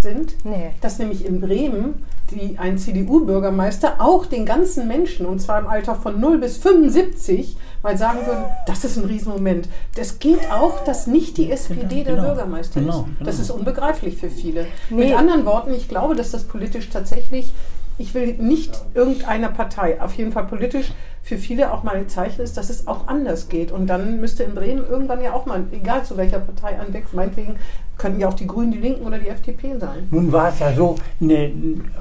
sind? 0.02 0.44
Nee. 0.44 0.70
Dass 0.80 0.98
nämlich 0.98 1.24
in 1.24 1.40
Bremen 1.40 2.02
die, 2.30 2.58
ein 2.58 2.78
CDU-Bürgermeister 2.78 4.00
auch 4.00 4.26
den 4.26 4.44
ganzen 4.44 4.86
Menschen, 4.86 5.26
und 5.26 5.40
zwar 5.40 5.60
im 5.60 5.66
Alter 5.66 5.94
von 5.94 6.20
0 6.20 6.38
bis 6.38 6.58
75, 6.58 7.56
mal 7.82 7.96
sagen 7.96 8.26
würden, 8.26 8.44
das 8.66 8.84
ist 8.84 8.96
ein 8.96 9.04
Riesenmoment. 9.04 9.68
Das 9.96 10.18
geht 10.18 10.50
auch, 10.50 10.84
dass 10.84 11.06
nicht 11.06 11.36
die 11.36 11.50
SPD 11.50 12.04
der 12.04 12.16
Genau, 12.16 12.28
Bürgermeister 12.28 12.80
genau, 12.80 13.00
ist. 13.00 13.26
Das 13.26 13.36
genau. 13.36 13.42
ist 13.42 13.50
unbegreiflich 13.50 14.16
für 14.16 14.30
viele. 14.30 14.66
Nee. 14.90 15.06
Mit 15.06 15.14
anderen 15.14 15.44
Worten, 15.46 15.72
ich 15.72 15.88
glaube, 15.88 16.14
dass 16.14 16.30
das 16.30 16.44
politisch 16.44 16.90
tatsächlich, 16.90 17.52
ich 17.96 18.14
will 18.14 18.34
nicht 18.34 18.82
irgendeiner 18.94 19.48
Partei, 19.48 20.00
auf 20.00 20.14
jeden 20.14 20.32
Fall 20.32 20.46
politisch 20.46 20.92
für 21.28 21.36
viele 21.36 21.74
auch 21.74 21.82
mal 21.82 21.94
ein 21.94 22.08
Zeichen 22.08 22.40
ist, 22.40 22.56
dass 22.56 22.70
es 22.70 22.86
auch 22.86 23.06
anders 23.06 23.50
geht. 23.50 23.70
Und 23.70 23.86
dann 23.86 24.18
müsste 24.18 24.44
in 24.44 24.54
Bremen 24.54 24.88
irgendwann 24.88 25.20
ja 25.20 25.34
auch 25.34 25.44
mal, 25.44 25.62
egal 25.72 26.02
zu 26.02 26.16
welcher 26.16 26.38
Partei 26.38 26.80
ein 26.80 26.94
Wechsel, 26.94 27.16
meinetwegen 27.16 27.56
könnten 27.98 28.20
ja 28.20 28.28
auch 28.28 28.34
die 28.34 28.46
Grünen, 28.46 28.72
die 28.72 28.78
Linken 28.78 29.06
oder 29.06 29.18
die 29.18 29.28
FDP 29.28 29.76
sein. 29.78 30.08
Nun 30.10 30.32
war 30.32 30.48
es 30.48 30.58
ja 30.58 30.72
so, 30.72 30.96
ne, 31.20 31.52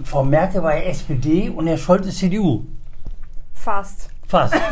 Frau 0.06 0.24
Merkel 0.24 0.63
war 0.63 0.78
ja 0.78 0.84
SPD 0.84 1.50
und 1.50 1.68
Herr 1.68 1.78
Scholz 1.78 2.08
ist 2.08 2.20
CDU. 2.20 2.63
Fast. 3.54 4.10
Fast. 4.28 4.56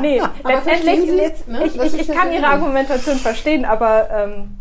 Nee, 0.00 0.20
letztendlich, 0.44 0.62
verstehen 0.62 1.06
Sie, 1.06 1.16
jetzt, 1.16 1.48
ne? 1.48 1.64
ich, 1.64 1.76
ich, 1.76 1.82
ist 1.82 2.00
ich 2.00 2.08
kann 2.08 2.32
Ihre. 2.32 2.46
Argumentation 2.46 3.16
verstehen, 3.16 3.64
aber 3.64 4.10
ähm, 4.10 4.58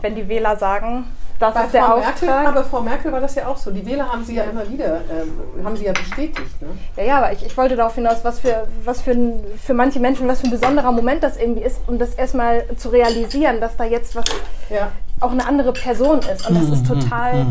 wenn 0.00 0.16
die 0.16 0.26
Wähler 0.28 0.56
sagen, 0.56 1.04
das 1.40 1.54
Bei 1.54 1.64
ist 1.64 1.74
der 1.74 1.84
Frau 1.84 1.96
Merkel, 1.96 2.28
Auftrag. 2.28 2.48
aber 2.48 2.64
Frau 2.64 2.80
Merkel 2.82 3.12
war 3.12 3.20
das 3.20 3.34
ja 3.34 3.46
auch 3.48 3.56
so. 3.56 3.70
Die 3.70 3.84
Wähler 3.86 4.12
haben 4.12 4.22
sie 4.24 4.34
ja 4.34 4.44
immer 4.44 4.68
wieder, 4.68 5.00
ähm, 5.10 5.64
haben 5.64 5.76
sie 5.76 5.86
ja 5.86 5.92
bestätigt. 5.92 6.60
Ne? 6.62 6.68
Ja, 6.96 7.02
ja, 7.02 7.16
aber 7.18 7.32
ich, 7.32 7.44
ich 7.44 7.56
wollte 7.56 7.76
darauf 7.76 7.94
hinaus, 7.94 8.18
was 8.22 8.40
für, 8.40 8.66
was 8.84 9.00
für, 9.00 9.12
ein, 9.12 9.42
für 9.60 9.72
manche 9.74 10.00
Menschen, 10.00 10.28
was 10.28 10.40
für 10.42 10.48
ein 10.48 10.50
besonderer 10.50 10.92
Moment 10.92 11.22
das 11.22 11.38
irgendwie 11.38 11.62
ist, 11.62 11.80
um 11.86 11.98
das 11.98 12.14
erstmal 12.14 12.64
zu 12.76 12.90
realisieren, 12.90 13.60
dass 13.60 13.76
da 13.76 13.84
jetzt 13.84 14.14
was 14.14 14.24
Ja, 14.68 14.92
auch 15.20 15.32
eine 15.32 15.46
andere 15.46 15.72
Person 15.72 16.18
ist. 16.20 16.48
Und 16.48 16.56
das 16.56 16.66
Mhm, 16.68 16.72
ist 16.72 16.86
total, 16.86 17.46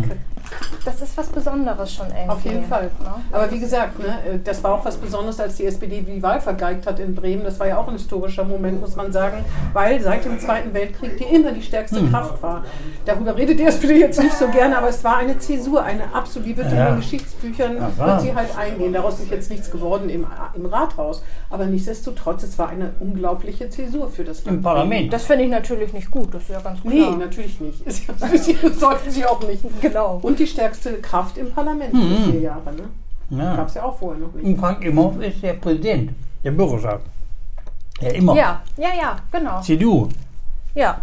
das 0.85 1.01
ist 1.01 1.15
was 1.17 1.27
Besonderes 1.27 1.93
schon 1.93 2.07
irgendwie. 2.07 2.29
auf 2.29 2.43
jeden 2.43 2.63
Fall. 2.65 2.83
Ne? 3.03 3.09
Aber 3.31 3.51
wie 3.51 3.59
gesagt, 3.59 3.99
ne, 3.99 4.05
äh, 4.07 4.39
das 4.43 4.63
war 4.63 4.73
auch 4.73 4.85
was 4.85 4.97
Besonderes, 4.97 5.39
als 5.39 5.55
die 5.57 5.65
SPD 5.65 6.01
die 6.01 6.23
Wahl 6.23 6.41
vergeigt 6.41 6.87
hat 6.87 6.99
in 6.99 7.13
Bremen. 7.13 7.43
Das 7.43 7.59
war 7.59 7.67
ja 7.67 7.77
auch 7.77 7.87
ein 7.87 7.93
historischer 7.93 8.43
Moment, 8.45 8.79
muss 8.81 8.95
man 8.95 9.11
sagen, 9.11 9.43
weil 9.73 10.01
seit 10.01 10.25
dem 10.25 10.39
Zweiten 10.39 10.73
Weltkrieg 10.73 11.17
die 11.17 11.25
immer 11.35 11.51
die 11.51 11.61
stärkste 11.61 12.03
Kraft 12.09 12.41
war. 12.41 12.63
Darüber 13.05 13.35
redet 13.35 13.59
die 13.59 13.65
SPD 13.65 13.99
jetzt 13.99 14.19
nicht 14.21 14.33
so 14.35 14.47
gerne, 14.47 14.77
aber 14.77 14.89
es 14.89 15.03
war 15.03 15.17
eine 15.17 15.37
Zäsur, 15.37 15.83
eine 15.83 16.03
absolut, 16.13 16.47
die 16.47 16.57
wird 16.57 16.71
in 16.71 16.77
Ja. 16.77 16.89
den 16.91 16.97
Geschichtsbüchern, 16.97 17.77
wird 17.97 18.21
sie 18.21 18.33
halt 18.33 18.57
eingehen. 18.57 18.93
Daraus 18.93 19.19
ist 19.19 19.29
jetzt 19.29 19.49
nichts 19.51 19.69
geworden 19.69 20.09
im, 20.09 20.25
im 20.55 20.65
Rathaus. 20.65 21.21
Aber 21.51 21.65
nichtsdestotrotz, 21.65 22.43
es 22.43 22.57
war 22.57 22.69
eine 22.69 22.93
unglaubliche 22.99 23.69
Zäsur 23.69 24.09
für 24.09 24.23
das 24.23 24.39
Im 24.41 24.53
Land 24.53 24.63
Parlament. 24.63 25.13
Das 25.13 25.25
finde 25.25 25.43
ich 25.43 25.51
natürlich 25.51 25.93
nicht 25.93 26.09
gut, 26.09 26.33
das 26.33 26.43
ist 26.43 26.49
ja 26.51 26.61
ganz 26.61 26.81
klar. 26.81 26.93
Nee, 26.93 27.15
natürlich 27.17 27.58
nicht. 27.59 27.83
Ja- 28.19 28.69
Sollten 28.71 29.11
sie 29.11 29.25
auch 29.25 29.41
nicht. 29.47 29.63
Genau. 29.81 30.19
Und 30.21 30.39
die 30.39 30.47
stärkste 30.47 30.93
Kraft 31.01 31.37
im 31.37 31.51
Parlament 31.51 31.91
für 31.95 32.31
vier 32.31 32.41
Jahre. 32.41 32.71
Ne? 32.73 32.83
Gab 33.37 33.57
Ja. 33.57 33.65
es 33.65 33.73
ja 33.75 33.83
auch 33.83 33.97
vorher 33.97 34.19
noch 34.19 34.33
nicht. 34.33 34.45
In 34.45 34.57
Frank 34.57 34.83
Imhoff 34.83 35.19
ist 35.21 35.41
der 35.43 35.53
Präsident 35.53 36.11
der 36.43 36.51
Bürgerschaft. 36.51 37.05
Ja, 38.01 38.09
immer. 38.11 38.35
Ja, 38.35 38.61
ja, 38.77 38.89
ja, 38.99 39.15
genau. 39.31 39.61
CDU. 39.61 40.07
Ja. 40.73 41.01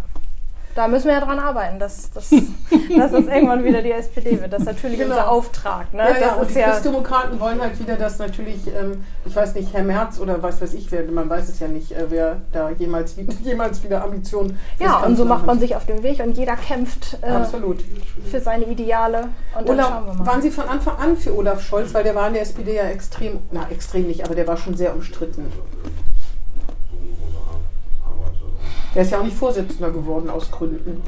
Da 0.76 0.86
müssen 0.88 1.06
wir 1.06 1.14
ja 1.14 1.20
dran 1.20 1.38
arbeiten, 1.38 1.78
dass, 1.78 2.10
dass, 2.12 2.30
dass 2.96 3.10
das 3.12 3.26
irgendwann 3.26 3.64
wieder 3.64 3.80
die 3.82 3.92
SPD 3.92 4.40
wird. 4.40 4.52
Das 4.52 4.60
ist 4.60 4.66
natürlich 4.66 4.98
Genau. 4.98 5.14
unser 5.14 5.30
Auftrag. 5.30 5.92
Ne? 5.94 6.02
Ja, 6.02 6.18
ja, 6.18 6.34
und 6.34 6.50
die 6.54 6.58
ja, 6.58 6.70
Christdemokraten 6.70 7.40
wollen 7.40 7.60
halt 7.60 7.78
wieder, 7.80 7.96
dass 7.96 8.18
natürlich, 8.18 8.66
ähm, 8.68 9.02
ich 9.24 9.34
weiß 9.34 9.54
nicht, 9.54 9.72
Herr 9.72 9.82
Merz 9.82 10.20
oder 10.20 10.42
was 10.42 10.60
weiß 10.60 10.74
ich, 10.74 10.92
wer, 10.92 11.02
man 11.04 11.28
weiß 11.30 11.48
es 11.48 11.58
ja 11.60 11.68
nicht, 11.68 11.92
äh, 11.92 12.06
wer 12.10 12.42
da 12.52 12.70
jemals, 12.70 13.16
jemals 13.42 13.82
wieder 13.82 14.04
Ambitionen 14.04 14.58
ja, 14.78 14.98
und 14.98 15.16
so 15.16 15.24
macht 15.24 15.46
man 15.46 15.58
sich 15.58 15.74
auf 15.76 15.86
den 15.86 16.02
Weg 16.02 16.20
und 16.20 16.36
jeder 16.36 16.56
kämpft 16.56 17.18
äh. 17.22 17.26
Absolut. 17.26 17.82
für 18.30 18.40
seine 18.40 18.66
Ideale. 18.66 19.28
Und 19.58 19.68
dann 19.68 19.76
Olaf, 19.76 19.88
schauen 19.88 20.06
wir 20.06 20.14
mal. 20.14 20.26
waren 20.26 20.42
Sie 20.42 20.50
von 20.50 20.68
Anfang 20.68 20.96
an 20.98 21.16
für 21.16 21.34
Olaf 21.34 21.62
Scholz, 21.62 21.94
weil 21.94 22.04
der 22.04 22.14
war 22.14 22.28
in 22.28 22.34
der 22.34 22.42
SPD 22.42 22.76
ja 22.76 22.84
extrem, 22.84 23.38
na 23.50 23.66
extrem 23.70 24.06
nicht, 24.06 24.24
aber 24.24 24.34
der 24.34 24.46
war 24.46 24.58
schon 24.58 24.76
sehr 24.76 24.94
umstritten. 24.94 25.50
Der 28.94 29.02
ist 29.02 29.10
ja 29.12 29.18
auch 29.18 29.24
nicht 29.24 29.36
Vorsitzender 29.36 29.90
geworden 29.90 30.30
aus 30.30 30.50
Gründen. 30.50 31.02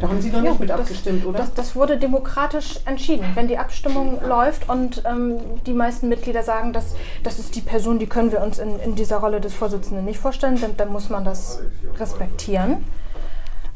Da 0.00 0.08
haben 0.08 0.20
Sie 0.20 0.30
noch 0.30 0.42
Ja, 0.42 0.50
nicht 0.50 0.60
mit 0.60 0.70
das- 0.70 0.80
abgestimmt, 0.80 1.24
oder? 1.24 1.38
Das, 1.38 1.54
das 1.54 1.76
wurde 1.76 1.96
demokratisch 1.96 2.80
entschieden. 2.86 3.24
Wenn 3.34 3.46
die 3.48 3.56
Abstimmung 3.58 4.18
läuft 4.26 4.68
und 4.68 5.02
ähm, 5.06 5.38
die 5.64 5.72
meisten 5.74 6.08
Mitglieder 6.08 6.42
sagen, 6.42 6.72
dass 6.72 6.94
das 7.22 7.38
ist 7.38 7.54
die 7.54 7.60
Person, 7.60 7.98
die 8.00 8.06
können 8.06 8.32
wir 8.32 8.42
uns 8.42 8.58
in, 8.58 8.78
in 8.80 8.96
dieser 8.96 9.18
Rolle 9.18 9.40
des 9.40 9.54
Vorsitzenden 9.54 10.04
nicht 10.04 10.18
vorstellen, 10.18 10.60
dann, 10.60 10.76
dann 10.76 10.90
muss 10.90 11.08
man 11.08 11.24
das 11.24 11.60
respektieren. 11.98 12.84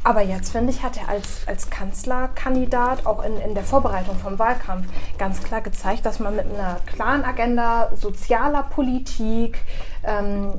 Aber 0.03 0.21
jetzt, 0.23 0.51
finde 0.53 0.73
ich, 0.73 0.83
hat 0.85 0.97
er 0.97 1.09
als, 1.09 1.43
als 1.47 1.69
Kanzlerkandidat 1.71 3.07
auch 3.07 3.25
in, 3.25 3.37
in 3.39 3.55
der 3.55 3.65
Vorbereitung 3.65 4.17
vom 4.19 4.39
Wahlkampf 4.39 4.87
ganz 5.19 5.43
klar 5.43 5.61
gezeigt, 5.63 6.07
dass 6.07 6.21
man 6.21 6.37
mit 6.37 6.45
einer 6.47 6.77
klaren 6.87 7.25
Agenda 7.25 7.91
sozialer 7.97 8.63
Politik, 8.65 9.59
ähm, 10.05 10.55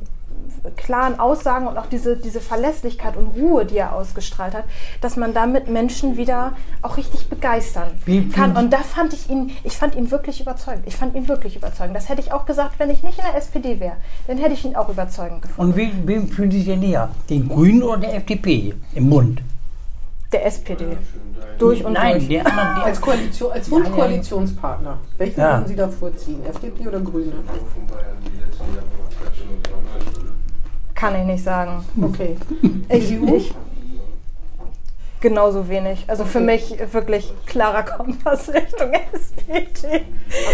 klaren 0.76 1.20
Aussagen 1.20 1.68
und 1.68 1.78
auch 1.78 1.86
diese, 1.86 2.18
diese 2.18 2.42
Verlässlichkeit 2.42 3.16
und 3.16 3.28
Ruhe, 3.28 3.66
die 3.66 3.78
er 3.78 3.94
ausgestrahlt 3.94 4.54
hat, 4.54 4.64
dass 5.02 5.16
man 5.16 5.34
damit 5.34 5.70
Menschen 5.70 6.18
wieder 6.18 6.54
auch 6.82 6.98
richtig 6.98 7.30
begeistern 7.30 7.90
Wie 8.06 8.28
kann. 8.30 8.56
Und 8.58 8.72
da 8.74 8.80
fand 8.80 9.14
ich 9.14 9.30
ihn, 9.30 9.52
ich 9.64 9.78
fand 9.78 9.96
ihn 9.96 10.12
wirklich 10.12 10.42
überzeugend. 10.42 10.84
Ich 10.88 10.96
fand 10.96 11.16
ihn 11.16 11.28
wirklich 11.28 11.56
überzeugend. 11.56 11.96
Das 11.96 12.10
hätte 12.10 12.22
ich 12.22 12.34
auch 12.34 12.46
gesagt, 12.46 12.80
wenn 12.80 12.90
ich 12.90 13.04
nicht 13.04 13.18
in 13.20 13.26
der 13.26 13.36
SPD 13.36 13.80
wäre. 13.80 13.96
Dann 14.28 14.38
hätte 14.38 14.54
ich 14.54 14.66
ihn 14.66 14.76
auch 14.76 14.90
überzeugend 14.90 15.42
gefunden. 15.42 15.72
Und 15.72 15.78
wem, 15.78 16.08
wem 16.08 16.28
fühlen 16.28 16.52
Sie 16.52 16.58
sich 16.60 16.68
denn 16.68 16.80
näher? 16.80 17.10
Den 17.30 17.48
Grünen 17.48 17.84
oder 17.84 17.98
der 17.98 18.16
FDP 18.16 18.74
im 18.94 19.10
Bund? 19.10 19.42
Der 20.32 20.46
SPD. 20.46 20.98
Durch 21.58 21.84
und 21.86 21.94
Nein, 21.94 22.16
durch. 22.16 22.28
der 22.28 22.46
andere, 22.46 22.76
der 22.76 22.86
Als, 22.86 23.02
Koalition, 23.02 23.52
als 23.52 23.72
Wunschkoalitionspartner. 23.72 24.98
Welchen 25.18 25.40
Ja. 25.40 25.54
würden 25.58 25.68
Sie 25.68 25.76
da 25.76 25.88
vorziehen? 25.88 26.46
FDP 26.46 26.88
oder 26.88 27.00
Grüne? 27.00 27.32
Kann 30.98 31.16
ich 31.16 31.24
nicht 31.26 31.44
sagen. 31.44 31.86
Okay. 32.02 32.36
Ich, 32.90 33.12
ich 33.12 33.54
genauso 35.20 35.68
wenig. 35.68 36.06
Also 36.08 36.26
für 36.26 36.40
mich 36.40 36.76
wirklich 36.94 37.34
klarer 37.46 37.84
Kompass 37.84 38.50
Richtung 38.50 38.92
SPD. 39.12 40.04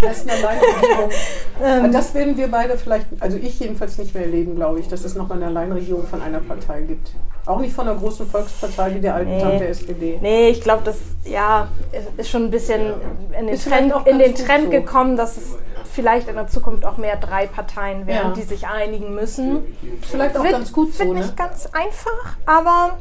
Am 0.00 0.08
besten 0.08 0.30
Alleinregierung. 0.30 1.10
Ähm. 1.62 1.84
Aber 1.84 1.88
das 1.92 2.12
werden 2.14 2.36
wir 2.36 2.48
beide 2.48 2.76
vielleicht, 2.76 3.06
also 3.20 3.36
ich 3.36 3.60
jedenfalls 3.60 3.96
nicht 3.98 4.12
mehr 4.12 4.24
erleben, 4.24 4.56
glaube 4.56 4.80
ich, 4.80 4.88
dass 4.88 5.04
es 5.04 5.14
noch 5.14 5.30
eine 5.30 5.46
Alleinregierung 5.46 6.04
von 6.04 6.20
einer 6.20 6.40
Partei 6.40 6.80
gibt. 6.80 7.12
Auch 7.46 7.60
nicht 7.60 7.72
von 7.72 7.86
einer 7.86 7.96
großen 7.96 8.26
Volkspartei 8.26 8.96
wie 8.96 9.00
der 9.00 9.14
alten 9.14 9.30
Nee. 9.36 9.40
Tante 9.40 9.68
SPD. 9.68 10.18
Nee, 10.20 10.48
ich 10.48 10.60
glaube, 10.62 10.82
das 10.84 10.96
ja, 11.24 11.68
ist- 11.92 12.08
ist 12.18 12.28
schon 12.28 12.46
ein 12.46 12.50
bisschen 12.50 12.94
in 13.38 13.46
den, 13.46 13.54
Ist 13.54 13.68
Trend, 13.68 13.92
auch 13.94 14.04
in 14.04 14.18
den 14.18 14.34
Trend 14.34 14.64
so. 14.64 14.70
gekommen, 14.70 15.16
dass 15.16 15.36
es 15.36 15.56
vielleicht 15.94 16.28
in 16.28 16.34
der 16.34 16.48
Zukunft 16.48 16.84
auch 16.84 16.96
mehr 16.98 17.16
drei 17.16 17.46
Parteien 17.46 18.06
werden, 18.06 18.28
Ja. 18.30 18.34
die 18.34 18.42
sich 18.42 18.66
einigen 18.66 19.14
müssen. 19.14 19.58
Vielleicht 20.02 20.36
auch 20.36 20.42
wird, 20.42 20.52
ganz 20.52 20.72
gut 20.72 20.92
so, 20.92 21.00
wird 21.04 21.14
ne? 21.14 21.20
nicht 21.20 21.36
ganz 21.36 21.66
einfach, 21.72 22.36
aber 22.46 22.98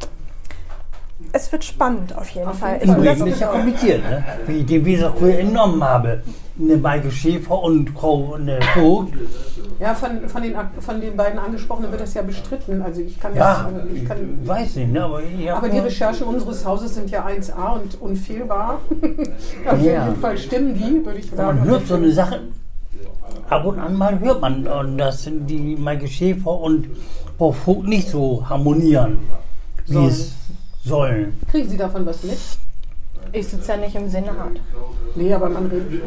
es 1.32 1.52
wird 1.52 1.64
spannend 1.64 2.16
auf 2.16 2.30
jeden 2.30 2.48
Auf 2.48 2.60
Fall. 2.60 2.80
jeden 2.80 2.96
Fall. 3.04 3.28
Ist 3.28 3.40
ja 3.42 3.48
kompliziert, 3.48 4.04
ne? 4.04 4.24
wie 4.48 4.58
ich 4.60 4.66
den 4.66 4.86
Weser 4.86 5.14
früher 5.18 5.40
entnommen 5.40 5.84
habe. 5.84 6.22
Eine 6.60 6.78
Maike 6.78 7.10
Schäfer 7.10 7.60
und 7.64 7.90
Frau 7.90 8.38
Vogt. 8.76 9.14
Ja, 9.80 9.96
von, 9.96 10.30
von, 10.30 10.44
den, 10.44 10.56
von 10.80 11.02
den 11.02 11.18
beiden 11.18 11.40
Angesprochenen 11.40 11.90
wird 11.90 12.02
das 12.02 12.14
ja 12.14 12.22
bestritten. 12.22 12.82
Also 12.84 13.02
ich 13.02 13.20
kann 13.20 13.36
Ja, 13.36 13.70
das, 13.74 13.86
ich 13.92 14.04
ich 14.04 14.08
kann, 14.08 14.18
weiß 14.48 14.76
nicht, 14.76 14.92
ne? 14.92 15.04
aber 15.04 15.24
ich 15.24 15.52
aber 15.52 15.68
die 15.68 15.80
Recherchen 15.80 16.28
unseres 16.28 16.64
Hauses 16.64 16.94
sind 16.94 17.10
ja 17.10 17.26
1a 17.26 17.82
und 17.82 18.00
unfehlbar. 18.00 18.82
Auf 19.68 19.82
Ja. 19.82 20.06
jeden 20.08 20.22
Fall 20.22 20.38
stimmen 20.38 20.76
die, 20.76 21.04
würde 21.04 21.18
ich 21.20 21.32
sagen. 21.32 21.60
Man 21.60 21.68
hört 21.68 21.88
so 21.88 21.96
eine 21.96 22.12
Sache, 22.12 22.42
ab 23.50 23.66
und 23.66 23.80
an 23.80 23.96
mal 23.96 24.20
hört 24.20 24.42
man, 24.42 24.68
und 24.68 24.98
das 24.98 25.24
sind 25.24 25.48
die 25.48 25.76
Maike 25.76 26.08
Schäfer 26.08 26.52
und 26.60 26.88
Frau 27.38 27.52
Vogt 27.52 27.88
nicht 27.88 28.08
so 28.10 28.48
harmonieren, 28.48 29.20
wie 29.88 29.94
Sollen. 29.94 30.08
es 30.08 30.34
sollen. 30.86 31.40
Kriegen 31.52 31.70
Sie 31.70 31.78
davon 31.78 32.06
was 32.06 32.24
mit? 32.24 32.38
Ich 33.32 33.48
sitze 33.48 33.72
ja 33.72 33.78
nicht 33.78 33.96
im 33.96 34.08
Senat. 34.10 34.36
Nee, 35.16 35.34
aber 35.34 35.50
man 35.50 35.66
redet. 35.68 36.02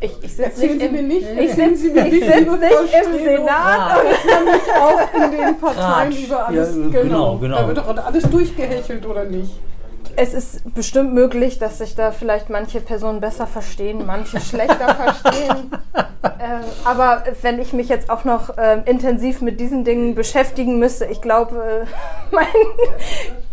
Ich, 0.00 0.10
ich 0.22 0.32
sitze 0.34 0.60
nicht, 0.66 0.80
Sie 0.80 0.86
im- 0.86 0.92
mir 0.92 1.02
nicht. 1.02 1.22
Ich 1.22 1.56
mir 1.56 2.06
ich 2.06 2.12
nicht, 2.12 2.24
sitz 2.24 2.52
nicht 2.52 2.92
im. 2.92 3.24
Senat. 3.24 4.00
auch 4.80 5.14
in 5.14 5.30
den 5.30 5.58
Parteien 5.60 6.12
Rat. 6.12 6.18
über 6.18 6.48
alles. 6.48 6.76
Ja, 6.76 7.02
genau, 7.02 7.38
genau. 7.38 7.56
Da 7.56 7.66
wird 7.68 7.78
doch 7.78 8.04
alles 8.06 8.24
durchgehechelt, 8.24 9.06
oder 9.06 9.24
nicht? 9.24 9.52
Es 10.16 10.34
ist 10.34 10.74
bestimmt 10.74 11.14
möglich, 11.14 11.58
dass 11.58 11.78
sich 11.78 11.94
da 11.94 12.10
vielleicht 12.12 12.50
manche 12.50 12.80
Personen 12.80 13.20
besser 13.20 13.46
verstehen, 13.46 14.04
manche 14.06 14.40
schlechter 14.40 14.94
verstehen. 15.22 15.70
Ähm, 16.24 16.60
aber 16.84 17.24
wenn 17.42 17.60
ich 17.60 17.72
mich 17.72 17.88
jetzt 17.88 18.10
auch 18.10 18.24
noch 18.24 18.54
ähm, 18.58 18.82
intensiv 18.84 19.40
mit 19.40 19.60
diesen 19.60 19.84
Dingen 19.84 20.14
beschäftigen 20.14 20.78
müsste, 20.78 21.06
ich 21.06 21.20
glaube, 21.20 21.86
äh, 21.86 22.34
mein 22.34 22.46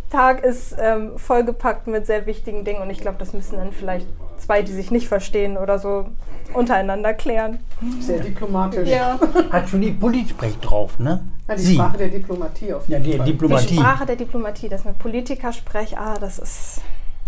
Tag 0.09 0.43
ist 0.43 0.75
ähm, 0.79 1.17
vollgepackt 1.17 1.87
mit 1.87 2.05
sehr 2.05 2.25
wichtigen 2.25 2.63
Dingen 2.65 2.81
und 2.81 2.89
ich 2.89 2.99
glaube, 2.99 3.17
das 3.19 3.33
müssen 3.33 3.57
dann 3.57 3.71
vielleicht 3.71 4.07
zwei, 4.37 4.61
die 4.61 4.71
sich 4.71 4.89
nicht 4.91 5.07
verstehen 5.07 5.57
oder 5.57 5.79
so, 5.79 6.05
untereinander 6.53 7.13
klären. 7.13 7.59
Sehr 7.99 8.19
diplomatisch. 8.19 8.89
Ja. 8.89 9.19
Hat 9.51 9.69
schon 9.69 9.81
die 9.81 9.91
Politsprech 9.91 10.57
drauf, 10.59 10.97
ne? 10.97 11.23
Ja, 11.47 11.55
die 11.55 11.61
Sie. 11.61 11.75
Sprache 11.75 11.97
der 11.97 12.07
Diplomatie 12.09 12.73
auf 12.73 12.87
Ja, 12.87 12.97
jeden 12.97 13.11
die 13.11 13.17
Fall. 13.17 13.25
Die 13.25 13.31
Diplomatie. 13.33 13.75
Sprache 13.75 14.05
der 14.05 14.15
Diplomatie, 14.15 14.69
das 14.69 14.85
mit 14.85 14.97
Politiker 14.97 15.53
spreche, 15.53 15.97
ah, 15.97 16.15
das 16.19 16.39
ist 16.39 16.81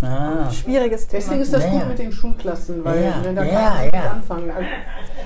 Ah. 0.04 0.50
schwieriges 0.52 1.08
Thema. 1.08 1.22
Deswegen 1.22 1.42
ist 1.42 1.54
das 1.54 1.64
Ja. 1.64 1.70
gut 1.72 1.88
mit 1.90 2.00
den 2.00 2.12
Schulklassen, 2.12 2.84
weil 2.84 3.04
Ja, 3.04 3.18
ne, 3.18 3.34
da 3.34 3.44
ja, 3.44 3.52
kann 3.52 3.64
man 3.74 3.84
nicht 3.84 3.94
ja. 3.96 4.12
anfangen. 4.12 4.52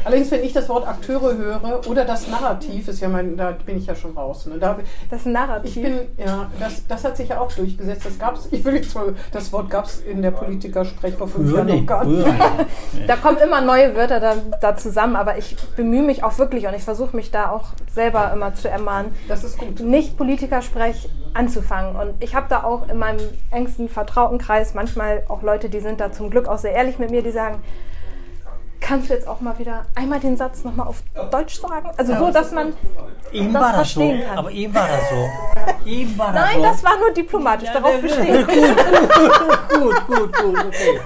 Allerdings, 0.04 0.30
wenn 0.30 0.44
ich 0.44 0.54
das 0.54 0.70
Wort 0.70 0.88
Akteure 0.88 1.36
höre 1.36 1.82
oder 1.90 2.06
das 2.06 2.28
Narrativ, 2.28 2.88
ist 2.88 3.00
ja 3.00 3.08
mein, 3.10 3.36
da 3.38 3.52
bin 3.66 3.78
ich 3.78 3.88
ja 3.88 3.96
schon 3.96 4.16
raus. 4.16 4.46
Ne? 4.46 4.60
Da, 4.60 4.78
Das 5.10 5.26
Narrativ. 5.26 5.76
ich 5.78 5.82
bin, 5.82 6.00
ja, 6.24 6.46
das, 6.60 6.86
das 6.88 7.04
hat 7.04 7.18
sich 7.18 7.30
ja 7.30 7.40
auch 7.40 7.52
durchgesetzt. 7.52 8.06
Das 8.06 8.20
gab's, 8.20 8.48
ich 8.52 8.64
will 8.64 8.76
jetzt 8.76 8.94
mal, 8.94 9.16
das 9.32 9.52
Wort 9.52 9.70
gab 9.72 9.86
es 9.86 10.02
in 10.02 10.22
der 10.22 10.30
Politikersprech 10.32 11.16
vor 11.16 11.28
fünf 11.28 11.52
Jahren 11.52 11.68
noch 11.68 11.86
gar 11.88 12.06
nicht. 12.06 12.26
Da 13.08 13.16
kommen 13.16 13.38
immer 13.38 13.62
neue 13.62 13.96
Wörter 13.96 14.20
da, 14.20 14.36
da 14.62 14.76
zusammen, 14.76 15.16
aber 15.16 15.38
ich 15.38 15.56
bemühe 15.76 16.04
mich 16.04 16.24
auch 16.24 16.38
wirklich 16.38 16.68
und 16.68 16.74
ich 16.76 16.84
versuche 16.84 17.16
mich 17.16 17.32
da 17.32 17.50
auch 17.50 17.66
selber 17.92 18.32
immer 18.34 18.54
zu 18.54 18.70
ermahnen, 18.70 19.12
Das 19.28 19.44
ist 19.44 19.58
gut. 19.58 19.80
nicht 19.80 20.18
Politikersprech 20.18 21.10
anzufangen. 21.34 21.96
Und 21.96 22.14
ich 22.24 22.34
habe 22.36 22.46
da 22.50 22.64
auch 22.64 22.88
in 22.88 22.98
meinem 22.98 23.20
engsten 23.52 23.90
Vertrautenkreis 23.90 24.65
manchmal 24.74 25.24
auch 25.28 25.42
Leute, 25.42 25.70
die 25.70 25.80
sind 25.80 26.00
da 26.00 26.12
zum 26.12 26.30
Glück 26.30 26.48
auch 26.48 26.58
sehr 26.58 26.74
ehrlich 26.74 26.98
mit 26.98 27.12
mir, 27.12 27.22
die 27.22 27.32
sagen, 27.32 27.62
kannst 28.82 29.10
du 29.10 29.14
jetzt 29.14 29.28
auch 29.28 29.42
mal 29.42 29.58
wieder 29.58 29.86
einmal 29.96 30.20
den 30.20 30.38
Satz 30.38 30.64
nochmal 30.64 30.88
auf 30.88 31.04
Deutsch 31.32 31.60
sagen? 31.60 31.90
Also 31.98 32.16
so, 32.18 32.32
dass 32.32 32.52
man... 32.52 32.74
Eben 33.32 33.52
das 33.52 33.62
war 33.62 33.72
das 33.74 33.94
so. 33.94 34.00
verstehen 34.00 34.28
kann. 34.28 34.38
Aber 34.38 34.52
eben 34.52 34.74
war 34.74 34.88
das 34.88 35.10
so. 35.10 35.30
Eben 35.90 36.18
war 36.18 36.32
das 36.32 36.42
Nein, 36.46 36.56
so. 36.58 36.64
das 36.64 36.84
war 36.84 36.98
nur 36.98 37.12
diplomatisch, 37.12 37.70
darauf 37.72 38.02
bestehe 38.02 38.42
ich. 38.42 38.48
gut, 38.48 40.08
gut, 40.08 40.38
gut, 40.38 40.66
okay. 40.66 41.00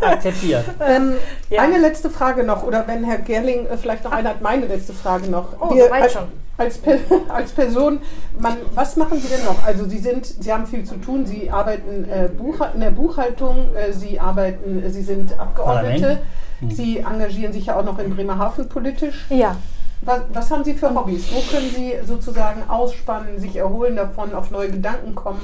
Akzeptiert. 0.00 0.64
Ähm, 0.80 1.16
Ja. 1.48 1.62
Eine 1.62 1.78
letzte 1.78 2.10
Frage 2.10 2.42
noch, 2.42 2.64
oder 2.64 2.86
wenn 2.88 3.04
Herr 3.04 3.18
Gerling 3.18 3.66
äh, 3.66 3.76
vielleicht 3.76 4.02
noch 4.04 4.10
eine 4.10 4.30
hat, 4.30 4.40
meine 4.40 4.66
letzte 4.66 4.92
Frage 4.92 5.30
noch. 5.30 5.48
Oh, 5.60 5.68
soweit 5.68 6.02
als, 6.02 6.12
schon. 6.12 6.24
Als, 6.58 6.78
Pe 6.78 6.98
als 7.28 7.52
Person, 7.52 8.00
man, 8.38 8.56
was 8.74 8.96
machen 8.96 9.20
Sie 9.20 9.28
denn 9.28 9.44
noch? 9.44 9.62
Also 9.64 9.84
Sie 9.86 9.98
sind, 9.98 10.24
Sie 10.26 10.52
haben 10.52 10.66
viel 10.66 10.84
zu 10.84 10.96
tun, 10.96 11.26
Sie 11.26 11.50
arbeiten 11.50 12.04
äh, 12.08 12.28
Buchha- 12.28 12.72
in 12.74 12.80
der 12.80 12.90
Buchhaltung, 12.92 13.74
äh, 13.74 13.92
Sie 13.92 14.18
arbeiten, 14.18 14.82
äh, 14.82 14.90
Sie 14.90 15.02
sind 15.02 15.38
Abgeordnete. 15.38 16.20
Hm. 16.60 16.70
Sie 16.70 16.98
engagieren 16.98 17.52
sich 17.52 17.66
ja 17.66 17.78
auch 17.78 17.84
noch 17.84 17.98
in 17.98 18.14
Bremerhaven 18.14 18.68
politisch. 18.68 19.26
Ja, 19.28 19.56
Was, 20.00 20.22
was 20.32 20.50
haben 20.50 20.64
Sie 20.64 20.72
für 20.72 20.94
Hobbys? 20.94 21.26
Wo 21.34 21.40
können 21.54 21.70
Sie 21.74 21.92
sozusagen 22.06 22.62
ausspannen, 22.68 23.38
sich 23.38 23.56
erholen 23.56 23.96
davon, 23.96 24.32
auf 24.34 24.50
neue 24.50 24.70
Gedanken 24.70 25.14
kommen? 25.14 25.40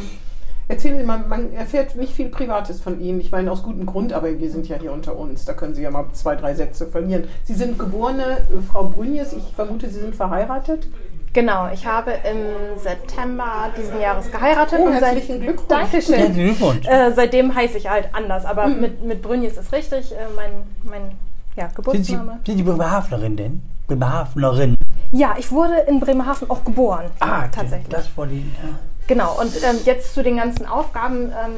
Erzählen 0.69 0.99
Sie 0.99 1.05
mal, 1.05 1.19
man 1.29 1.53
erfährt 1.53 1.97
nicht 1.97 2.15
viel 2.15 2.29
Privates 2.29 2.81
von 2.81 3.01
Ihnen. 3.01 3.21
Ich 3.21 3.31
meine, 3.31 3.51
aus 3.51 3.63
gutem 3.63 3.85
Grund, 3.87 4.13
aber 4.13 4.39
wir 4.39 4.51
sind 4.51 4.69
ja 4.69 4.77
hier 4.79 4.93
unter 4.93 5.17
uns. 5.17 5.45
Da 5.45 5.53
können 5.53 5.75
Sie 5.75 5.83
ja 5.83 5.91
mal 5.91 6.07
zwei, 6.13 6.37
drei 6.37 6.55
Sätze 6.55 6.87
verlieren. 6.87 7.25
Sie 7.45 7.55
sind 7.55 7.79
geborene 7.79 8.39
äh, 8.39 8.63
Frau 8.71 8.85
Brünjes. 8.85 9.33
Ich 9.33 9.45
vermute, 9.55 9.89
Sie 9.91 10.01
sind 10.01 10.15
verheiratet. 10.15 10.87
genau. 11.35 11.69
Ich 11.73 11.85
habe 11.87 12.13
im 12.31 12.79
September 12.79 13.71
diesen 13.77 14.01
Jahres 14.01 14.31
geheiratet. 14.31 14.79
Oh, 14.81 14.87
und 14.87 14.93
seit- 14.95 15.15
herzlichen 15.17 15.41
Glückwunsch. 15.41 15.69
Dankeschön. 15.69 16.15
Herzlichen 16.15 16.45
Glückwunsch. 16.57 16.87
Äh, 16.87 17.13
seitdem 17.15 17.55
heiße 17.55 17.79
ich 17.79 17.89
halt 17.91 18.09
anders, 18.13 18.45
aber 18.45 18.67
Mhm. 18.69 18.81
mit, 18.81 19.03
mit 19.05 19.23
Brünjes 19.23 19.57
ist 19.57 19.73
richtig. 19.73 20.13
Äh, 20.13 20.17
mein 20.37 20.51
mein 20.85 21.13
ja, 21.57 21.65
Sind 21.65 21.71
Sie, 21.71 21.75
Geburtsname. 22.15 22.39
sind 22.47 22.57
Sie 22.57 22.63
Bremerhavenerin 22.63 23.37
denn? 23.37 23.63
Bremerhavenerin. 23.89 24.77
Ja, 25.11 25.35
ich 25.39 25.51
wurde 25.53 25.75
in 25.89 26.01
Bremerhaven 26.01 26.49
auch 26.51 26.65
geboren. 26.65 27.07
Ah, 27.21 27.47
tatsächlich. 27.49 27.89
Das 27.89 28.17
war 28.17 28.27
die. 28.27 28.39
Ja. 28.63 28.79
Genau, 29.09 29.39
und 29.41 29.53
ähm, 29.63 29.79
jetzt 29.85 30.15
zu 30.15 30.23
den 30.23 30.37
ganzen 30.37 30.67
Aufgaben. 30.67 31.27
Ähm, 31.31 31.55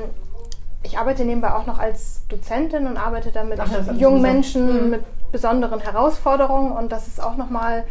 ich 0.83 0.99
arbeite 0.99 1.25
nebenbei 1.25 1.55
auch 1.55 1.67
noch 1.67 1.79
als 1.79 2.23
Dozentin 2.29 2.87
und 2.87 2.97
arbeite 2.99 3.31
da 3.33 3.43
mit 3.45 3.59
Ach, 3.59 3.69
jungen. 3.97 4.21
Menschen 4.23 4.85
Mhm. 4.85 4.91
mit 4.91 5.33
besonderen 5.33 5.81
Herausforderungen 5.81 6.73
und 6.73 6.93
das 6.93 7.09
ist 7.09 7.23
auch 7.23 7.37
nochmal 7.37 7.85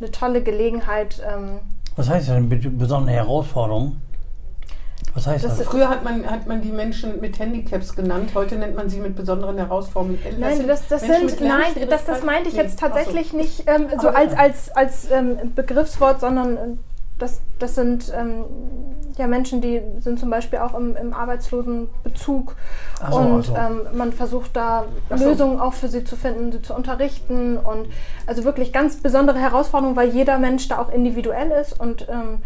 eine 0.00 0.10
tolle 0.10 0.42
Gelegenheit. 0.42 1.22
Ähm, 1.26 1.60
Was 1.96 2.08
heißt 2.08 2.28
denn 2.28 2.48
mit 2.48 2.76
besonderen 2.78 3.08
Herausforderungen? 3.14 4.02
Was 5.14 5.26
heißt 5.26 5.44
Das 5.44 5.58
das? 5.58 5.66
Früher 5.66 5.88
hat 5.88 6.04
man, 6.04 6.24
hat 6.28 6.46
man 6.46 6.60
die 6.60 6.70
Menschen 6.72 7.20
mit 7.20 7.38
Handicaps 7.38 7.94
genannt, 7.96 8.30
heute 8.34 8.56
nennt 8.56 8.76
man 8.76 8.88
sie 8.90 9.00
mit 9.00 9.16
besonderen 9.16 9.56
Herausforderungen. 9.56 10.18
Nein, 10.38 10.66
das, 10.68 10.86
das 10.88 11.00
sind, 11.00 11.10
nein, 11.10 11.20
das, 11.20 11.34
das 11.34 11.40
Lernschwierigkeiten? 11.40 12.26
meinte 12.26 12.48
ich 12.50 12.54
jetzt 12.56 12.78
ach 12.82 12.88
so. 12.88 12.94
tatsächlich 12.94 13.32
nicht 13.32 13.64
ähm, 13.66 13.86
so 14.00 14.08
als, 14.08 14.34
als, 14.34 14.70
als 14.70 15.10
ähm, 15.10 15.36
Begriffswort, 15.54 16.20
sondern 16.20 16.56
äh, 16.56 16.60
das, 17.20 17.40
das 17.58 17.74
sind 17.74 18.12
ähm, 18.16 18.44
ja 19.16 19.26
Menschen, 19.26 19.60
die 19.60 19.80
sind 20.00 20.18
zum 20.18 20.30
Beispiel 20.30 20.58
auch 20.58 20.74
im, 20.74 20.96
im 20.96 21.12
Arbeitslosenbezug 21.14 22.56
so, 23.10 23.16
und 23.18 23.42
so. 23.44 23.54
ähm, 23.54 23.86
man 23.94 24.12
versucht 24.12 24.56
da 24.56 24.84
so. 25.14 25.24
Lösungen 25.28 25.60
auch 25.60 25.74
für 25.74 25.88
sie 25.88 26.02
zu 26.04 26.16
finden, 26.16 26.50
sie 26.52 26.62
zu 26.62 26.74
unterrichten 26.74 27.56
und 27.58 27.88
also 28.26 28.44
wirklich 28.44 28.72
ganz 28.72 28.96
besondere 28.96 29.38
Herausforderungen, 29.38 29.96
weil 29.96 30.08
jeder 30.10 30.38
Mensch 30.38 30.66
da 30.68 30.78
auch 30.78 30.90
individuell 30.92 31.50
ist 31.52 31.78
und 31.78 32.08
ähm, 32.08 32.42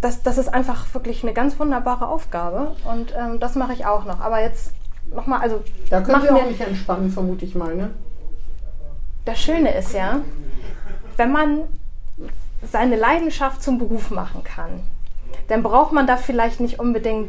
das, 0.00 0.22
das 0.22 0.36
ist 0.38 0.52
einfach 0.52 0.92
wirklich 0.94 1.22
eine 1.22 1.32
ganz 1.32 1.58
wunderbare 1.58 2.06
Aufgabe 2.08 2.76
und 2.92 3.14
ähm, 3.16 3.40
das 3.40 3.54
mache 3.54 3.72
ich 3.72 3.86
auch 3.86 4.04
noch. 4.04 4.20
Aber 4.20 4.40
jetzt 4.42 4.72
nochmal, 5.14 5.40
also 5.40 5.62
Da 5.88 6.00
können 6.00 6.22
wir- 6.22 6.34
auch 6.36 6.46
nicht 6.46 6.60
entspannen, 6.60 7.10
vermute 7.10 7.44
ich 7.44 7.54
mal. 7.54 7.74
Ne? 7.74 7.90
Das 9.24 9.38
Schöne 9.40 9.74
ist 9.76 9.92
ja, 9.92 10.20
wenn 11.16 11.32
man 11.32 11.60
seine 12.70 12.96
Leidenschaft 12.96 13.62
zum 13.62 13.78
Beruf 13.78 14.10
machen 14.10 14.44
kann, 14.44 14.82
dann 15.48 15.62
braucht 15.62 15.92
man 15.92 16.06
da 16.06 16.16
vielleicht 16.16 16.60
nicht 16.60 16.80
unbedingt 16.80 17.28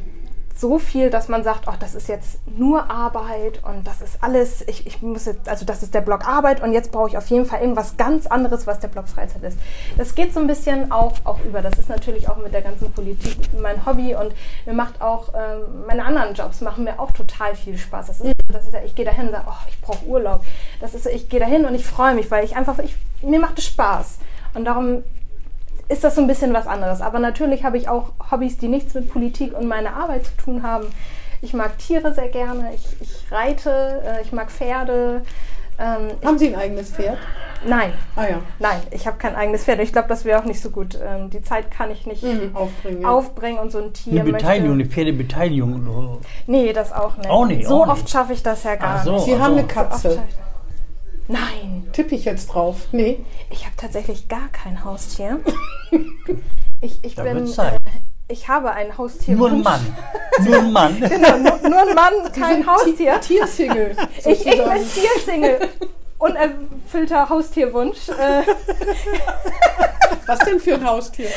so 0.59 0.79
viel, 0.79 1.09
dass 1.09 1.27
man 1.27 1.43
sagt, 1.43 1.67
ach, 1.67 1.77
das 1.77 1.93
ist 1.93 2.09
jetzt 2.09 2.39
nur 2.47 2.89
Arbeit 2.89 3.63
und 3.63 3.85
das 3.85 4.01
ist 4.01 4.23
alles, 4.23 4.67
ich, 4.67 4.87
ich 4.87 5.01
muss 5.01 5.25
jetzt, 5.25 5.47
also 5.47 5.65
das 5.65 5.83
ist 5.83 5.93
der 5.93 6.01
Block 6.01 6.27
Arbeit 6.27 6.63
und 6.63 6.73
jetzt 6.73 6.91
brauche 6.91 7.09
ich 7.09 7.17
auf 7.17 7.27
jeden 7.27 7.45
Fall 7.45 7.61
irgendwas 7.61 7.97
ganz 7.97 8.25
anderes, 8.25 8.65
was 8.65 8.79
der 8.79 8.87
Block 8.87 9.07
Freizeit 9.07 9.43
ist. 9.43 9.57
Das 9.97 10.15
geht 10.15 10.33
so 10.33 10.39
ein 10.39 10.47
bisschen 10.47 10.91
auch, 10.91 11.13
auch 11.25 11.39
über. 11.45 11.61
Das 11.61 11.77
ist 11.77 11.89
natürlich 11.89 12.27
auch 12.27 12.37
mit 12.37 12.53
der 12.53 12.61
ganzen 12.61 12.91
Politik 12.91 13.37
mein 13.61 13.85
Hobby 13.85 14.15
und 14.15 14.33
mir 14.65 14.73
macht 14.73 15.01
auch, 15.01 15.33
ähm, 15.35 15.85
meine 15.85 16.03
anderen 16.03 16.33
Jobs 16.33 16.61
machen 16.61 16.85
mir 16.85 16.99
auch 16.99 17.11
total 17.11 17.55
viel 17.55 17.77
Spaß. 17.77 18.07
Das 18.07 18.21
ist, 18.21 18.33
dass 18.51 18.67
ich 18.67 18.73
ich 18.83 18.95
gehe 18.95 19.05
dahin 19.05 19.27
und 19.27 19.33
sage, 19.33 19.45
oh, 19.47 19.67
ich 19.69 19.79
brauche 19.81 20.05
Urlaub. 20.05 20.43
Das 20.79 20.95
ist, 20.95 21.05
ich 21.05 21.29
gehe 21.29 21.39
dahin 21.39 21.65
und 21.65 21.75
ich 21.75 21.85
freue 21.85 22.15
mich, 22.15 22.31
weil 22.31 22.43
ich 22.43 22.55
einfach, 22.55 22.79
ich, 22.79 22.95
mir 23.21 23.39
macht 23.39 23.59
es 23.59 23.65
Spaß. 23.65 24.17
Und 24.55 24.65
darum 24.65 25.03
ist 25.89 26.03
das 26.03 26.15
so 26.15 26.21
ein 26.21 26.27
bisschen 26.27 26.53
was 26.53 26.67
anderes. 26.67 27.01
Aber 27.01 27.19
natürlich 27.19 27.63
habe 27.63 27.77
ich 27.77 27.87
auch 27.89 28.11
Hobbys, 28.31 28.57
die 28.57 28.67
nichts 28.67 28.93
mit 28.93 29.09
Politik 29.11 29.57
und 29.57 29.67
meiner 29.67 29.95
Arbeit 29.95 30.25
zu 30.25 30.35
tun 30.37 30.63
haben. 30.63 30.87
Ich 31.41 31.53
mag 31.53 31.77
Tiere 31.77 32.13
sehr 32.13 32.29
gerne, 32.29 32.71
ich, 32.73 32.85
ich 32.99 33.31
reite, 33.31 34.01
äh, 34.05 34.21
ich 34.23 34.31
mag 34.31 34.49
Pferde. 34.51 35.21
Ähm, 35.79 36.07
Haben 36.25 36.39
Sie 36.39 36.47
ein 36.47 36.59
eigenes 36.59 36.89
Pferd? 36.89 37.19
nein, 37.63 37.93
Ah 38.15 38.23
ja. 38.27 38.39
nein, 38.57 38.79
ich 38.89 39.05
habe 39.05 39.17
kein 39.17 39.35
eigenes 39.35 39.63
Pferd. 39.63 39.79
Ich 39.79 39.91
glaube, 39.93 40.07
das 40.07 40.25
wäre 40.25 40.39
auch 40.39 40.45
nicht 40.45 40.59
so 40.59 40.71
gut. 40.71 40.95
Ähm, 40.95 41.29
die 41.29 41.43
Zeit 41.43 41.69
kann 41.69 41.91
ich 41.91 42.07
nicht 42.07 42.23
Mhm, 42.23 42.55
aufbringen. 42.55 43.01
Ja. 43.03 43.09
aufbringen 43.11 43.59
und 43.59 43.71
so 43.71 43.77
ein 43.77 43.93
Tier 43.93 44.21
Eine 44.21 44.31
Beteiligung, 44.31 44.77
möchte. 44.77 44.83
eine 44.85 44.91
Pferdebeteiligung. 44.91 45.83
so. 45.85 46.21
Nee, 46.47 46.73
das 46.73 46.91
auch 46.91 47.15
nicht. 47.17 47.29
Auch 47.29 47.45
nicht, 47.45 47.67
So 47.67 47.83
auch 47.83 47.89
oft 47.89 48.09
schaffe 48.09 48.33
ich 48.33 48.41
das 48.41 48.63
ja 48.63 48.73
gar 48.75 48.95
Ach 48.97 49.03
so. 49.03 49.13
nicht. 49.13 49.25
Sie 49.25 49.33
haben 49.39 49.53
so. 49.53 49.59
eine 49.59 49.61
So 49.61 49.67
Katze. 49.67 50.07
das. 50.09 50.17
Nein, 51.27 51.87
Tippe 51.93 52.15
ich 52.15 52.25
jetzt 52.25 52.47
drauf? 52.47 52.87
Nee. 52.91 53.19
ich 53.49 53.65
habe 53.65 53.75
tatsächlich 53.75 54.27
gar 54.27 54.47
kein 54.49 54.83
Haustier. 54.83 55.39
Ich, 56.79 56.99
ich 57.03 57.15
Da 57.15 57.23
bin. 57.23 57.47
Äh, 57.47 57.71
ich 58.27 58.47
habe 58.49 58.69
ein 58.71 58.95
Haustier. 58.99 59.35
Nur 59.35 59.49
ein 59.49 59.61
Mann. 59.63 59.81
Nur 60.45 60.59
ein 60.59 60.71
Mann. 60.71 60.99
Genau, 60.99 61.37
nur, 61.37 61.57
nur 61.69 61.79
ein 61.89 61.95
Mann, 61.95 62.13
kein 62.31 62.67
Haustier. 62.67 63.19
Ti- 63.19 63.33
Tiersingle. 63.39 63.95
Ich, 64.19 64.45
ich 64.45 64.63
bin 64.63 64.87
Tiersingle. 64.93 65.69
Unerfüllter 66.19 67.27
Haustierwunsch. 67.29 68.09
Äh, 68.09 68.43
Was 70.27 70.37
denn 70.39 70.59
für 70.59 70.75
ein 70.75 70.85
Haustier? 70.85 71.29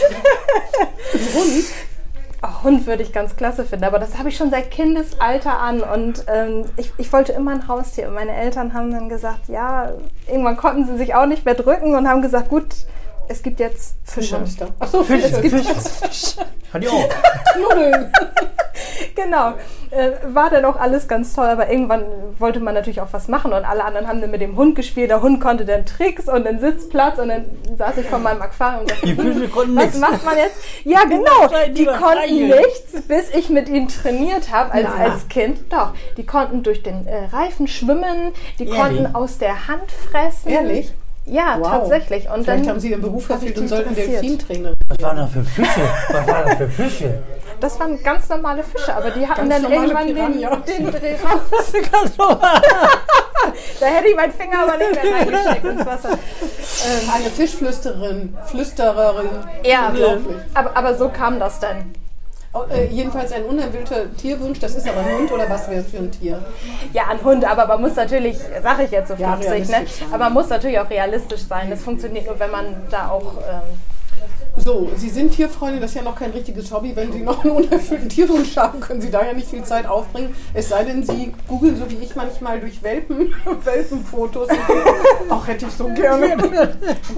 Ein 1.15 1.35
Hund? 1.35 1.65
Oh, 2.43 2.65
Hund 2.65 2.87
würde 2.87 3.03
ich 3.03 3.13
ganz 3.13 3.37
klasse 3.37 3.65
finden, 3.65 3.85
aber 3.85 3.99
das 3.99 4.19
habe 4.19 4.29
ich 4.29 4.37
schon 4.37 4.51
seit 4.51 4.71
Kindesalter 4.71 5.59
an 5.59 5.81
und 5.83 6.25
ähm, 6.29 6.65
ich, 6.77 6.93
ich 6.99 7.13
wollte 7.13 7.33
immer 7.33 7.53
ein 7.53 7.69
Haustier. 7.69 8.09
Und 8.09 8.15
meine 8.15 8.35
Eltern 8.35 8.75
haben 8.75 8.91
dann 8.91 9.09
gesagt, 9.09 9.49
ja, 9.49 9.93
irgendwann 10.27 10.57
konnten 10.57 10.87
sie 10.87 10.97
sich 10.97 11.15
auch 11.15 11.27
nicht 11.27 11.45
mehr 11.45 11.55
drücken 11.55 11.95
und 11.95 12.09
haben 12.09 12.23
gesagt, 12.23 12.49
gut, 12.49 12.67
es 13.31 13.43
gibt 13.43 13.61
jetzt 13.61 13.97
Fische. 14.05 14.39
Monster. 14.39 14.69
Achso, 14.79 15.03
Fische, 15.05 15.29
Fische. 15.29 15.63
Fische. 15.65 16.41
Hat 16.73 16.83
die 16.83 16.89
auch. 16.91 17.09
Nudeln. 17.61 18.13
Genau. 19.15 19.55
Äh, 19.91 20.13
war 20.35 20.51
dann 20.51 20.65
auch 20.65 20.77
alles 20.77 21.09
ganz 21.09 21.35
toll, 21.35 21.47
aber 21.47 21.69
irgendwann 21.69 22.05
wollte 22.39 22.61
man 22.61 22.75
natürlich 22.75 23.01
auch 23.01 23.09
was 23.13 23.27
machen 23.27 23.53
und 23.53 23.65
alle 23.65 23.85
anderen 23.85 24.07
haben 24.07 24.21
dann 24.21 24.31
mit 24.31 24.41
dem 24.41 24.57
Hund 24.57 24.77
gespielt. 24.77 25.11
Der 25.11 25.21
Hund 25.21 25.41
konnte 25.41 25.65
dann 25.65 25.85
Tricks 25.85 26.29
und 26.29 26.45
den 26.45 26.61
Sitzplatz 26.61 27.19
und 27.19 27.29
dann 27.29 27.45
saß 27.77 27.97
ich 27.99 28.07
vor 28.07 28.21
meinem 28.21 28.41
Aquarium 28.41 28.83
und 28.83 28.91
dachte, 28.93 29.07
Die 29.07 29.15
Fische 29.17 29.49
konnten 29.49 29.75
was 29.77 29.85
nichts. 29.87 29.99
macht 29.99 30.25
man 30.25 30.37
jetzt? 30.37 30.57
Ja, 30.85 31.01
genau. 31.05 31.73
Die 31.75 31.87
konnten 31.87 32.47
nichts, 32.49 33.03
bis 33.09 33.31
ich 33.35 33.51
mit 33.51 33.69
ihnen 33.69 33.89
trainiert 33.89 34.53
habe 34.53 34.71
als, 34.73 34.89
Na. 34.97 35.05
als 35.05 35.29
Kind. 35.29 35.73
Doch, 35.73 35.93
die 36.17 36.25
konnten 36.25 36.63
durch 36.63 36.83
den 36.85 37.07
äh, 37.09 37.25
Reifen 37.33 37.67
schwimmen, 37.67 38.33
die 38.61 38.67
Ehrlich? 38.69 38.79
konnten 38.81 39.15
aus 39.15 39.39
der 39.39 39.67
Hand 39.67 39.91
fressen. 39.91 40.49
Ehrlich? 40.51 40.93
Ja, 41.31 41.57
Wow. 41.61 41.69
tatsächlich. 41.71 42.29
Und 42.29 42.43
Vielleicht 42.45 42.65
dann, 42.65 42.69
haben 42.71 42.81
Sie 42.81 42.91
Ihren 42.91 43.03
Beruf 43.03 43.27
verfehlt 43.27 43.57
und 43.59 43.69
sollten 43.69 43.91
interessiert. 43.91 44.23
Delfintrainer. 44.23 44.73
Was 44.89 45.03
waren 45.03 45.17
das 45.17 45.31
für 45.33 45.45
Fische? 45.45 45.81
Was 46.11 46.27
waren 46.27 46.47
das 46.49 46.57
für 46.59 46.69
Fische? 46.69 47.23
das 47.61 47.79
waren 47.79 48.03
ganz 48.03 48.29
normale 48.29 48.63
Fische, 48.65 48.95
aber 48.95 49.11
die 49.11 49.27
hatten 49.29 49.49
Ganz 49.49 49.63
dann 49.63 49.73
irgendwann 49.73 50.07
den, 50.07 50.17
Piranha. 50.17 50.57
den 50.67 50.91
Dreh 50.91 51.15
raus. 51.15 51.73
Da 53.81 53.87
hätte 53.87 54.09
ich 54.09 54.17
meinen 54.17 54.33
Finger 54.33 54.61
aber 54.65 54.77
nicht 54.77 55.03
mehr 55.03 55.15
reingesteckt 55.17 55.65
ins 55.65 55.87
Wasser. 55.87 56.11
Ähm, 56.13 57.11
Eine 57.15 57.31
Fischflüsterin, 57.31 58.37
Flüstererin. 58.47 59.29
ja, 59.65 59.93
aber, 60.55 60.77
aber 60.77 60.95
so 60.95 61.09
kam 61.09 61.39
das 61.41 61.59
dann. 61.59 61.93
Äh, 62.69 62.87
jedenfalls 62.87 63.31
ein 63.33 63.45
unerfüllter 63.45 64.13
Tierwunsch. 64.17 64.59
Das 64.59 64.75
ist 64.75 64.89
aber 64.89 65.01
ein 65.01 65.19
Hund 65.19 65.31
oder 65.33 65.49
was 65.49 65.69
wäre 65.71 65.83
es 65.83 65.91
für 65.91 65.99
ein 65.99 66.11
Tier? 66.11 66.43
Ja, 66.93 67.05
ein 67.09 67.23
Hund, 67.23 67.45
aber 67.45 67.67
man 67.67 67.81
muss 67.81 67.95
natürlich, 67.95 68.39
sage 68.63 68.85
ich 68.85 68.91
jetzt 68.91 69.09
so 69.09 69.15
Ja, 69.15 69.37
flapsig, 69.37 69.69
ne? 69.69 69.77
realistisch 69.77 69.99
sein. 70.01 70.09
aber 70.13 70.25
man 70.25 70.33
muss 70.33 70.49
natürlich 70.49 70.79
auch 70.81 70.91
realistisch 70.91 71.43
sein. 71.47 71.71
Das 71.71 71.81
funktioniert 71.83 72.27
nur, 72.27 72.39
wenn 72.41 72.51
man 72.51 72.75
da 72.91 73.09
auch. 73.11 73.35
Ähm, 73.49 73.61
So, 74.65 74.91
Sie 74.95 75.09
sind 75.09 75.33
Tierfreundin, 75.33 75.81
das 75.81 75.93
ist 75.93 75.97
ja 75.97 76.03
noch 76.03 76.17
kein 76.17 76.33
richtiges 76.33 76.71
Hobby. 76.71 76.95
Wenn 76.95 77.13
Sie 77.13 77.21
noch 77.21 77.43
einen 77.43 77.55
unerfüllten 77.55 78.09
Tierwunsch 78.09 78.57
haben, 78.57 78.81
können 78.81 79.01
Sie 79.01 79.11
da 79.11 79.25
ja 79.25 79.33
nicht 79.33 79.49
viel 79.49 79.65
Zeit 79.65 79.87
aufbringen. 79.87 80.35
Es 80.53 80.69
sei 80.69 80.85
denn, 80.85 81.03
Sie 81.03 81.33
googeln, 81.49 81.77
so 81.77 81.91
wie 81.91 81.97
ich 81.97 82.15
manchmal 82.15 82.61
durch 82.61 82.83
Welpen, 82.83 83.35
Welpenfotos. 83.65 84.49
Ach, 85.31 85.47
hätte 85.47 85.67
ich 85.67 85.73
so 85.73 85.87
gerne. 85.89 86.37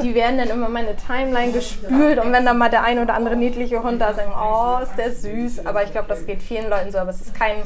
die 0.03 0.15
werden 0.15 0.39
dann 0.39 0.51
immer 0.51 0.69
meine 0.69 0.95
Timeline 0.97 1.53
gespült 1.53 2.19
und 2.25 2.33
wenn 2.33 2.45
dann 2.45 2.59
mal 2.59 2.71
der 2.71 2.85
ein 2.85 3.01
oder 3.01 3.15
andere 3.15 3.37
niedliche 3.37 3.83
Hund 3.83 4.01
da 4.01 4.15
sagen, 4.15 4.33
oh, 4.37 4.83
ist 4.83 4.97
der 4.97 5.13
süß. 5.13 5.67
Aber 5.67 5.83
ich 5.83 5.91
glaube, 5.91 6.09
das 6.09 6.25
geht 6.25 6.43
vielen 6.43 6.71
Leuten 6.71 6.93
so. 6.93 6.99
Aber 6.99 7.11
es 7.11 7.21
ist 7.21 7.35
kein, 7.35 7.57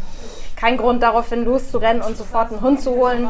kein 0.56 0.78
Grund 0.78 1.02
daraufhin 1.02 1.44
loszurennen 1.44 2.02
und 2.02 2.16
sofort 2.16 2.50
einen 2.50 2.62
Hund 2.62 2.80
zu 2.80 2.92
holen. 2.92 3.28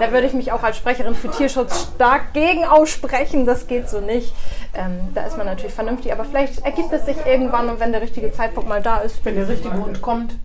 Da 0.00 0.12
würde 0.12 0.26
ich 0.26 0.32
mich 0.32 0.50
auch 0.52 0.62
als 0.62 0.76
Sprecherin 0.76 1.14
für 1.14 1.30
Tierschutz 1.30 1.90
stark 1.94 2.32
gegen 2.32 2.64
aussprechen. 2.64 3.46
Das 3.46 3.68
geht 3.68 3.88
so 3.88 4.00
nicht. 4.00 4.34
Ähm, 4.74 4.98
da 5.14 5.22
ist 5.22 5.36
man 5.36 5.46
natürlich 5.46 5.74
vernünftig. 5.74 6.12
Aber 6.12 6.24
vielleicht 6.24 6.64
ergibt 6.64 6.92
es 6.92 7.06
sich 7.06 7.16
irgendwann 7.24 7.68
und 7.68 7.78
wenn 7.78 7.92
der 7.92 8.02
richtige 8.02 8.32
Zeitpunkt 8.32 8.68
mal 8.68 8.82
da 8.82 8.98
ist. 8.98 9.24
Wenn 9.24 9.36
der 9.36 9.48
richtige 9.48 9.74
Hund 9.74 10.02
kommt. 10.02 10.36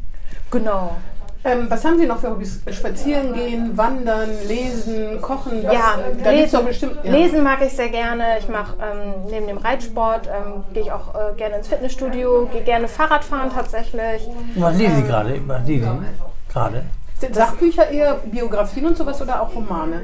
Genau. 0.52 0.96
Ähm, 1.44 1.66
was 1.70 1.84
haben 1.84 1.98
Sie 1.98 2.06
noch 2.06 2.20
für 2.20 2.30
Hobbys? 2.30 2.62
Spazieren 2.72 3.34
gehen, 3.34 3.76
wandern, 3.76 4.30
lesen, 4.48 5.20
kochen? 5.22 5.64
Was, 5.64 5.74
Ja, 5.74 5.96
da 5.98 6.04
gibt's 6.06 6.24
lesen, 6.52 6.56
doch 6.56 6.66
bestimmt. 6.66 6.98
Ja. 7.04 7.12
lesen 7.12 7.44
mag 7.44 7.62
ich 7.66 7.74
sehr 7.74 7.90
gerne. 7.90 8.38
Ich 8.40 8.48
mache 8.48 8.76
ähm, 8.80 9.14
neben 9.32 9.48
dem 9.48 9.58
Reitsport, 9.58 10.28
ähm, 10.28 10.64
gehe 10.74 10.84
ich 10.84 10.92
auch 10.92 11.16
äh, 11.16 11.34
gerne 11.36 11.56
ins 11.58 11.68
Fitnessstudio, 11.68 12.48
gehe 12.52 12.62
gerne 12.62 12.88
Fahrrad 12.88 13.24
fahren 13.24 13.50
tatsächlich. 13.54 14.28
Was 14.56 14.78
lesen 14.78 14.98
Sie 14.98 15.04
gerade? 15.04 15.42
Was 15.48 15.66
lesen 15.68 16.00
Sie 16.06 16.54
gerade? 16.54 16.84
Sind 17.18 17.36
Sachbücher 17.36 17.90
eher 17.90 18.16
Biografien 18.26 18.86
und 18.86 18.98
sowas 18.98 19.20
oder 19.22 19.42
auch 19.42 19.56
Romane? 19.56 20.02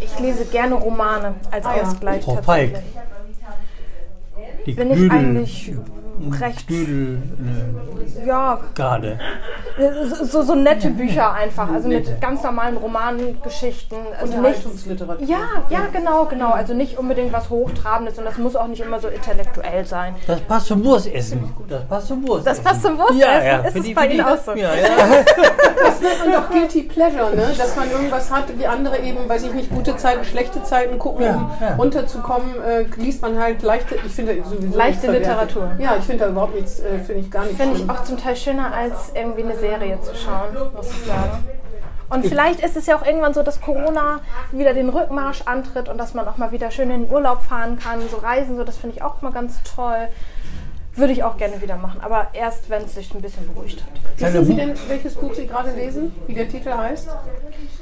Ich 0.00 0.16
lese 0.20 0.44
gerne 0.44 0.74
Romane 0.76 1.34
als 1.50 1.66
Ah. 1.66 1.74
Ausgleich 1.82 2.24
Frau 2.24 2.36
tatsächlich. 2.36 2.72
Falk. 2.72 2.84
Die 4.66 4.72
Bin 4.72 4.90
ich 4.92 5.10
eigentlich 5.10 5.72
recht, 6.40 6.66
Knödel, 6.66 7.22
ne, 7.38 8.24
ja, 8.26 8.58
gerade. 8.74 9.18
so, 10.22 10.42
so 10.42 10.54
nette 10.54 10.90
Bücher 10.90 11.32
einfach, 11.32 11.70
also 11.72 11.88
mit 11.88 12.20
ganz 12.20 12.42
normalen 12.42 12.76
Romangeschichten. 12.76 13.98
Also 14.20 14.34
Unterhaltungsliteratur. 14.34 15.26
ja, 15.26 15.38
ja, 15.70 15.80
genau, 15.92 16.26
genau. 16.26 16.50
Also 16.50 16.74
nicht 16.74 16.98
unbedingt 16.98 17.32
was 17.32 17.48
Hochtrabendes 17.50 18.18
und 18.18 18.24
das 18.24 18.38
muss 18.38 18.54
auch 18.56 18.66
nicht 18.68 18.80
immer 18.82 19.00
so 19.00 19.08
intellektuell 19.08 19.84
sein. 19.84 20.14
Das 20.26 20.40
passt 20.42 20.66
zum 20.66 20.84
Wurstessen. 20.84 21.52
Das 21.68 21.84
passt 21.88 22.08
zum 22.08 22.26
Wurstessen. 22.26 22.44
Das 22.44 22.60
passt 22.60 22.82
zum 22.82 22.98
Wurstessen. 22.98 23.20
Ja, 23.20 23.42
ja. 23.42 23.58
Ist 23.60 23.72
Für 23.72 23.78
es 23.78 23.84
die- 23.84 23.94
bei 23.94 24.06
Ihnen 24.06 24.24
auch 24.24 24.38
so? 24.38 24.52
Ja, 24.52 24.74
ja. 24.74 24.88
Das 25.84 26.00
nennt 26.00 26.18
man 26.20 26.32
doch 26.42 26.50
Guilty 26.50 26.82
Pleasure, 26.82 27.34
ne? 27.34 27.42
dass 27.58 27.74
man 27.76 27.90
irgendwas 27.90 28.30
hat, 28.30 28.44
wie 28.56 28.66
andere 28.66 28.98
eben, 29.00 29.28
weiß 29.28 29.42
ich 29.44 29.52
nicht, 29.52 29.68
gute 29.70 29.96
Zeiten, 29.96 30.24
schlechte 30.24 30.62
Zeiten 30.62 30.96
gucken, 30.98 31.24
Ja, 31.24 31.34
um 31.72 31.80
runterzukommen, 31.80 32.54
äh, 32.62 32.84
liest 32.96 33.20
man 33.20 33.38
halt 33.38 33.62
leichte, 33.62 33.96
ich 34.06 34.12
finde 34.12 34.36
sowieso 34.48 34.76
Leichte. 34.78 35.10
Literatur. 35.10 35.72
Ja, 35.78 35.96
ich 36.02 36.06
finde 36.08 36.24
da 36.24 36.30
überhaupt 36.30 36.54
nichts, 36.54 36.80
äh, 36.80 36.98
finde 36.98 37.22
ich 37.22 37.30
gar 37.30 37.44
nicht 37.44 37.56
Finde 37.56 37.78
ich 37.78 37.88
auch 37.88 38.02
zum 38.04 38.18
Teil 38.18 38.36
schöner, 38.36 38.74
als 38.74 39.12
irgendwie 39.14 39.44
eine 39.44 39.56
Serie 39.56 40.00
zu 40.00 40.14
schauen, 40.14 40.72
muss 40.74 40.90
ich 40.90 41.06
sagen. 41.06 41.44
Und 42.10 42.26
vielleicht 42.26 42.60
ist 42.60 42.76
es 42.76 42.86
ja 42.86 42.96
auch 42.98 43.06
irgendwann 43.06 43.32
so, 43.32 43.42
dass 43.42 43.60
Corona 43.60 44.20
wieder 44.50 44.74
den 44.74 44.90
Rückmarsch 44.90 45.42
antritt 45.46 45.88
und 45.88 45.96
dass 45.96 46.12
man 46.12 46.28
auch 46.28 46.36
mal 46.36 46.52
wieder 46.52 46.70
schön 46.70 46.90
in 46.90 47.04
den 47.04 47.12
Urlaub 47.12 47.40
fahren 47.42 47.78
kann, 47.78 48.00
so 48.10 48.18
reisen, 48.18 48.56
so 48.56 48.64
das 48.64 48.76
finde 48.76 48.96
ich 48.96 49.02
auch 49.02 49.22
mal 49.22 49.32
ganz 49.32 49.62
toll. 49.62 50.08
Würde 50.94 51.14
ich 51.14 51.24
auch 51.24 51.38
gerne 51.38 51.62
wieder 51.62 51.76
machen, 51.76 52.02
aber 52.02 52.26
erst, 52.34 52.68
wenn 52.68 52.82
es 52.82 52.94
sich 52.94 53.14
ein 53.14 53.22
bisschen 53.22 53.46
beruhigt 53.54 53.82
hat. 53.82 54.34
Wissen 54.34 54.44
Sie 54.44 54.54
denn, 54.54 54.74
welches 54.88 55.14
Buch 55.14 55.32
Sie 55.32 55.46
gerade 55.46 55.70
lesen? 55.70 56.12
Wie 56.26 56.34
der 56.34 56.46
Titel 56.50 56.70
heißt? 56.70 57.08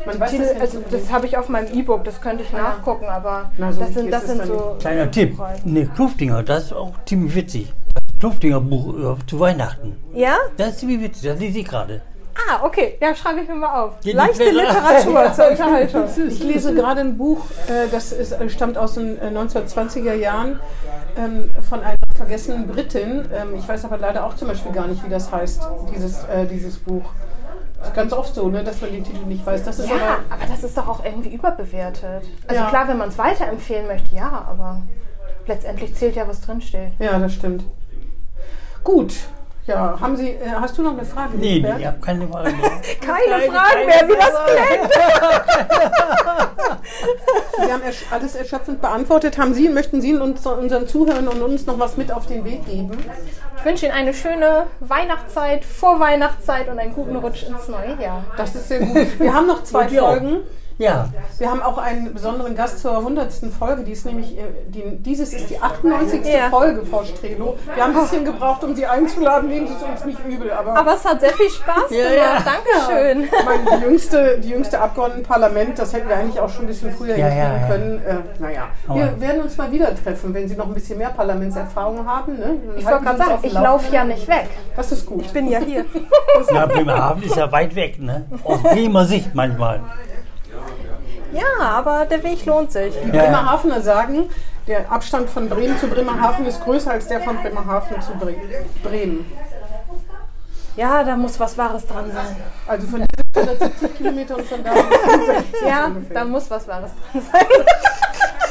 Man 0.07 0.21
weiß 0.21 0.31
Titel, 0.31 0.45
es 0.45 0.53
ja 0.55 0.61
also 0.61 0.79
nicht. 0.79 0.93
das 0.93 1.11
habe 1.11 1.27
ich 1.27 1.37
auf 1.37 1.49
meinem 1.49 1.77
E-Book, 1.77 2.05
das 2.05 2.21
könnte 2.21 2.45
ich 2.45 2.53
nachgucken, 2.53 3.07
aber 3.07 3.51
Na, 3.59 3.73
so 3.73 3.81
das 3.81 3.95
sind, 3.95 4.13
das 4.13 4.27
sind 4.27 4.47
so. 4.47 4.77
Kleiner 4.79 5.11
Tipp. 5.11 5.37
Ne, 5.65 5.87
Kluftinger, 5.87 6.45
das 6.45 6.67
ist 6.67 6.73
auch 6.73 6.93
ziemlich 7.05 7.35
witzig. 7.35 7.73
Das 8.21 8.29
Kluftinger 8.29 8.61
Buch 8.61 9.17
äh, 9.19 9.27
zu 9.27 9.41
Weihnachten. 9.41 9.97
Ja? 10.13 10.37
Das 10.59 10.71
ist 10.71 10.81
ziemlich 10.81 11.01
witzig, 11.01 11.31
das 11.31 11.41
lese 11.41 11.61
ich 11.61 11.67
gerade. 11.67 12.03
Ah, 12.49 12.65
okay, 12.65 12.99
ja, 13.01 13.15
schreibe 13.15 13.41
ich 13.41 13.49
mir 13.49 13.55
mal 13.55 13.83
auf. 13.83 13.99
Die 14.01 14.13
Leichte. 14.13 14.45
Literatur 14.51 15.33
zur 15.35 15.51
Unterhaltung. 15.51 16.05
Ich 16.29 16.43
lese 16.43 16.75
gerade 16.75 17.01
ein 17.01 17.17
Buch, 17.17 17.41
äh, 17.67 17.89
das 17.91 18.13
ist, 18.13 18.33
äh, 18.33 18.49
stammt 18.51 18.77
aus 18.77 18.95
den 18.95 19.19
äh, 19.19 19.29
1920er 19.29 20.13
Jahren 20.15 20.61
ähm, 21.17 21.51
von 21.67 21.81
einer 21.81 21.97
vergessenen 22.15 22.67
Britin. 22.69 23.27
Ähm, 23.35 23.55
ich 23.59 23.67
weiß 23.67 23.87
aber 23.87 23.97
leider 23.97 24.27
auch 24.27 24.37
zum 24.37 24.49
Beispiel 24.49 24.73
gar 24.73 24.87
nicht, 24.87 25.03
wie 25.05 25.09
das 25.11 25.33
heißt, 25.33 25.63
dieses, 25.95 26.27
dieses 26.51 26.77
Buch. 26.79 27.05
Das 27.79 27.89
ist 27.89 27.95
ganz 27.95 28.13
oft 28.13 28.35
so, 28.35 28.49
ne, 28.49 28.63
dass 28.63 28.83
man 28.83 28.93
den 28.93 29.03
Titel 29.03 29.25
nicht 29.25 29.45
weiß. 29.47 29.65
Das 29.65 29.79
ist 29.79 29.89
Ja, 29.89 29.97
aber, 29.97 30.35
aber 30.35 30.47
das 30.47 30.63
ist 30.63 30.77
doch 30.77 30.87
auch 30.89 31.03
irgendwie 31.03 31.35
überbewertet. 31.35 32.25
Also 32.47 32.63
Ja. 32.63 32.69
klar, 32.69 32.87
wenn 32.87 32.99
man 32.99 33.09
es 33.09 33.17
weiterempfehlen 33.17 33.87
möchte, 33.87 34.15
ja, 34.15 34.45
aber 34.47 34.83
letztendlich 35.47 35.95
zählt 35.95 36.17
ja, 36.17 36.29
was 36.29 36.43
drinsteht. 36.43 36.93
ja, 36.99 37.19
das 37.19 37.33
stimmt. 37.33 37.65
Gut. 38.85 39.13
Ja, 39.67 39.97
haben 40.01 40.17
Sie, 40.17 40.31
äh, 40.31 40.39
hast 40.59 40.77
du 40.79 40.83
noch 40.83 40.93
eine 40.95 41.05
Frage? 41.05 41.37
Nee, 41.37 41.61
nee, 41.61 41.75
ich 41.79 41.87
habe 41.87 42.01
keine 42.01 42.27
Frage 42.27 42.51
mehr. 42.51 42.71
Keine 43.01 43.43
Fragen 43.53 43.87
mehr, 43.87 44.09
wie 44.09 44.17
das 44.17 44.33
klingt. 44.47 44.93
Sie 47.65 47.73
haben 47.73 47.83
ersch- 47.83 48.11
alles 48.13 48.35
erschöpfend 48.35 48.81
beantwortet. 48.81 49.39
Haben 49.39 49.55
Sie, 49.55 49.69
möchten 49.69 50.01
Sie 50.01 50.17
uns, 50.17 50.45
unseren 50.47 50.89
Zuhörern 50.89 51.29
und 51.29 51.41
uns 51.43 51.67
noch 51.67 51.79
was 51.79 51.97
mit 51.97 52.11
auf 52.13 52.27
den 52.27 52.45
Weg 52.45 52.67
geben? 52.67 52.99
Ich 53.59 53.65
wünsche 53.65 53.87
Ihnen 53.87 53.95
eine 53.95 54.15
schöne 54.15 54.67
Weihnachtszeit, 54.81 55.65
Vorweihnachtszeit 55.65 56.69
und 56.69 56.79
einen 56.79 56.95
guten 56.95 57.15
Rutsch 57.17 57.45
ins 57.45 57.69
neue 57.69 57.97
Jahr. 58.03 58.25
Das 58.37 58.55
ist 58.55 58.69
sehr 58.69 58.81
gut. 58.81 59.21
Wir 59.21 59.33
haben 59.33 59.47
noch 59.47 59.63
zwei. 59.63 59.89
Folgen. 59.89 60.39
Ja, 60.81 61.09
Wir 61.39 61.51
haben 61.51 61.61
auch 61.61 61.77
einen 61.77 62.15
besonderen 62.15 62.57
Gast 62.57 62.81
zur 62.81 62.97
100. 62.97 63.31
Folge. 63.59 63.83
Die 63.83 63.93
ist 63.93 64.07
nämlich, 64.07 64.39
äh, 64.39 64.45
die, 64.69 64.97
dieses 64.97 65.35
ist 65.35 65.51
die 65.51 65.61
98. 65.61 66.25
Ja. 66.25 66.49
Folge, 66.49 66.87
Frau 66.87 67.05
Strelo. 67.05 67.59
Wir 67.75 67.85
haben 67.85 67.95
ein 67.95 68.03
bisschen 68.03 68.25
gebraucht, 68.25 68.65
um 68.65 68.75
Sie 68.75 68.87
einzuladen. 68.87 69.51
Nehmen 69.51 69.67
Sie 69.67 69.75
es 69.75 69.83
uns 69.83 70.05
nicht 70.07 70.19
übel. 70.27 70.51
Aber, 70.51 70.75
Aber 70.75 70.95
es 70.95 71.05
hat 71.05 71.21
sehr 71.21 71.35
viel 71.35 71.51
Spaß 71.51 71.91
Ja, 71.91 72.09
gemacht. 72.09 72.47
ja. 72.47 72.89
Dankeschön. 72.89 73.25
ich 73.25 73.45
meine, 73.45 73.79
die 73.79 73.85
jüngste, 73.85 74.39
die 74.39 74.49
jüngste 74.49 74.81
Abgeordnete 74.81 75.21
im 75.21 75.27
Parlament, 75.27 75.79
das 75.79 75.93
hätten 75.93 76.09
wir 76.09 76.17
eigentlich 76.17 76.41
auch 76.41 76.49
schon 76.49 76.65
ein 76.65 76.69
bisschen 76.69 76.93
früher 76.93 77.15
Ja, 77.15 77.27
hinkriegen 77.27 77.53
ja, 77.53 77.61
ja. 77.61 77.67
können. 77.69 78.03
Äh, 78.07 78.43
naja, 78.43 78.69
wir 78.89 79.21
werden 79.21 79.43
uns 79.43 79.59
mal 79.59 79.71
wieder 79.71 79.95
treffen, 79.95 80.33
wenn 80.33 80.49
Sie 80.49 80.57
noch 80.57 80.67
ein 80.67 80.75
bisschen 80.75 80.97
mehr 80.97 81.11
Parlamentserfahrung 81.11 82.07
haben. 82.07 82.39
Ne? 82.39 82.57
Ich 82.79 82.87
wollte 82.87 83.05
gerade 83.05 83.19
sagen, 83.19 83.39
ich 83.43 83.53
laufe 83.53 83.95
ja 83.95 84.05
nicht 84.05 84.27
weg. 84.29 84.49
Das 84.77 84.91
ist 84.93 85.05
gut. 85.05 85.21
Ich 85.27 85.31
bin 85.31 85.51
ja 85.51 85.59
hier. 85.59 85.85
ja 86.55 86.65
Bremerhaven 86.65 87.23
ist 87.23 87.37
ja 87.37 87.53
weit 87.53 87.75
weg, 87.75 88.01
ne? 88.01 88.25
Aus 88.45 88.63
Bremer 88.63 89.05
Sicht 89.05 89.35
manchmal. 89.35 89.83
Ja, 91.33 91.45
aber 91.61 92.07
der 92.07 92.23
Weg 92.23 92.45
lohnt 92.47 92.73
sich. 92.73 92.95
Die 93.05 93.09
Ja. 93.17 93.25
Bremerhavener 93.25 93.81
sagen, 93.81 94.29
der 94.67 94.91
Abstand 94.91 95.31
von 95.31 95.49
Bremen 95.49 95.79
zu 95.79 95.87
Bremerhaven 95.89 96.47
ist 96.47 96.61
größer 96.63 96.91
als 96.93 97.07
der 97.09 97.21
von 97.21 97.37
Bremerhaven 97.39 98.01
zu 98.03 98.13
Bre 98.15 98.35
Bremen. 98.83 99.31
Ja, 100.77 101.03
da 101.03 101.17
muss 101.17 101.39
was 101.41 101.59
Wahres 101.59 101.87
dran 101.87 102.11
sein. 102.13 102.37
Also 102.67 102.87
von 102.87 103.05
170 103.35 103.97
Kilometern 103.97 104.43
von 104.45 104.63
da 104.65 104.73
bis 104.73 104.99
65 105.13 105.67
Ja, 105.67 105.91
da 106.15 106.25
muss 106.25 106.51
was 106.51 106.67
Wahres 106.69 106.91
dran 107.13 107.23
sein. 107.33 107.47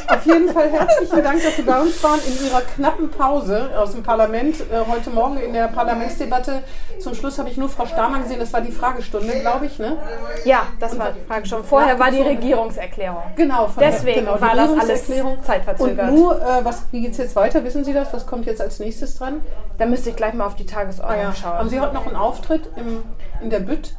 Auf 0.09 0.25
jeden 0.25 0.49
Fall 0.49 0.69
herzlichen 0.69 1.23
Dank, 1.23 1.43
dass 1.43 1.55
Sie 1.55 1.61
bei 1.61 1.79
uns 1.79 2.03
waren 2.03 2.19
in 2.25 2.45
Ihrer 2.47 2.61
knappen 2.61 3.11
Pause 3.11 3.69
aus 3.77 3.91
dem 3.91 4.01
Parlament. 4.03 4.59
Äh, 4.61 4.79
heute 4.89 5.09
Morgen 5.11 5.37
in 5.37 5.53
der 5.53 5.67
Parlamentsdebatte. 5.67 6.63
Zum 6.99 7.13
Schluss 7.13 7.37
habe 7.37 7.49
ich 7.49 7.57
nur 7.57 7.69
Frau 7.69 7.85
Stamann 7.85 8.23
gesehen, 8.23 8.39
das 8.39 8.51
war 8.51 8.61
die 8.61 8.71
Fragestunde, 8.71 9.39
glaube 9.41 9.67
ich. 9.67 9.77
Ne? 9.79 9.97
Ja, 10.45 10.63
das 10.79 10.97
war 10.97 11.11
die 11.11 11.21
Frage 11.27 11.45
schon. 11.45 11.63
Vorher 11.63 11.99
war 11.99 12.11
die. 12.11 12.19
Regierungserklärung. 12.21 13.23
Genau, 13.35 13.67
von 13.67 13.81
Deswegen 13.83 14.21
genau, 14.21 14.35
die 14.35 14.41
war 14.41 14.55
das 14.55 14.71
alles 14.79 15.07
zeitverzögert. 15.43 16.09
Und 16.09 16.15
nur, 16.15 16.41
äh, 16.41 16.63
was, 16.65 16.83
wie 16.91 17.01
geht 17.01 17.11
es 17.11 17.17
jetzt 17.17 17.35
weiter? 17.35 17.63
Wissen 17.63 17.83
Sie 17.83 17.93
das? 17.93 18.13
Was 18.13 18.25
kommt 18.27 18.45
jetzt 18.45 18.61
als 18.61 18.79
nächstes 18.79 19.15
dran? 19.15 19.41
Da 19.77 19.85
müsste 19.85 20.09
ich 20.09 20.15
gleich 20.15 20.33
mal 20.33 20.45
auf 20.45 20.55
die 20.55 20.65
Ah, 20.69 20.73
Tagesordnung 20.73 21.17
ja. 21.19 21.33
schauen. 21.33 21.57
Haben 21.57 21.69
Sie 21.69 21.79
heute 21.79 21.93
noch 21.93 22.05
einen 22.07 22.15
Auftritt 22.15 22.69
im, 22.75 23.03
in 23.41 23.49
der 23.49 23.59
Bütt? 23.59 23.95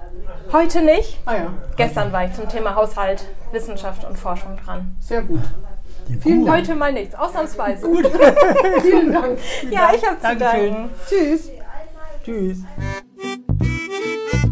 Heute 0.52 0.82
nicht. 0.82 1.18
Ah 1.26 1.34
ja, 1.34 1.54
Gestern 1.76 2.12
war 2.12 2.24
ich 2.24 2.34
zum 2.34 2.48
Thema 2.48 2.74
Haushalt, 2.74 3.24
Wissenschaft 3.52 4.04
und 4.04 4.18
Forschung 4.18 4.56
dran. 4.64 4.96
sehr 5.00 5.22
gut. 5.22 5.40
Vielen 6.20 6.50
Heute 6.50 6.74
mal 6.74 6.92
nichts, 6.92 7.14
ausnahmsweise. 7.14 7.86
Vielen 8.82 9.12
Dank. 9.12 9.38
Ja, 9.70 9.92
ich 9.94 10.04
habe 10.04 10.16
zu 10.16 10.22
Dankeschön. 10.22 10.72
danken. 10.72 10.90
Tschüss. 11.08 11.50
Tschüss. 12.24 12.58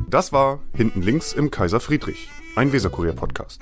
Das 0.08 0.32
war 0.32 0.60
Hinten 0.74 1.02
links 1.02 1.32
im 1.32 1.50
Kaiser 1.50 1.80
Friedrich, 1.80 2.30
ein 2.56 2.72
Weserkurier-Podcast. 2.72 3.60